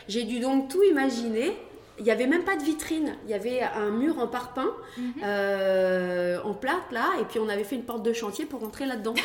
[0.09, 1.57] J'ai dû donc tout imaginer.
[1.99, 5.13] Il n'y avait même pas de vitrine, il y avait un mur en parpaing, mhm.
[5.23, 8.87] euh, en plate là, et puis on avait fait une porte de chantier pour rentrer
[8.87, 9.15] là-dedans.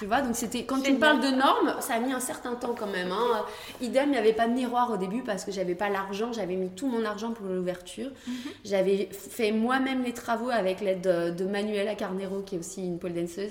[0.00, 2.54] Tu vois, donc c'était quand tu me parles de normes, ça a mis un certain
[2.54, 3.12] temps quand même.
[3.12, 3.44] Hein.
[3.82, 6.56] Idem, il n'y avait pas de miroir au début parce que j'avais pas l'argent, j'avais
[6.56, 8.10] mis tout mon argent pour l'ouverture.
[8.26, 8.34] Mhm.
[8.64, 13.12] J'avais fait moi-même les travaux avec l'aide de, Manuela Carnero, qui est aussi une pole
[13.12, 13.50] danseuse.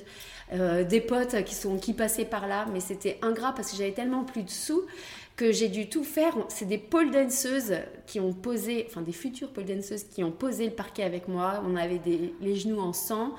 [0.51, 3.91] Euh, des potes qui sont qui passaient par là, mais c'était ingrat parce que j'avais
[3.91, 4.81] tellement plus de sous
[5.35, 6.35] que j'ai dû tout faire.
[6.47, 7.75] C'est des pole danseuses
[8.07, 11.63] qui ont posé, enfin des futures pole danseuses qui ont posé le parquet avec moi.
[11.67, 13.35] On avait des, les genoux en sang.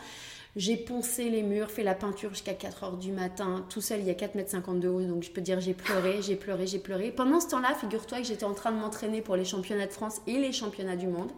[0.57, 4.07] J'ai poncé les murs, fait la peinture jusqu'à 4 heures du matin, tout seul, il
[4.07, 6.67] y a 4 mètres 50 de haut, donc je peux dire j'ai pleuré, j'ai pleuré,
[6.67, 7.13] j'ai pleuré.
[7.13, 10.21] Pendant ce temps-là, figure-toi que j'étais en train de m'entraîner pour les championnats de France
[10.27, 11.31] et les championnats du monde.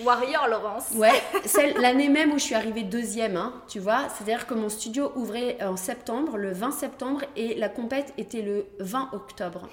[0.00, 0.90] Warrior, Laurence.
[0.96, 1.12] Ouais,
[1.80, 4.08] l'année même où je suis arrivée deuxième, hein, tu vois.
[4.08, 8.66] C'est-à-dire que mon studio ouvrait en septembre, le 20 septembre, et la compète était le
[8.80, 9.68] 20 octobre.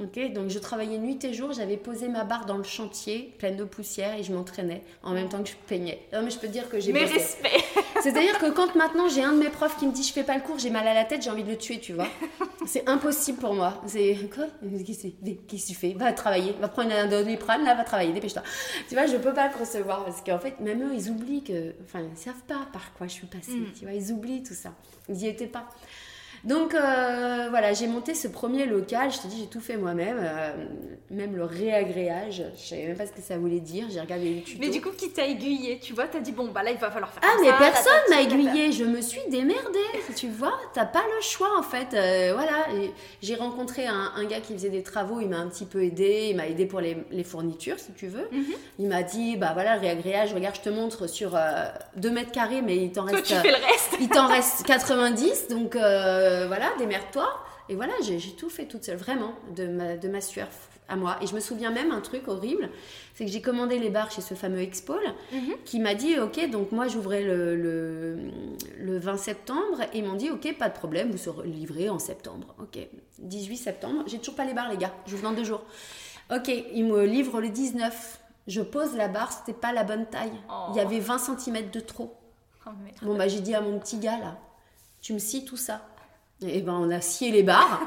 [0.00, 3.56] Ok, donc je travaillais nuit et jour, j'avais posé ma barre dans le chantier, pleine
[3.56, 6.00] de poussière, et je m'entraînais en même temps que je peignais.
[6.12, 7.62] Non, mais je peux te dire que j'ai Mais respect
[8.02, 10.34] C'est-à-dire que quand maintenant j'ai un de mes profs qui me dit je fais pas
[10.34, 12.08] le cours, j'ai mal à la tête, j'ai envie de le tuer, tu vois.
[12.66, 13.80] C'est impossible pour moi.
[13.86, 14.46] C'est quoi?
[14.82, 15.92] Qu'est-ce que tu fais?
[15.92, 18.42] Va travailler, va prendre un doliprane, là, va travailler, dépêche-toi.
[18.88, 21.72] Tu vois, je peux pas le concevoir parce qu'en fait, même eux, ils oublient que.
[21.84, 23.72] Enfin, ils savent pas par quoi je suis passée, mm.
[23.78, 24.74] tu vois, ils oublient tout ça.
[25.08, 25.68] Ils y étaient pas.
[26.44, 30.18] Donc euh, voilà, j'ai monté ce premier local, je te dis, j'ai tout fait moi-même,
[30.20, 30.52] euh,
[31.10, 34.42] même le réagréage, je savais même pas ce que ça voulait dire, j'ai regardé les
[34.42, 34.58] tutos.
[34.60, 35.78] Mais du coup, qui t'a aiguillé?
[35.78, 38.20] Tu vois, t'as dit, bon, bah là, il va falloir faire Ah, mais personne m'a
[38.20, 39.78] aiguillé, je me suis démerdée,
[40.14, 41.94] tu vois, t'as pas le choix en fait.
[41.94, 42.66] Euh, voilà,
[43.22, 46.36] j'ai rencontré un, gars qui faisait des travaux, il m'a un petit peu aidé, il
[46.36, 48.28] m'a aidé pour les, fournitures, si tu veux.
[48.30, 48.44] Mhm.
[48.80, 51.38] Il m'a dit, bah voilà, le réagréage, regarde, je te montre sur
[51.96, 53.24] 2 mètres carrés, mais il t'en reste.
[53.24, 55.74] tu fais le reste Il t'en reste 90, donc.
[56.34, 57.28] Euh, voilà, démerde-toi.
[57.68, 60.48] Et voilà, j'ai tout fait toute seule, vraiment, de ma, de ma sueur
[60.88, 61.16] à moi.
[61.22, 62.68] Et je me souviens même un truc horrible,
[63.14, 65.00] c'est que j'ai commandé les bars chez ce fameux Expol,
[65.32, 65.54] mhm.
[65.64, 70.30] qui m'a dit, ok, donc moi j'ouvrais le, le, 20 septembre, et ils m'ont dit,
[70.30, 72.54] ok, pas de problème, vous serez livré en septembre.
[72.58, 72.78] Ok,
[73.18, 75.64] 18 septembre, j'ai toujours pas les bars les gars, j'ouvre dans deux jours.
[76.34, 78.20] Ok, ils me livrent le 19.
[78.46, 80.32] Je pose la barre, c'était pas la bonne taille.
[80.70, 82.14] Il y avait 20 cm de trop.
[82.66, 82.70] Oh,
[83.02, 84.38] bon, bah j'ai dit à mon petit gars là,
[85.02, 85.86] tu me scies tout ça.
[86.42, 87.80] Et ben on a scié les barres,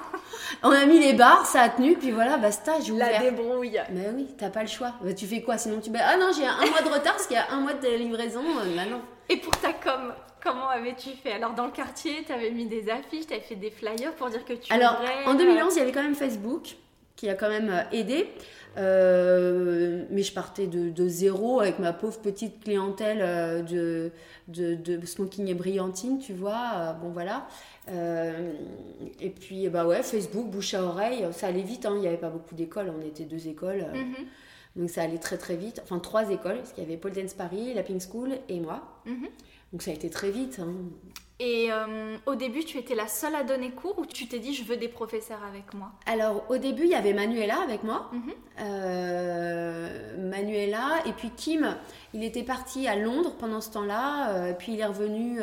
[0.63, 3.11] on a mis les barres, ça a tenu, puis voilà, basta, j'ai ouvert.
[3.11, 3.79] La débrouille.
[3.91, 4.93] Mais oui, t'as pas le choix.
[5.01, 7.35] Bah, tu fais quoi Sinon tu ah non, j'ai un mois de retard parce qu'il
[7.35, 8.41] y a un mois de livraison.
[8.41, 9.01] Euh, bah non.
[9.29, 11.33] Et pour ta com, comment avais-tu fait?
[11.33, 14.29] Alors dans le quartier, tu avais mis des affiches, tu avais fait des flyers pour
[14.29, 16.77] dire que tu Alors en 2011, il y avait quand même Facebook
[17.17, 18.29] qui a quand même euh, aidé.
[18.77, 24.11] Euh, mais je partais de, de, zéro avec ma pauvre petite clientèle euh, de,
[24.47, 26.93] de, de, smoking et brillantine, tu vois.
[27.01, 27.47] bon, voilà.
[27.87, 31.85] et puis, bah ouais, Facebook, bouche à oreille, ça allait vite.
[31.85, 31.93] Hein.
[31.95, 33.85] Il n'y avait pas beaucoup d'écoles, on était deux écoles.
[33.93, 34.25] Mm-hmm.
[34.75, 35.81] Donc ça allait très très vite.
[35.83, 39.01] Enfin, trois écoles, parce qu'il y avait Paul Dance Paris, la Pink School et moi.
[39.07, 39.29] Mm-hmm.
[39.73, 40.59] Donc ça a été très vite.
[40.61, 40.73] Hein.
[41.39, 44.55] Et euh, au début, tu étais la seule à donner cours ou tu t'es dit
[44.55, 45.91] je veux des professeurs avec moi?
[46.07, 48.09] Alors au début, il y avait Manuela avec moi.
[48.11, 48.33] Mhm.
[48.61, 51.75] Euh, Manuela et puis Kim,
[52.15, 54.31] il était parti à Londres pendant ce temps-là.
[54.31, 55.39] Euh, puis il est revenu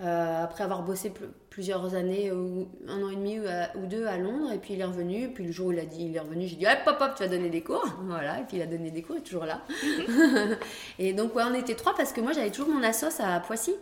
[0.00, 1.10] après avoir bossé
[1.48, 4.52] plusieurs années, ou un an et demi ou, deux à Londres.
[4.52, 5.30] Et puis il est revenu.
[5.32, 7.14] Puis le jour où il, a dit, il est revenu, j'ai dit hop hop hop,
[7.16, 7.86] tu vas donner des cours.
[8.02, 8.40] Voilà.
[8.40, 9.62] Et puis il a donné des cours, il est toujours là.
[10.08, 10.56] Mhm.
[10.98, 13.74] et donc ouais, on était trois parce que moi j'avais toujours mon assos à Poissy.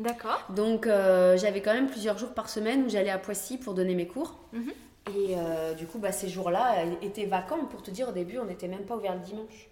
[0.00, 0.42] D'accord.
[0.48, 3.94] Donc euh, j'avais quand même plusieurs jours par semaine où j'allais à Poissy pour donner
[3.94, 4.38] mes cours.
[4.52, 4.72] Mhm.
[5.14, 7.64] Et euh, du coup, bah, ces jours-là étaient vacants.
[7.66, 9.68] Pour te dire, au début, on n'était même pas ouvert le dimanche.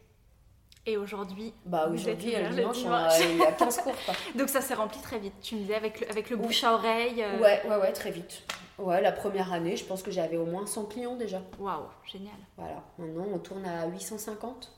[0.86, 2.78] Et aujourd'hui Bah aujourd'hui, le dimanche,
[3.20, 3.94] il y a 15 cours.
[4.36, 5.34] Donc ça s'est rempli très vite.
[5.42, 7.22] Tu me disais avec le, avec le bouche à oreille.
[7.22, 7.40] Euh.
[7.40, 8.42] Ouais, ouais, ouais, très vite.
[8.78, 11.42] Ouais, la première année, je pense que j'avais au moins 100 clients déjà.
[11.58, 12.36] Waouh, génial.
[12.56, 14.72] Voilà, maintenant on tourne à 850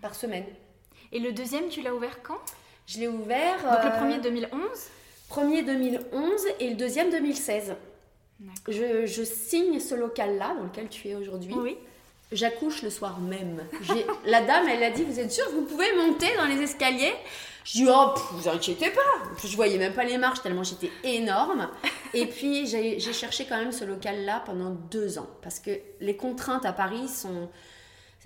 [0.00, 0.46] par semaine.
[1.10, 2.40] Et le deuxième, tu l'as ouvert quand?
[2.86, 3.56] Je l'ai ouvert.
[3.62, 4.60] Donc le euh, premier 2011
[5.32, 7.74] Premier 2011 et le deuxième 2016.
[8.68, 11.54] Je, je, signe ce local-là dans lequel tu es aujourd'hui.
[11.56, 11.76] Oui.
[12.32, 13.62] J'accouche le soir même.
[14.26, 17.14] La dame, elle a dit Vous êtes sûr vous pouvez monter dans les escaliers?
[17.64, 19.00] Je dis Oh, vous inquiétez pas.
[19.42, 21.68] Je voyais même pas les marches tellement j'étais énorme.
[22.12, 25.28] Et puis, j'ai cherché quand même ce local-là pendant deux ans.
[25.40, 27.48] Parce que les contraintes à Paris sont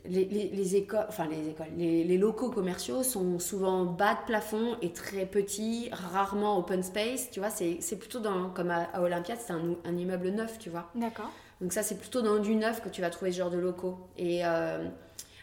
[0.09, 5.27] les, écoles, enfin les écoles, les, locaux commerciaux sont souvent bas de plafond et très
[5.27, 9.97] petits, rarement open space, tu vois, c'est plutôt dans, comme à, à Olympiade, c'est un,
[9.97, 10.91] immeuble neuf, tu vois.
[10.95, 11.31] D'accord.
[11.61, 13.99] Donc ça, c'est plutôt dans du neuf que tu vas trouver ce genre de locaux.
[14.19, 14.85] Et euh,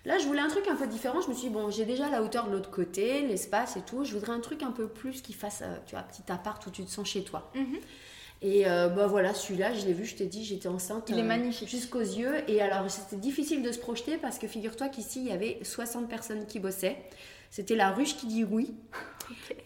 [0.05, 2.09] là, je voulais un truc un peu différent, je me suis dit, bon, j'ai déjà
[2.09, 5.21] la hauteur de l'autre côté, l'espace et tout, je voudrais un truc un peu plus
[5.21, 7.51] qui fasse, euh, tu vois, petit appart où tu te sens chez toi.
[7.55, 7.77] Mhm.
[8.43, 11.09] Et euh, bah voilà, celui-là, je l'ai vu, je t'ai dit, j'étais enceinte.
[11.09, 11.69] Il est euh, magnifique.
[11.69, 12.49] Jusqu'aux yeux.
[12.49, 16.09] Et alors, c'était difficile de se projeter parce que figure-toi qu'ici, il y avait 60
[16.09, 16.97] personnes qui bossaient.
[17.49, 18.73] C'était la ruche qui dit oui.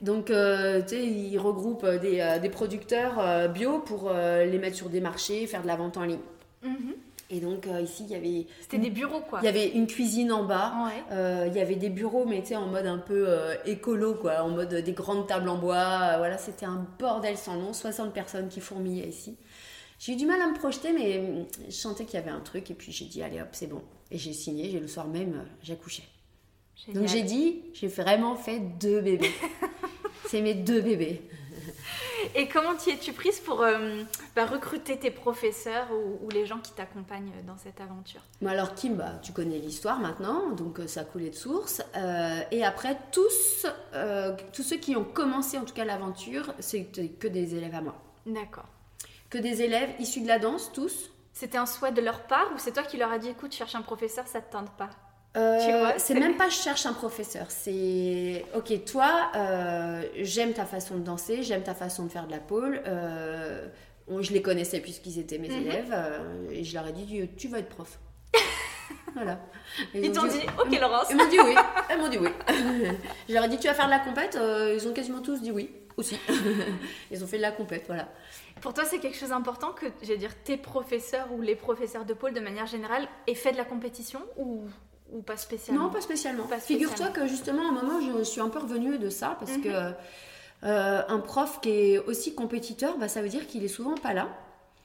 [0.01, 5.01] Donc, euh, tu sais, ils regroupent des, des producteurs bio pour les mettre sur des
[5.01, 6.19] marchés, faire de la vente en ligne.
[6.61, 6.93] Mhm.
[7.29, 8.47] Et donc euh, ici, il y avait...
[8.61, 9.39] C'était des bureaux quoi.
[9.41, 10.73] Il y avait une cuisine en bas.
[11.11, 14.13] Euh, il y avait des bureaux, mais tu sais, en mode un peu euh, écolo
[14.15, 16.17] quoi, en mode des grandes tables en bois.
[16.17, 17.73] voilà, c'était un bordel sans nom.
[17.73, 19.37] 60 personnes qui fourmillaient ici.
[19.99, 22.71] J'ai eu du mal à me projeter, mais je sentais qu'il y avait un truc.
[22.71, 23.81] Et puis j'ai dit, allez hop, c'est bon.
[24.09, 26.03] Et j'ai signé, j'ai le soir même, j'accouchais.
[26.93, 29.31] Donc j'ai dit, j'ai vraiment fait deux bébés.
[30.27, 31.21] c'est mes deux bébés.
[32.35, 34.03] Et comment t'y es-tu prise pour euh,
[34.35, 38.21] bah, recruter tes professeurs ou, les gens qui t'accompagnent dans cette aventure?
[38.45, 41.81] Alors Kim, bah, tu connais l'histoire maintenant, donc euh, ça a coulé de source.
[41.95, 43.65] Euh, et après, tous,
[44.53, 47.95] tous ceux qui ont commencé en tout cas l'aventure, c'est que des élèves à moi.
[48.25, 48.65] D'accord.
[49.29, 51.11] Que des élèves issus de la danse, tous.
[51.33, 53.75] C'était un souhait de leur part ou c'est toi qui leur as dit écoute, cherche
[53.75, 54.89] un professeur, ça te tente pas?
[55.38, 60.95] Euh, c'est même pas je cherche un professeur, c'est ok toi euh, j'aime ta façon
[60.95, 62.81] de danser, j'aime ta façon de faire de la pole.
[62.88, 63.68] Euh,
[64.19, 65.61] je les connaissais puisqu'ils étaient mes mhm.
[65.61, 65.95] élèves
[66.51, 67.99] et je leur ai dit tu vas être prof.
[69.14, 69.39] voilà.
[69.93, 71.07] ils, t'ont dit, ok Laurence.
[71.09, 71.55] Ils m'ont dit oui.
[71.89, 72.30] Elles m'ont dit oui.
[73.30, 74.38] je leur ai dit tu vas faire de la compète.
[74.73, 76.18] ils ont quasiment tous dit oui aussi.
[77.11, 78.07] ils ont fait de la compète, voilà.
[78.61, 82.14] Pour toi, c'est quelque chose d'important que, j'ai dire, tes professeurs ou les professeurs de
[82.14, 84.68] pôle de manière générale aient fait de la compétition ou
[85.11, 86.47] ou pas spécialement Non, pas spécialement.
[86.59, 89.69] Figure-toi que justement, à un moment, je suis un peu revenue de ça parce que
[89.69, 89.95] mhm.
[90.63, 94.13] euh, un prof qui est aussi compétiteur, bah, ça veut dire qu'il est souvent pas
[94.13, 94.29] là.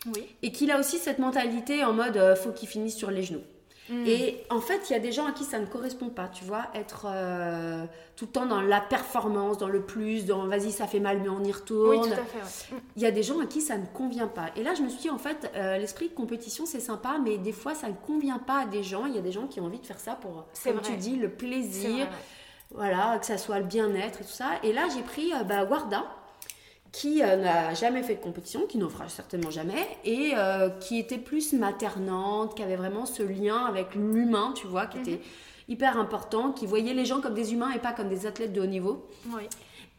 [0.07, 0.27] Oui.
[0.43, 3.43] Et qu'il a aussi cette mentalité en mode euh, faut qu'il finisse sur les genoux.
[3.89, 4.07] Mm.
[4.07, 6.45] Et en fait, il y a des gens à qui ça ne correspond pas, tu
[6.45, 7.85] vois, être euh,
[8.17, 11.29] tout le temps dans la performance, dans le plus, dans vas-y, ça fait mal, mais
[11.29, 12.01] on y retourne.
[12.01, 12.75] Oui, tout à fait.
[12.75, 12.79] Mm.
[12.97, 14.47] Il y a des gens à qui ça ne convient pas.
[14.57, 17.39] Et là, je me suis dit, en fait, euh, l'esprit de compétition, c'est sympa, mais
[17.39, 19.07] des fois, ça ne convient pas à des gens.
[19.07, 21.17] Il y a des gens qui ont envie de faire ça pour, comme tu dis,
[21.17, 22.09] le plaisir,
[22.75, 24.51] voilà, que ça soit le bien-être et tout ça.
[24.63, 26.05] Et là, j'ai pris euh, bah, Warda
[26.93, 30.99] qui euh, n'a jamais fait de compétition, qui n'en fera certainement jamais, et euh, qui
[30.99, 35.21] était plus maternante, qui avait vraiment ce lien avec l'humain, tu vois, qui était mhm.
[35.69, 38.61] hyper important, qui voyait les gens comme des humains et pas comme des athlètes de
[38.61, 39.09] haut niveau.
[39.31, 39.45] Oui.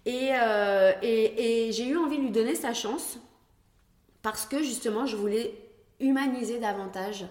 [0.08, 3.18] Euh, et, et, j'ai eu envie de lui donner sa chance,
[4.22, 5.52] parce que justement, je voulais
[6.00, 7.26] humaniser davantage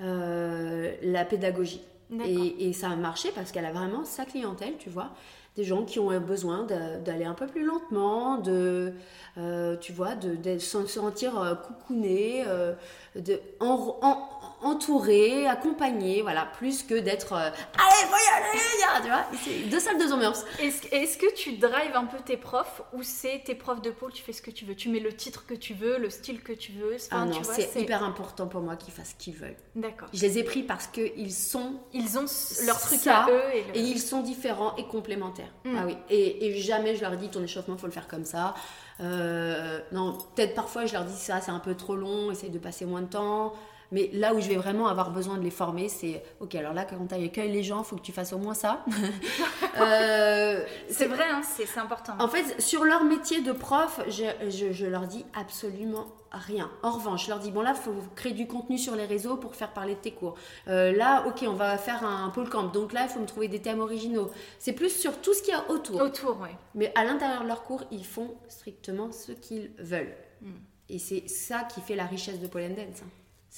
[0.00, 1.82] la pédagogie.
[2.24, 5.12] Et, et, ça a marché parce qu'elle a vraiment sa clientèle, tu vois
[5.56, 6.66] des gens qui ont besoin
[7.04, 8.92] d'aller un peu plus lentement, de,
[9.38, 12.74] euh, tu vois, de, se sentir euh, coucouné, euh,
[13.14, 14.33] de, en, en,
[14.64, 18.04] entouré, accompagné, voilà, plus que d'être euh, allez,
[18.34, 20.44] aller, tu vois, c'est deux salles, deux ambiances.
[20.58, 24.22] Est-ce que tu drives un peu tes profs ou c'est tes profs de pôle, tu
[24.22, 26.52] fais ce que tu veux, tu mets le titre que tu veux, le style que
[26.52, 29.56] tu veux Ah non, c'est hyper important pour moi qu'ils fassent ce qu'ils veulent.
[29.74, 30.08] D'accord.
[30.12, 31.80] Je les ai pris parce qu'ils sont.
[31.92, 32.26] Ils ont
[32.66, 33.42] leur truc à eux
[33.74, 35.52] et, ils sont différents et complémentaires.
[35.62, 35.72] faire.
[35.72, 35.76] Mm.
[35.78, 35.96] Ah oui.
[36.10, 38.54] Et, jamais je leur dis ton échauffement, faut le faire comme ça.
[39.00, 42.58] Euh, non, peut-être parfois je leur dis ça, c'est un peu trop long, essaye de
[42.58, 43.54] passer moins de temps.
[43.94, 46.84] Mais là où je vais vraiment avoir besoin de les former, c'est ok, alors là,
[46.84, 48.84] quand tu accueilles les gens, il faut que tu fasses au moins ça.
[49.76, 52.12] Euh, c'est vrai, hein, c'est important.
[52.20, 56.70] En fait, sur leur métier de prof, je, je, je leur dis absolument rien.
[56.84, 59.36] En revanche, je leur dis bon là, il faut créer du contenu sur les réseaux
[59.36, 60.36] pour faire parler de tes cours.
[60.68, 62.64] Euh, là, ok, on va faire un pôle camp.
[62.64, 64.30] Donc là, il faut me trouver des thèmes originaux.
[64.60, 66.00] C'est plus sur tout ce qu'il y a autour.
[66.00, 66.50] Autour, oui.
[66.76, 70.14] Mais à l'intérieur de leur cours, ils font strictement ce qu'ils veulent.
[70.40, 70.52] Hmm.
[70.88, 73.02] Et c'est ça qui fait la richesse de Paul Dance.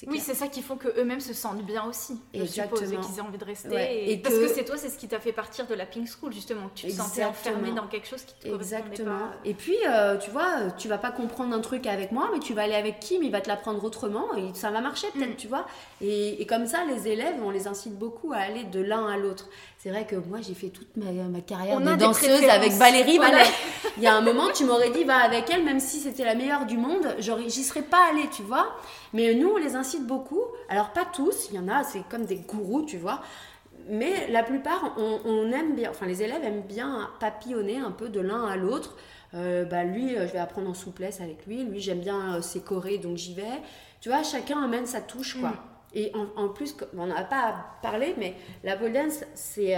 [0.05, 2.19] Oui, c'est ça qui font que eux-mêmes se sentent bien aussi.
[2.33, 4.11] Je suppose qu'ils aient envie de rester.
[4.11, 6.31] Et, parce que, c'est toi, c'est ce qui t'a fait partir de la Pink School
[6.31, 9.17] justement, que tu te sentais enfermé dans quelque chose qui te Exactement.
[9.17, 9.35] Pas.
[9.45, 12.53] Et puis, euh, tu vois, tu vas pas comprendre un truc avec moi, mais tu
[12.53, 15.37] vas aller avec Kim, il va te l'apprendre autrement et ça va marcher peut-être, mm.
[15.37, 15.65] tu vois.
[16.01, 19.49] Et, comme ça, les élèves, on les incite beaucoup à aller de l'un à l'autre.
[19.87, 23.21] C'est vrai que moi, j'ai fait toute ma, ma carrière de danseuse avec Valérie.
[23.95, 26.35] Il y a un moment, tu m'aurais dit, va avec elle, même si c'était la
[26.35, 28.75] meilleure du monde, j'y serais pas allée, tu vois.
[29.13, 30.41] Mais nous, on les incite beaucoup.
[30.67, 33.21] Alors, pas tous, il y en a, c'est comme des gourous, tu vois.
[33.87, 38.19] Mais la plupart, on, aime bien, enfin, les élèves aiment bien papillonner un peu de
[38.19, 38.97] l'un à l'autre.
[39.35, 41.63] Euh, bah, lui, euh, je vais apprendre en souplesse avec lui.
[41.63, 43.61] Lui, j'aime bien euh, ses chorés, donc j'y vais.
[44.01, 45.51] Tu vois, chacun amène sa touche, quoi.
[45.51, 45.76] Mm.
[45.93, 49.73] Et en, plus, on n'a pas parlé, mais la pole dance, c'est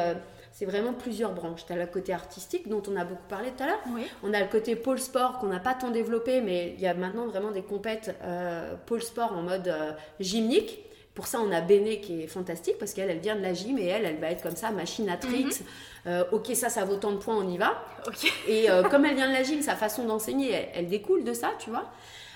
[0.52, 1.66] c'est vraiment plusieurs branches.
[1.66, 3.80] Tu as le côté artistique dont on a beaucoup parlé tout à l'heure.
[4.24, 6.94] On a le côté pôle sport qu'on n'a pas tant développé, mais il y a
[6.94, 10.80] maintenant vraiment des compètes euh, pôle sport en mode euh, gymnique.
[11.14, 13.78] Pour ça, on a Béné qui est fantastique parce qu'elle, elle vient de la gym
[13.78, 15.46] et elle, elle va être comme ça, machinatrix.
[15.46, 15.52] Mhm.
[16.08, 17.82] Euh, ok, ça, ça vaut tant de points, on y va.
[18.48, 21.52] Et comme elle vient de la gym, sa façon d'enseigner, elle, elle, découle de ça,
[21.60, 21.92] tu vois.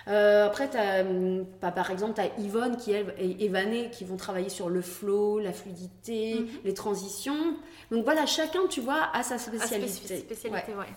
[0.07, 4.17] Euh, après, as, hum, par exemple, tu as Yvonne qui, elle, et Evané qui vont
[4.17, 6.47] travailler sur le flow, la fluidité, mhm.
[6.65, 7.55] les transitions.
[7.91, 10.25] Donc voilà, chacun, tu vois, a sa spécialité.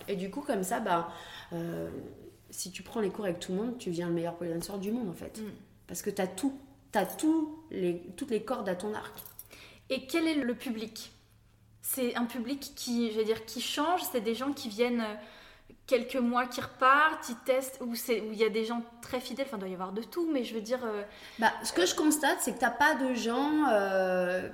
[0.07, 1.09] Et du coup, comme ça, bah,
[1.53, 1.89] euh,
[2.49, 4.91] si tu prends les cours avec tout le monde, tu deviens le meilleur pole du
[4.91, 5.39] monde, en fait.
[5.39, 5.51] Mm.
[5.87, 6.53] Parce que tu as tout.
[6.91, 9.13] Tu as tout les, toutes les cordes à ton arc.
[9.89, 11.11] Et quel est le public?
[11.81, 14.01] C'est un public qui, je veux dire, qui change?
[14.11, 15.15] C'est des gens qui viennent euh,
[15.87, 19.57] quelques mois qui repartent, ils testent, où il y a des gens très fidèles, enfin
[19.57, 20.83] il doit y avoir de tout, mais je veux dire...
[20.85, 21.03] Euh,
[21.39, 24.49] bah, ce que je constate, c'est que tu n'as pas de gens euh,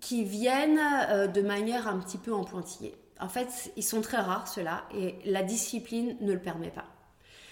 [0.00, 2.94] qui viennent euh, de manière un petit peu en pointillé.
[3.20, 6.84] En fait, ils sont très rares, ceux-là, et la discipline ne le permet pas.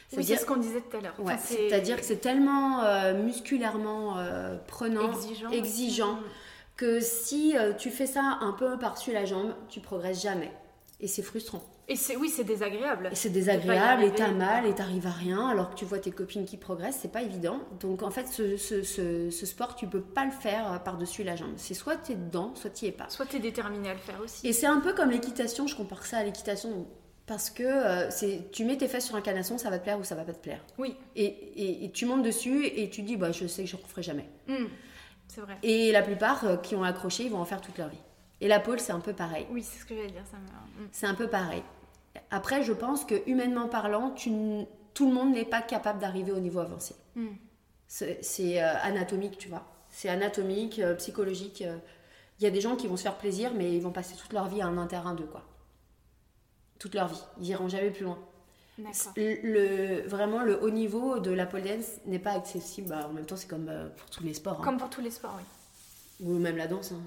[0.09, 1.17] C'est oui, ce qu'on disait tout à l'heure.
[1.39, 4.25] C'est-à-dire que c'est tellement musculairement
[4.69, 5.11] prenant,
[5.51, 6.23] exigeant, mm.
[6.77, 10.53] que si tu fais ça un peu par-dessus la jambe, tu progresses jamais.
[11.01, 11.65] Et c'est frustrant.
[11.89, 13.11] Et c'est oui, c'est désagréable.
[13.13, 16.45] C'est désagréable, et t'as mal, et t'arrives à rien, alors que tu vois tes copines
[16.45, 17.61] qui progressent, c'est pas évident.
[17.81, 21.37] Donc en fait, ce, ce, ce, sport, tu peux pas le faire euh, par-dessus la
[21.37, 21.53] jambe.
[21.57, 23.09] C'est soit t'es dedans, soit t'y es pas.
[23.09, 24.47] Soit t'es déterminé à le faire aussi.
[24.47, 26.87] Et c'est un peu comme l'équitation, je compare ça à l'équitation.
[27.27, 29.99] Parce que euh, c'est, tu mets tes fesses sur un canasson, ça va te plaire
[29.99, 30.61] ou ça va pas te plaire.
[30.79, 30.97] Oui.
[31.17, 34.03] Et, et, tu montes dessus et tu dis, bah, je sais que je ne referai
[34.03, 34.29] jamais.
[34.47, 34.67] Hmm.
[35.27, 35.57] c'est vrai.
[35.65, 37.99] Et la plupart euh, qui ont accroché, ils vont en faire toute leur vie.
[38.41, 39.47] Et la pole, c'est un peu pareil.
[39.51, 40.23] Oui, c'est ce que j'allais dire.
[40.31, 40.87] Ça hmm.
[40.93, 41.63] C'est un peu pareil.
[42.31, 44.15] Après, je pense que humainement parlant,
[44.95, 46.95] tout le monde n'est pas capable d'arriver au niveau avancé.
[47.15, 47.35] Hmm.
[47.89, 49.65] C'est euh, anatomique, tu vois.
[49.91, 51.63] C'est anatomique, euh, psychologique.
[51.63, 51.79] Euh.
[52.39, 54.33] Il y a des gens qui vont se faire plaisir, mais ils vont passer toute
[54.33, 55.45] leur vie à un terrain 2, quoi.
[56.79, 57.23] Toute leur vie.
[57.41, 58.19] Ils iront jamais plus loin.
[59.17, 62.91] Le, vraiment, le haut niveau de la pole dance n'est pas accessible.
[62.91, 64.61] Bah, en même temps, c'est comme pour tous les sports.
[64.61, 64.65] Hein.
[64.65, 66.27] Comme pour tous les sports, oui.
[66.27, 66.93] Ou même la danse.
[66.93, 67.01] Hein.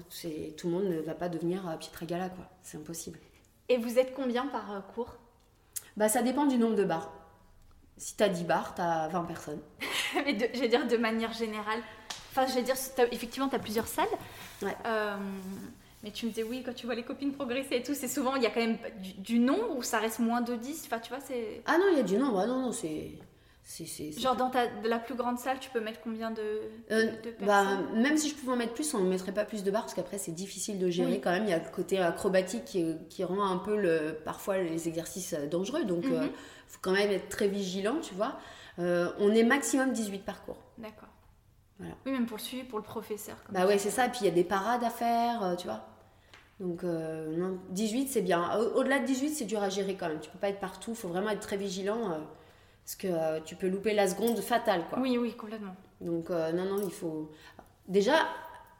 [0.56, 2.48] Tout le monde ne va pas devenir Pietra Gala, quoi.
[2.62, 3.20] C'est impossible.
[3.70, 5.14] Et vous êtes combien par euh, cours?
[5.96, 7.12] Bah ça dépend du nombre de bars.
[7.96, 9.60] Si tu as 10 bars, tu as 20 personnes.
[10.26, 11.80] Mais je vais dire de manière générale.
[12.32, 12.74] Enfin, je vais dire,
[13.12, 14.08] effectivement, tu as plusieurs salles.
[14.62, 14.76] Ouais.
[14.86, 15.16] Euh,
[16.02, 18.36] mais tu me disais, oui, quand tu vois les copines progresser et tout, c'est souvent,
[18.36, 18.78] il y a quand même
[19.18, 21.62] du, nombre ou ça reste moins de 10 Enfin, tu vois, c'est.
[21.66, 22.38] Ah non, il y a du nombre.
[22.38, 23.12] Ah non, non, c'est.
[24.18, 26.42] Genre dans ta, la plus grande salle, tu peux mettre combien de,
[26.90, 27.06] euh,
[27.40, 29.82] bah, Même si je pouvais en mettre plus, on ne mettrait pas plus de barres
[29.82, 31.44] parce qu'après c'est difficile de gérer quand même.
[31.44, 35.46] Il y a le côté acrobatique qui, rend un peu le, parfois les exercices euh,
[35.46, 35.84] dangereux.
[35.84, 36.22] Donc il mhm.
[36.22, 36.28] euh,
[36.66, 38.38] faut quand même être très vigilant, tu vois.
[38.78, 40.58] on est maximum 18 parcours.
[40.78, 41.08] D'accord.
[41.78, 41.94] Voilà.
[42.04, 43.36] Oui, même pour le suivi, pour le professeur.
[43.50, 44.06] bah ouais, c'est ça.
[44.06, 45.86] Et puis il y a des parades à faire, tu vois.
[46.58, 48.58] Donc non, 18 c'est bien.
[48.74, 50.20] Au-delà de 18, c'est dur à gérer quand même.
[50.20, 52.20] Tu peux pas être partout, il faut vraiment être très vigilant.
[52.84, 54.98] Parce que euh, tu peux louper la seconde fatale, quoi.
[54.98, 55.74] Oui, oui, complètement.
[56.00, 57.30] Donc, euh, non, non, il faut.
[57.86, 58.26] Déjà,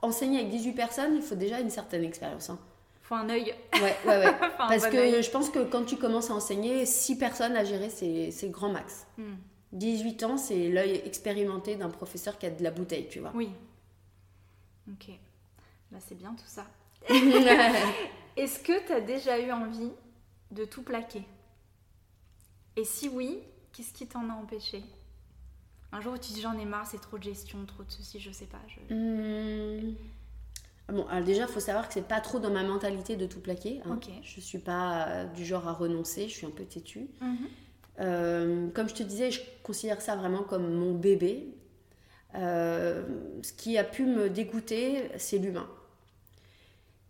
[0.03, 2.51] enseigner avec 18 personnes, il faut déjà une certaine expérience.
[2.51, 2.59] Hein.
[3.03, 3.55] Il faut un œil.
[3.75, 4.35] Ouais, ouais, ouais.
[4.59, 8.31] Parce que je pense que quand tu commences à enseigner, 6 personnes à gérer, c'est
[8.43, 9.07] le grand max.
[9.73, 10.27] 18 hmm.
[10.27, 13.33] ans, c'est l'œil expérimenté d'un professeur qui a de la bouteille, tu vois.
[13.35, 13.51] Oui.
[14.89, 15.11] Ok.
[15.91, 16.67] Bah, c'est bien tout ça.
[18.37, 19.91] Est-ce que tu as déjà eu envie
[20.51, 21.25] de tout plaquer?
[22.77, 23.41] Et si oui,
[23.73, 24.83] qu'est-ce qui t'en a empêché?
[25.93, 28.21] Un jour où tu dis j'en ai marre, c'est trop de gestion, trop de ceci,
[28.21, 28.61] je sais pas.
[28.95, 29.95] Hmm.
[30.89, 33.41] Bon, alors déjà, il faut savoir que c'est pas trop dans ma mentalité de tout
[33.41, 33.81] plaquer.
[33.87, 33.99] Hein.
[34.23, 37.09] Je suis pas euh, du genre à renoncer, je suis un peu têtue.
[37.21, 37.37] Mhm.
[38.01, 41.55] Euh, comme je te disais, je considère ça vraiment comme mon bébé.
[42.35, 43.03] Euh,
[43.43, 45.69] ce qui a pu me dégoûter, c'est l'humain.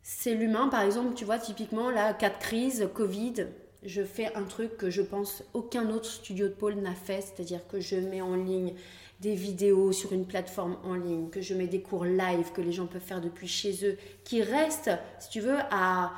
[0.03, 3.47] C'est l'humain, par exemple, tu vois, typiquement, là, cas de crise, Covid,
[3.85, 7.67] je fais un truc que je pense aucun autre studio de pôle n'a fait, c'est-à-dire
[7.67, 8.75] que je mets en ligne
[9.21, 12.73] des vidéos sur une plateforme en ligne, que je mets des cours live que les
[12.73, 16.13] gens peuvent faire depuis chez eux, qui restent, si tu veux, à,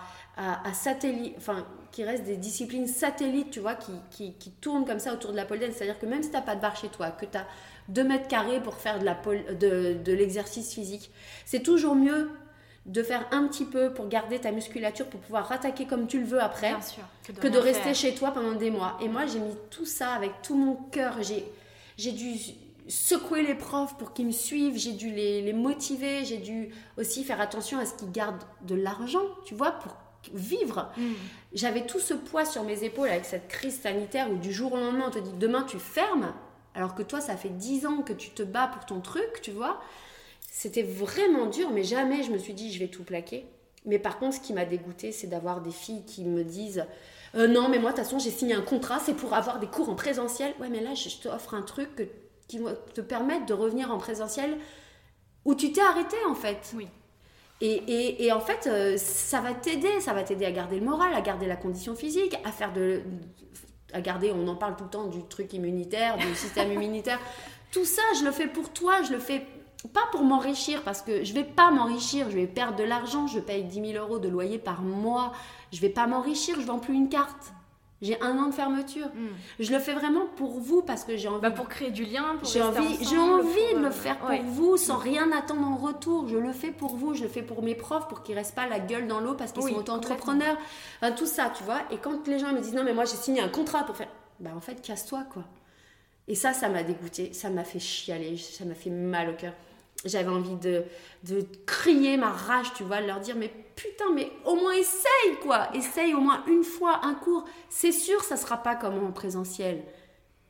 [0.73, 5.13] satellite, enfin, qui restent des disciplines satellites, tu vois, qui, qui, qui tournent comme ça
[5.13, 5.73] autour de la pole dance.
[5.75, 7.47] C'est-à-dire que même si tu n'as pas de barre chez toi, que tu as
[7.89, 11.11] 2 mètres carrés pour faire de, de l'exercice physique,
[11.45, 12.31] c'est toujours mieux
[12.87, 16.27] de faire un petit peu pour garder ta musculature, pour pouvoir rattaquer comme tu le
[16.27, 16.75] veux après,
[17.41, 18.99] que de, rester chez toi pendant des mois.
[19.01, 21.19] Et moi, j'ai mis tout ça avec tout mon cœur.
[21.23, 22.35] J'ai, dû
[22.89, 27.23] secouer les profs pour qu'ils me suivent, j'ai dû les, les motiver, j'ai dû aussi
[27.23, 29.97] faire attention à ce qu'ils gardent de l'argent, tu vois, pour
[30.33, 30.91] vivre.
[30.97, 31.13] Mm.
[31.53, 34.77] J'avais tout ce poids sur mes épaules avec cette crise sanitaire où du jour au
[34.77, 36.33] lendemain on te dit demain tu fermes,
[36.75, 39.51] alors que toi ça fait 10 ans que tu te bats pour ton truc, tu
[39.51, 39.81] vois.
[40.55, 43.47] C'était vraiment dur, mais jamais je me suis dit je vais tout plaquer.
[43.87, 46.85] Mais par contre, ce qui m'a dégoûté, c'est d'avoir des filles qui me disent
[47.35, 49.67] euh, non, mais moi, de toute façon, j'ai signé un contrat, c'est pour avoir des
[49.67, 50.53] cours en présentiel.
[50.61, 52.07] Ouais, mais là, je t'offre un truc
[52.49, 52.61] qui
[52.93, 54.59] te permettre de revenir en présentiel
[55.47, 56.71] où tu t'es arrêté, en fait.
[56.77, 56.87] Oui.
[57.63, 61.15] Et, et, en fait, euh, ça va t'aider, ça va t'aider à garder le moral,
[61.15, 63.01] à garder la condition physique, à faire de,
[63.95, 67.21] à garder, on en parle tout le temps du truc immunitaire, du système immunitaire.
[67.71, 69.47] Tout ça, je le fais pour toi, je le fais
[69.89, 73.41] pas pour m'enrichir, parce que je vais pas m'enrichir, je vais perdre de l'argent, je
[73.41, 75.33] paye 10 000 euros de loyer par mois,
[75.73, 77.53] je vais pas m'enrichir, je vends plus une carte.
[78.03, 79.07] J'ai un an de fermeture.
[79.07, 79.29] Hmm.
[79.61, 81.41] Je le fais vraiment pour vous parce que j'ai envie.
[81.41, 84.77] Bah pour créer du lien, pour J'ai envie, j'ai envie de le faire pour vous
[84.77, 86.27] sans rien attendre en retour.
[86.27, 88.67] Je le fais pour vous, je le fais pour mes profs pour qu'ils restent pas
[88.67, 90.57] la gueule dans l'eau parce qu'ils sont auto-entrepreneurs.
[91.01, 91.79] Enfin, tout ça, tu vois.
[91.93, 94.09] Et quand les gens me disent non mais moi j'ai signé un contrat pour faire,
[94.41, 95.45] bah en fait casse-toi quoi.
[96.27, 99.53] Et ça, ça m'a dégoûté, ça m'a fait chialer, ça m'a fait mal au cœur
[100.05, 100.85] j'avais envie de,
[101.25, 105.37] de crier ma rage, tu vois, de leur dire mais putain, mais au moins essaye
[105.43, 107.45] quoi, essaye au moins une fois un cours.
[107.69, 109.83] C'est sûr, ça sera pas comme en présentiel.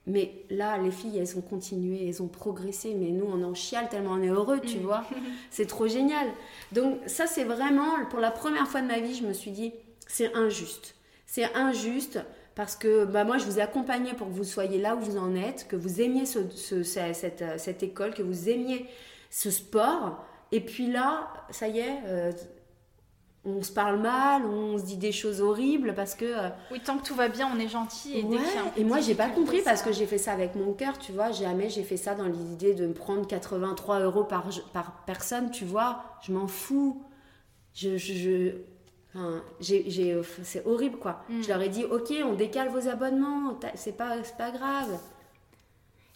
[0.06, 3.88] Mais là, les filles, elles ont continué, elles ont progressé, mais nous, on en chiale
[3.88, 4.82] tellement on est heureux, tu mm.
[4.82, 5.04] vois.
[5.50, 6.26] C'est trop génial.
[6.72, 9.72] Donc ça, c'est vraiment, pour la première fois de ma vie, je me suis dit,
[10.08, 10.96] c'est injuste.
[11.26, 12.18] C'est injuste
[12.54, 15.16] parce que bah, moi, je vous ai accompagné pour que vous soyez là où vous
[15.16, 18.86] en êtes, que vous aimiez ce, cette, cette école, que vous aimiez
[19.32, 20.24] ce sport.
[20.52, 22.30] Et puis là, ça y est, euh,
[23.44, 26.26] on se parle mal, on se dit des choses horribles parce que.
[26.26, 28.18] Euh, oui, tant que tout va bien, on est gentil.
[28.18, 28.38] Et, ouais,
[28.76, 31.32] et moi, j'ai pas compris parce que j'ai fait ça avec mon cœur, tu vois.
[31.32, 35.64] Jamais j'ai fait ça dans l'idée de me prendre 83 euros par, par personne, tu
[35.64, 36.04] vois.
[36.20, 37.02] Je m'en fous.
[37.74, 37.96] Je.
[40.42, 41.24] c'est horrible quoi.
[41.30, 41.42] Mm.
[41.42, 44.98] Je leur ai dit, ok, on décale vos abonnements, c'est pas, pas grave.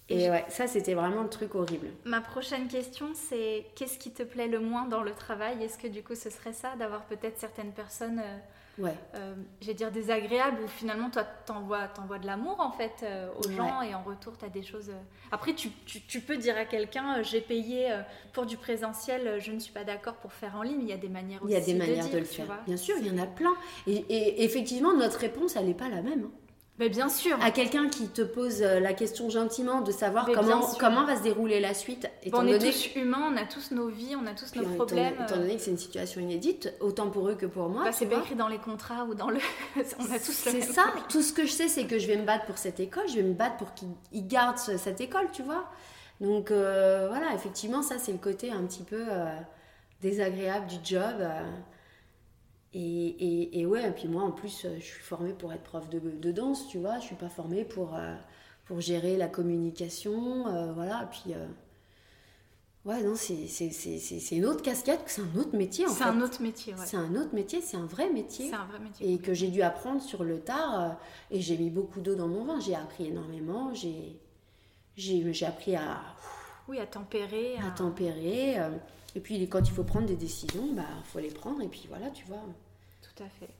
[0.08, 1.88] Et ouais, ça c'était vraiment le truc horrible.
[2.04, 5.62] Ma prochaine question c'est qu'est-ce qui te plaît le moins dans le travail?
[5.62, 8.94] Est-ce que du coup ce serait ça, d'avoir peut-être certaines personnes, euh, ouais.
[9.16, 13.50] euh, j'ai dire désagréables, où finalement toi t'envoies, t'envoies de l'amour en fait euh, aux
[13.50, 14.90] gens et en retour tu as des choses...
[14.90, 17.92] Euh, après tu, tu, tu, peux dire à quelqu'un j'ai payé
[18.32, 20.98] pour du présentiel, je ne suis pas d'accord pour faire en ligne, il y a
[20.98, 23.10] des manières aussi Il y a des manières de, le faire, bien sûr, il y
[23.10, 23.54] en a plein.
[23.88, 26.26] Et, et effectivement notre réponse elle n'est pas la même.
[26.26, 26.45] Hein.
[26.78, 27.38] Mais bien sûr.
[27.42, 31.22] À quelqu'un qui te pose euh, la question gentiment de savoir comment, comment va se
[31.22, 32.06] dérouler la suite.
[32.32, 35.14] on est tous humains, on a tous nos vies, on a tous nos problèmes.
[35.22, 37.84] Étant, donné que c'est une situation inédite, autant pour eux que pour moi.
[37.84, 39.38] Bah, c'est pas écrit dans les contrats ou dans le.
[39.98, 40.84] on a tous C'est ça.
[41.08, 43.16] Tout ce que je sais, c'est que je vais me battre pour cette école, je
[43.16, 45.70] vais me battre pour qu'ils gardent cette école, tu vois.
[46.20, 49.34] Donc euh, voilà, effectivement, ça c'est le côté un petit peu euh,
[50.02, 51.14] désagréable du job.
[52.78, 55.88] Et, et, ouais, et puis moi en plus, euh, je suis formée pour être prof
[55.88, 56.98] de, de danse, tu vois.
[56.98, 58.14] Je suis pas formée pour, euh,
[58.66, 61.04] pour gérer la communication, euh, voilà.
[61.04, 61.34] Et puis,
[62.84, 66.04] ouais, non, c'est une autre casquette, c'est un autre métier en fait.
[66.04, 66.84] C'est un autre métier, ouais.
[66.84, 68.50] C'est un autre métier, c'est un vrai métier.
[68.50, 69.10] C'est un vrai métier.
[69.10, 70.98] Et que j'ai dû apprendre sur le tard.
[71.30, 72.60] et j'ai mis beaucoup d'eau dans mon vin.
[72.60, 73.72] J'ai appris énormément.
[73.72, 76.02] J'ai appris à.
[76.68, 77.56] Oui, à tempérer.
[77.56, 78.56] À, à tempérer.
[79.14, 82.10] Et puis quand il faut prendre des décisions, bah faut les prendre et puis voilà,
[82.10, 82.42] tu vois.
[83.16, 83.50] Tout à fait.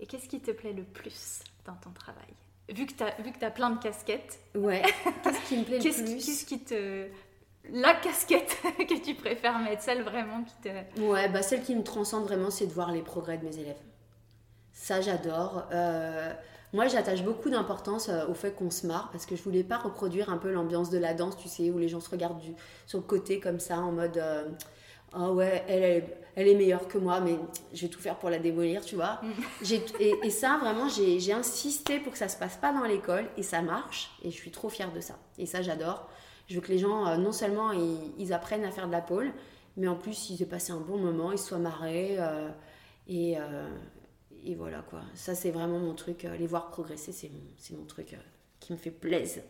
[0.00, 2.34] Et qu'est-ce qui te plaît le plus dans ton travail?
[2.68, 4.38] Vu que tu as, as plein de casquettes.
[4.54, 4.82] Ouais.
[5.24, 6.24] Qu'est-ce qui me plaît le plus?
[6.24, 7.08] Qu'est-ce qui te
[7.70, 11.00] la casquette que tu préfères mettre, celle vraiment qui te...
[11.00, 13.76] Ouais, bah celle qui me transcende vraiment, c'est de voir les progrès de mes élèves.
[14.72, 15.66] Ça, j'adore.
[15.72, 16.32] Euh,
[16.72, 19.78] moi, j'attache beaucoup d'importance euh, au fait qu'on se marre parce que je voulais pas
[19.78, 22.54] reproduire un peu l'ambiance de la danse, tu sais, où les gens se regardent du,
[22.86, 24.44] sur le côté comme ça, en mode euh,
[25.12, 27.36] Ah ouais, elle est, elle est meilleure que moi, mais
[27.72, 29.20] je vais tout faire pour la démolir, tu vois.
[29.22, 29.72] Mm.
[30.00, 33.42] Et, et, ça, vraiment, j'ai insisté pour que ça se passe pas dans l'école et
[33.42, 35.18] ça marche et je suis trop fière de ça.
[35.38, 36.08] Et ça, j'adore.
[36.46, 39.32] Je veux que les gens, euh, non seulement ils, apprennent à faire de la pole,
[39.76, 42.18] mais en plus ils aient passé un bon moment, ils soient marrés
[43.06, 43.36] et
[44.44, 45.02] et voilà quoi.
[45.14, 46.24] Ça, c'est vraiment mon truc.
[46.24, 48.16] Euh, les voir progresser, c'est mon, mon truc euh,
[48.60, 49.42] qui me fait plaisir.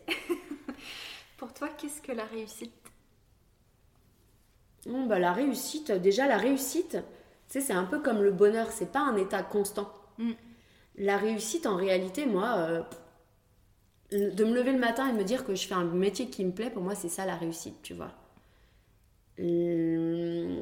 [1.37, 2.88] Pour toi, qu'est-ce que la réussite
[4.85, 6.97] bon, bah, La réussite, déjà, la réussite,
[7.49, 9.91] tu c'est un peu comme le bonheur, c'est pas un état constant.
[10.17, 10.31] Mm.
[10.97, 12.83] La réussite, en réalité, moi, euh,
[14.11, 16.51] de me lever le matin et me dire que je fais un métier qui me
[16.51, 18.11] plaît, pour moi, c'est ça la réussite, tu vois.
[19.39, 20.57] Hum,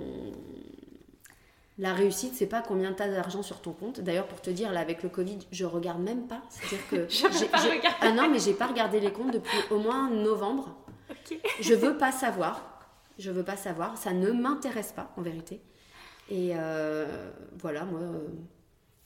[1.80, 4.00] la réussite, c'est pas combien tu as d'argent sur ton compte.
[4.00, 6.42] D'ailleurs, pour te dire, là, avec le Covid, je regarde même pas.
[6.50, 7.08] C'est-à-dire que.
[7.10, 7.50] j'ai,
[8.02, 10.76] ah non, mais j'ai pas regardé les comptes depuis au moins novembre.
[11.62, 12.77] Je veux pas savoir.
[13.20, 13.98] Je veux pas savoir.
[13.98, 15.62] Ça ne m'intéresse pas, en vérité.
[16.30, 18.02] Et euh, voilà, moi.
[18.02, 18.28] Euh,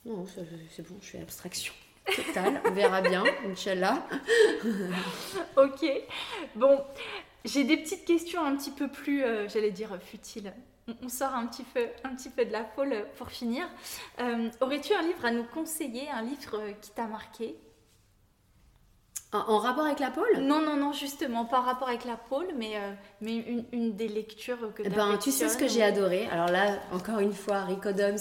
[0.06, 0.26] non,
[0.70, 1.74] c'est bon, je fais abstraction
[2.16, 2.62] totale.
[2.66, 4.06] On verra bien, Inch'Allah.
[5.58, 5.86] ok.
[6.56, 6.82] Bon,
[7.46, 10.54] j'ai des petites questions un petit peu plus, euh, j'allais dire, futiles
[11.04, 13.66] on sort un petit peu, de la foule pour finir.
[14.60, 17.56] Aurais-tu un livre à nous conseiller, un livre qui t'a marqué?
[19.34, 20.40] En, rapport avec la pôle?
[20.40, 22.92] Non, non, non, justement, pas en rapport avec la pôle, mais, euh,
[23.22, 26.28] mais une, une, des lectures que eh ben, Tu sais ce que j'ai adoré?
[26.32, 28.18] Alors là, encore une fois, Rico Doms,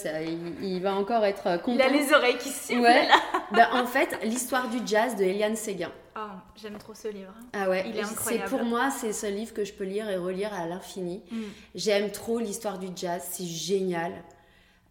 [0.62, 1.72] il, va encore être content.
[1.72, 3.08] Il a les oreilles qui se ouais.
[3.52, 5.90] ben, En fait, l'histoire du jazz de Eliane Séguin.
[6.16, 6.20] Oh,
[6.54, 7.32] j'aime trop ce livre.
[7.52, 8.44] Ah ouais, il est incroyable.
[8.48, 11.22] C'est pour moi, c'est ce livre que je peux lire et relire à l'infini.
[11.30, 11.42] Mm.
[11.74, 14.12] J'aime trop l'histoire du jazz, c'est génial.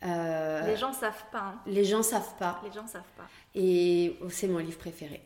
[0.03, 1.39] Euh, les gens savent pas.
[1.39, 1.59] Hein.
[1.65, 2.61] Les gens savent pas.
[2.63, 3.27] Les gens savent pas.
[3.55, 5.21] Et c'est mon livre préféré.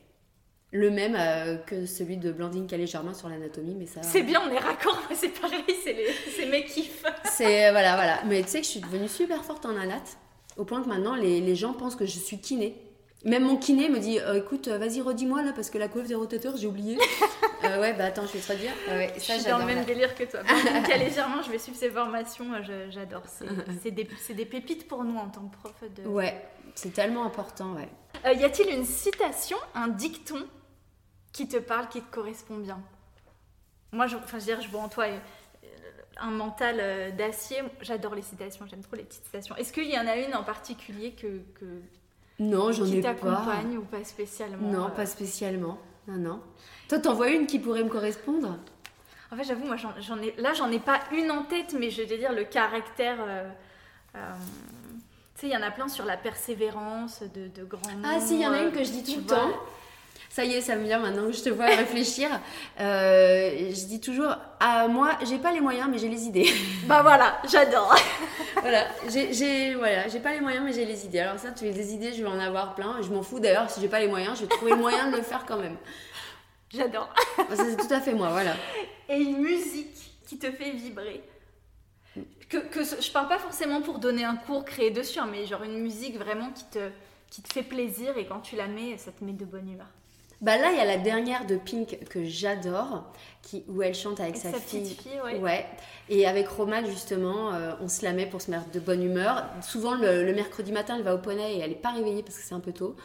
[0.74, 4.02] Le même euh, que celui de Blandine Calais-Germain sur l'anatomie, mais ça.
[4.02, 7.06] C'est bien, on est raccord, c'est pareil, c'est mes kiffs.
[7.26, 8.24] c'est voilà, voilà.
[8.26, 10.04] Mais tu sais que je suis devenue super forte en anat,
[10.58, 12.76] au point que maintenant les, les gens pensent que je suis kiné.
[13.26, 16.08] Même mon kiné me dit euh, écoute, euh, vas-y, redis-moi là, parce que la couve
[16.08, 16.98] des rotateurs, j'ai oublié.
[17.64, 18.72] euh, ouais, bah attends, je vais te redire.
[18.90, 20.42] ouais, ça, je suis dans le même délire que toi.
[20.42, 23.24] Donc, légèrement, je vais suivre ces formations, euh, j'adore.
[23.82, 26.06] C'est des, des, pépites pour nous en tant que prof de.
[26.06, 26.46] Ouais,
[26.76, 28.36] c'est tellement important, ouais.
[28.36, 30.44] y a-t-il une citation, un dicton
[31.34, 32.80] qui te parle, qui te correspond bien
[33.92, 35.06] Moi, je, enfin, je veux dire, je vois en toi
[36.18, 37.58] un mental d'acier.
[37.82, 39.56] J'adore les citations, j'aime trop les petites citations.
[39.58, 41.82] Est-ce qu'il y en a une en particulier que, que
[42.40, 43.14] non, j'en ai pas.
[43.14, 45.78] Qui t'accompagne ou pas spécialement Non, euh, pas spécialement.
[46.08, 46.42] Non, non.
[46.90, 48.58] Toi, t'en vois une qui pourrait me correspondre?
[49.32, 50.34] En fait, j'avoue, moi, j'en ai.
[50.38, 53.18] Là, j'en ai pas une en tête, mais je vais dire le caractère.
[53.22, 53.50] Euh,
[54.16, 54.34] euh,
[55.36, 58.36] tu sais, il y en a plein sur la persévérance de, de grands Ah, si,
[58.36, 59.50] il y en a une que je dis tout le temps.
[60.34, 62.28] Ça y est, ça me vient maintenant que je te vois réfléchir.
[62.80, 66.52] Euh, je dis toujours, ah, moi, j'ai pas les moyens, mais j'ai les idées.
[66.88, 67.96] Bah voilà, j'adore.
[68.62, 71.20] voilà, j'ai voilà, pas les moyens, mais j'ai les idées.
[71.20, 73.00] Alors ça, tu as des idées, je vais en avoir plein.
[73.04, 75.18] Je m'en fous d'ailleurs, si j'ai pas les moyens, je vais trouver le moyen de
[75.18, 75.78] le faire quand même.
[76.72, 77.14] J'adore.
[77.54, 78.56] c'est tout à fait moi, voilà.
[79.10, 79.96] Et une musique
[80.26, 81.22] qui te fait vibrer
[82.50, 85.62] que, que je parle pas forcément pour donner un cours créé dessus, hein, mais genre
[85.62, 86.90] une musique vraiment qui te,
[87.30, 89.88] qui te fait plaisir et quand tu la mets, ça te met de bonne humeur.
[90.44, 93.06] Bah là, il y a la dernière de Pink que j'adore,
[93.42, 94.94] qui, où elle chante avec, sa, fille.
[95.40, 95.66] ouais.
[96.10, 99.46] Et avec Roman, justement, euh, on se la met pour se mettre de bonne humeur.
[99.62, 102.44] Souvent, le, mercredi matin, elle va au poney et elle n'est pas réveillée parce que
[102.44, 102.98] c'est un peu tôt.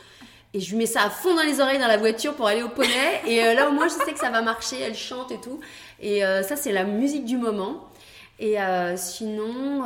[0.53, 2.65] Et je lui mets ça à fond dans les oreilles dans la voiture pour aller
[2.65, 3.21] au poney.
[3.29, 4.81] Et euh, là, au moins, je sais que ça va marcher.
[4.81, 5.61] Elle chante et tout.
[6.01, 7.89] Et euh, ça, c'est la musique du moment.
[8.41, 8.57] Et
[8.97, 9.85] sinon,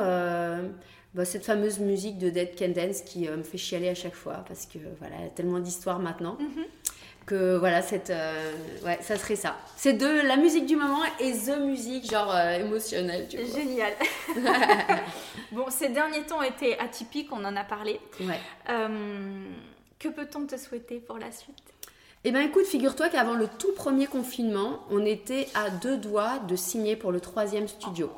[1.14, 4.44] bah, cette fameuse musique de Dead Can Dance qui me fait chialer à chaque fois
[4.48, 6.38] parce que voilà, il y a tellement d'histoires maintenant.
[6.40, 6.64] Mhm
[7.26, 8.52] que voilà, cette, euh,
[8.84, 9.56] ouais, ça serait ça.
[9.76, 13.28] C'est de la musique du moment et the musique, genre euh, émotionnelle.
[13.30, 13.92] Génial.
[15.52, 18.00] bon, ces derniers temps été atypiques, on en a parlé.
[18.20, 18.40] Ouais.
[18.70, 19.44] Euh,
[19.98, 21.56] que peut-on te souhaiter pour la suite?
[22.24, 26.54] Eh bien écoute, figure-toi qu'avant le tout premier confinement, on était à deux doigts de
[26.54, 28.10] signer pour le troisième studio.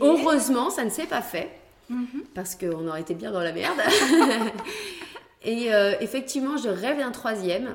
[0.00, 1.50] Heureusement, ça ne s'est pas fait,
[1.88, 2.24] mhm.
[2.34, 3.78] parce qu'on aurait été bien dans la merde.
[5.44, 5.70] Et
[6.00, 7.74] effectivement, je rêve d'un troisième.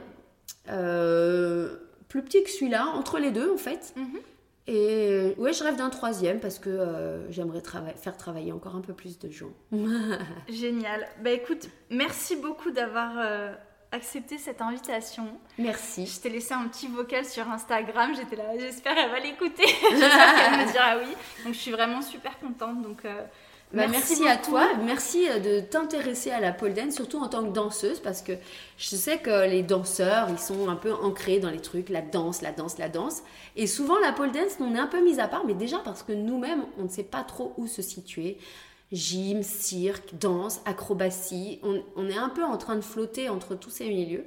[0.70, 1.78] Euh,
[2.08, 3.94] plus petit que celui-là, entre les deux en fait.
[3.96, 4.20] Mhm.
[4.70, 7.62] Et ouais, je rêve d'un troisième parce que euh, j'aimerais
[7.96, 9.54] faire travailler encore un peu plus de gens.
[10.50, 11.08] Génial.
[11.24, 13.54] Bah écoute, merci beaucoup d'avoir euh,
[13.94, 15.26] accepté cette invitation.
[15.58, 16.06] Merci.
[16.06, 18.14] Je t'ai laissé un petit vocal sur Instagram.
[18.14, 19.68] J'étais là, j'espère qu'elle va l'écouter.
[19.90, 21.16] j'espère qu'elle me dira oui.
[21.46, 22.82] Donc je suis vraiment super contente.
[22.82, 23.04] Donc
[23.74, 27.44] Bah, merci, à toi, merci euh, de t'intéresser à la pole dance, surtout en tant
[27.44, 28.32] que danseuse, parce que
[28.78, 32.42] je sais que les danseurs, ils sont un peu ancrés dans les trucs, la danse,
[32.42, 33.24] la danse, la danse.
[33.58, 36.02] Et souvent, la pole dance, on est un peu mis à part, mais déjà parce
[36.02, 38.38] que nous-mêmes, on ne sait pas trop où se situer.
[38.94, 43.90] Gym, cirque, danse, acrobatie, on, est un peu en train de flotter entre tous ces
[43.90, 44.26] milieux.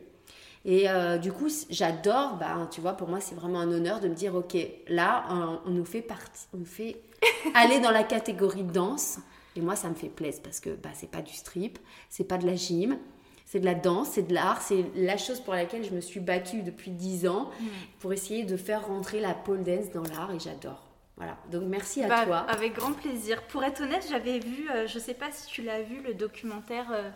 [0.67, 4.09] Et euh, du coup, j'adore, bah, tu vois, pour moi, c'est vraiment un honneur de
[4.09, 4.55] me dire, ok,
[4.89, 5.25] là,
[5.65, 7.01] on, nous fait partie, on nous fait
[7.55, 9.19] aller dans la catégorie danse.
[9.56, 11.78] Et moi, ça me fait plaisir parce que bah, c'est pas du strip,
[12.09, 12.98] c'est pas de la gym,
[13.47, 16.20] c'est de la danse, c'est de l'art, c'est la chose pour laquelle je me suis
[16.20, 17.66] battue depuis 10 ans mm.
[17.98, 20.86] pour essayer de faire rentrer la pole dance dans l'art et j'adore.
[21.16, 22.36] Voilà, donc merci à bah, toi.
[22.39, 23.43] Avec grand plaisir.
[23.48, 26.90] Pour être honnête, j'avais vu, euh, je sais pas si tu l'as vu, le documentaire
[26.93, 27.10] euh,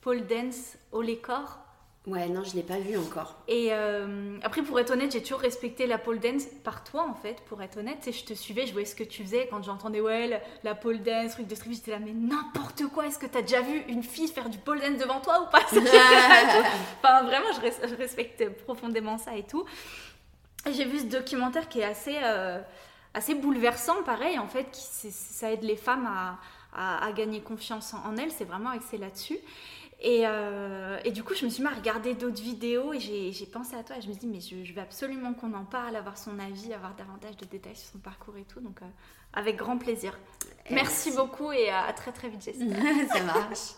[0.00, 1.58] Pole Dance au Lécor.
[2.06, 3.34] Ouais, non, je l'ai pas vu encore.
[3.46, 7.12] Et euh, après, pour être honnête, j'ai toujours respecté la pole dance par toi, en
[7.12, 8.08] fait, pour être honnête.
[8.08, 11.02] Et je te suivais, je voyais ce que tu faisais quand j'entendais, ouais, la, pole
[11.02, 13.84] dance, truc de street, j'étais là, mais n'importe quoi, est-ce que tu as déjà vu
[13.88, 15.60] une fille faire du pole dance devant toi ou pas?
[17.02, 19.66] Enfin, vraiment, je, respecte profondément ça et tout.
[20.72, 22.62] J'ai vu ce documentaire qui est assez, euh,
[23.12, 26.38] assez bouleversant, pareil, en fait, qui, ça aide les femmes à,
[27.04, 29.38] à, gagner confiance en, en elles, c'est vraiment axé là-dessus.
[30.04, 33.76] Euh, et, du coup, je me suis mis à regarder d'autres vidéos et j'ai pensé
[33.76, 36.16] à toi et je me suis dit, mais je, veux absolument qu'on en parle, avoir
[36.16, 38.60] son avis, avoir davantage de détails sur son parcours et tout.
[38.60, 38.86] Donc, euh,
[39.32, 40.18] avec grand plaisir.
[40.70, 43.08] Merci, beaucoup et à très très vite, j'espère.
[43.12, 43.74] Ça marche.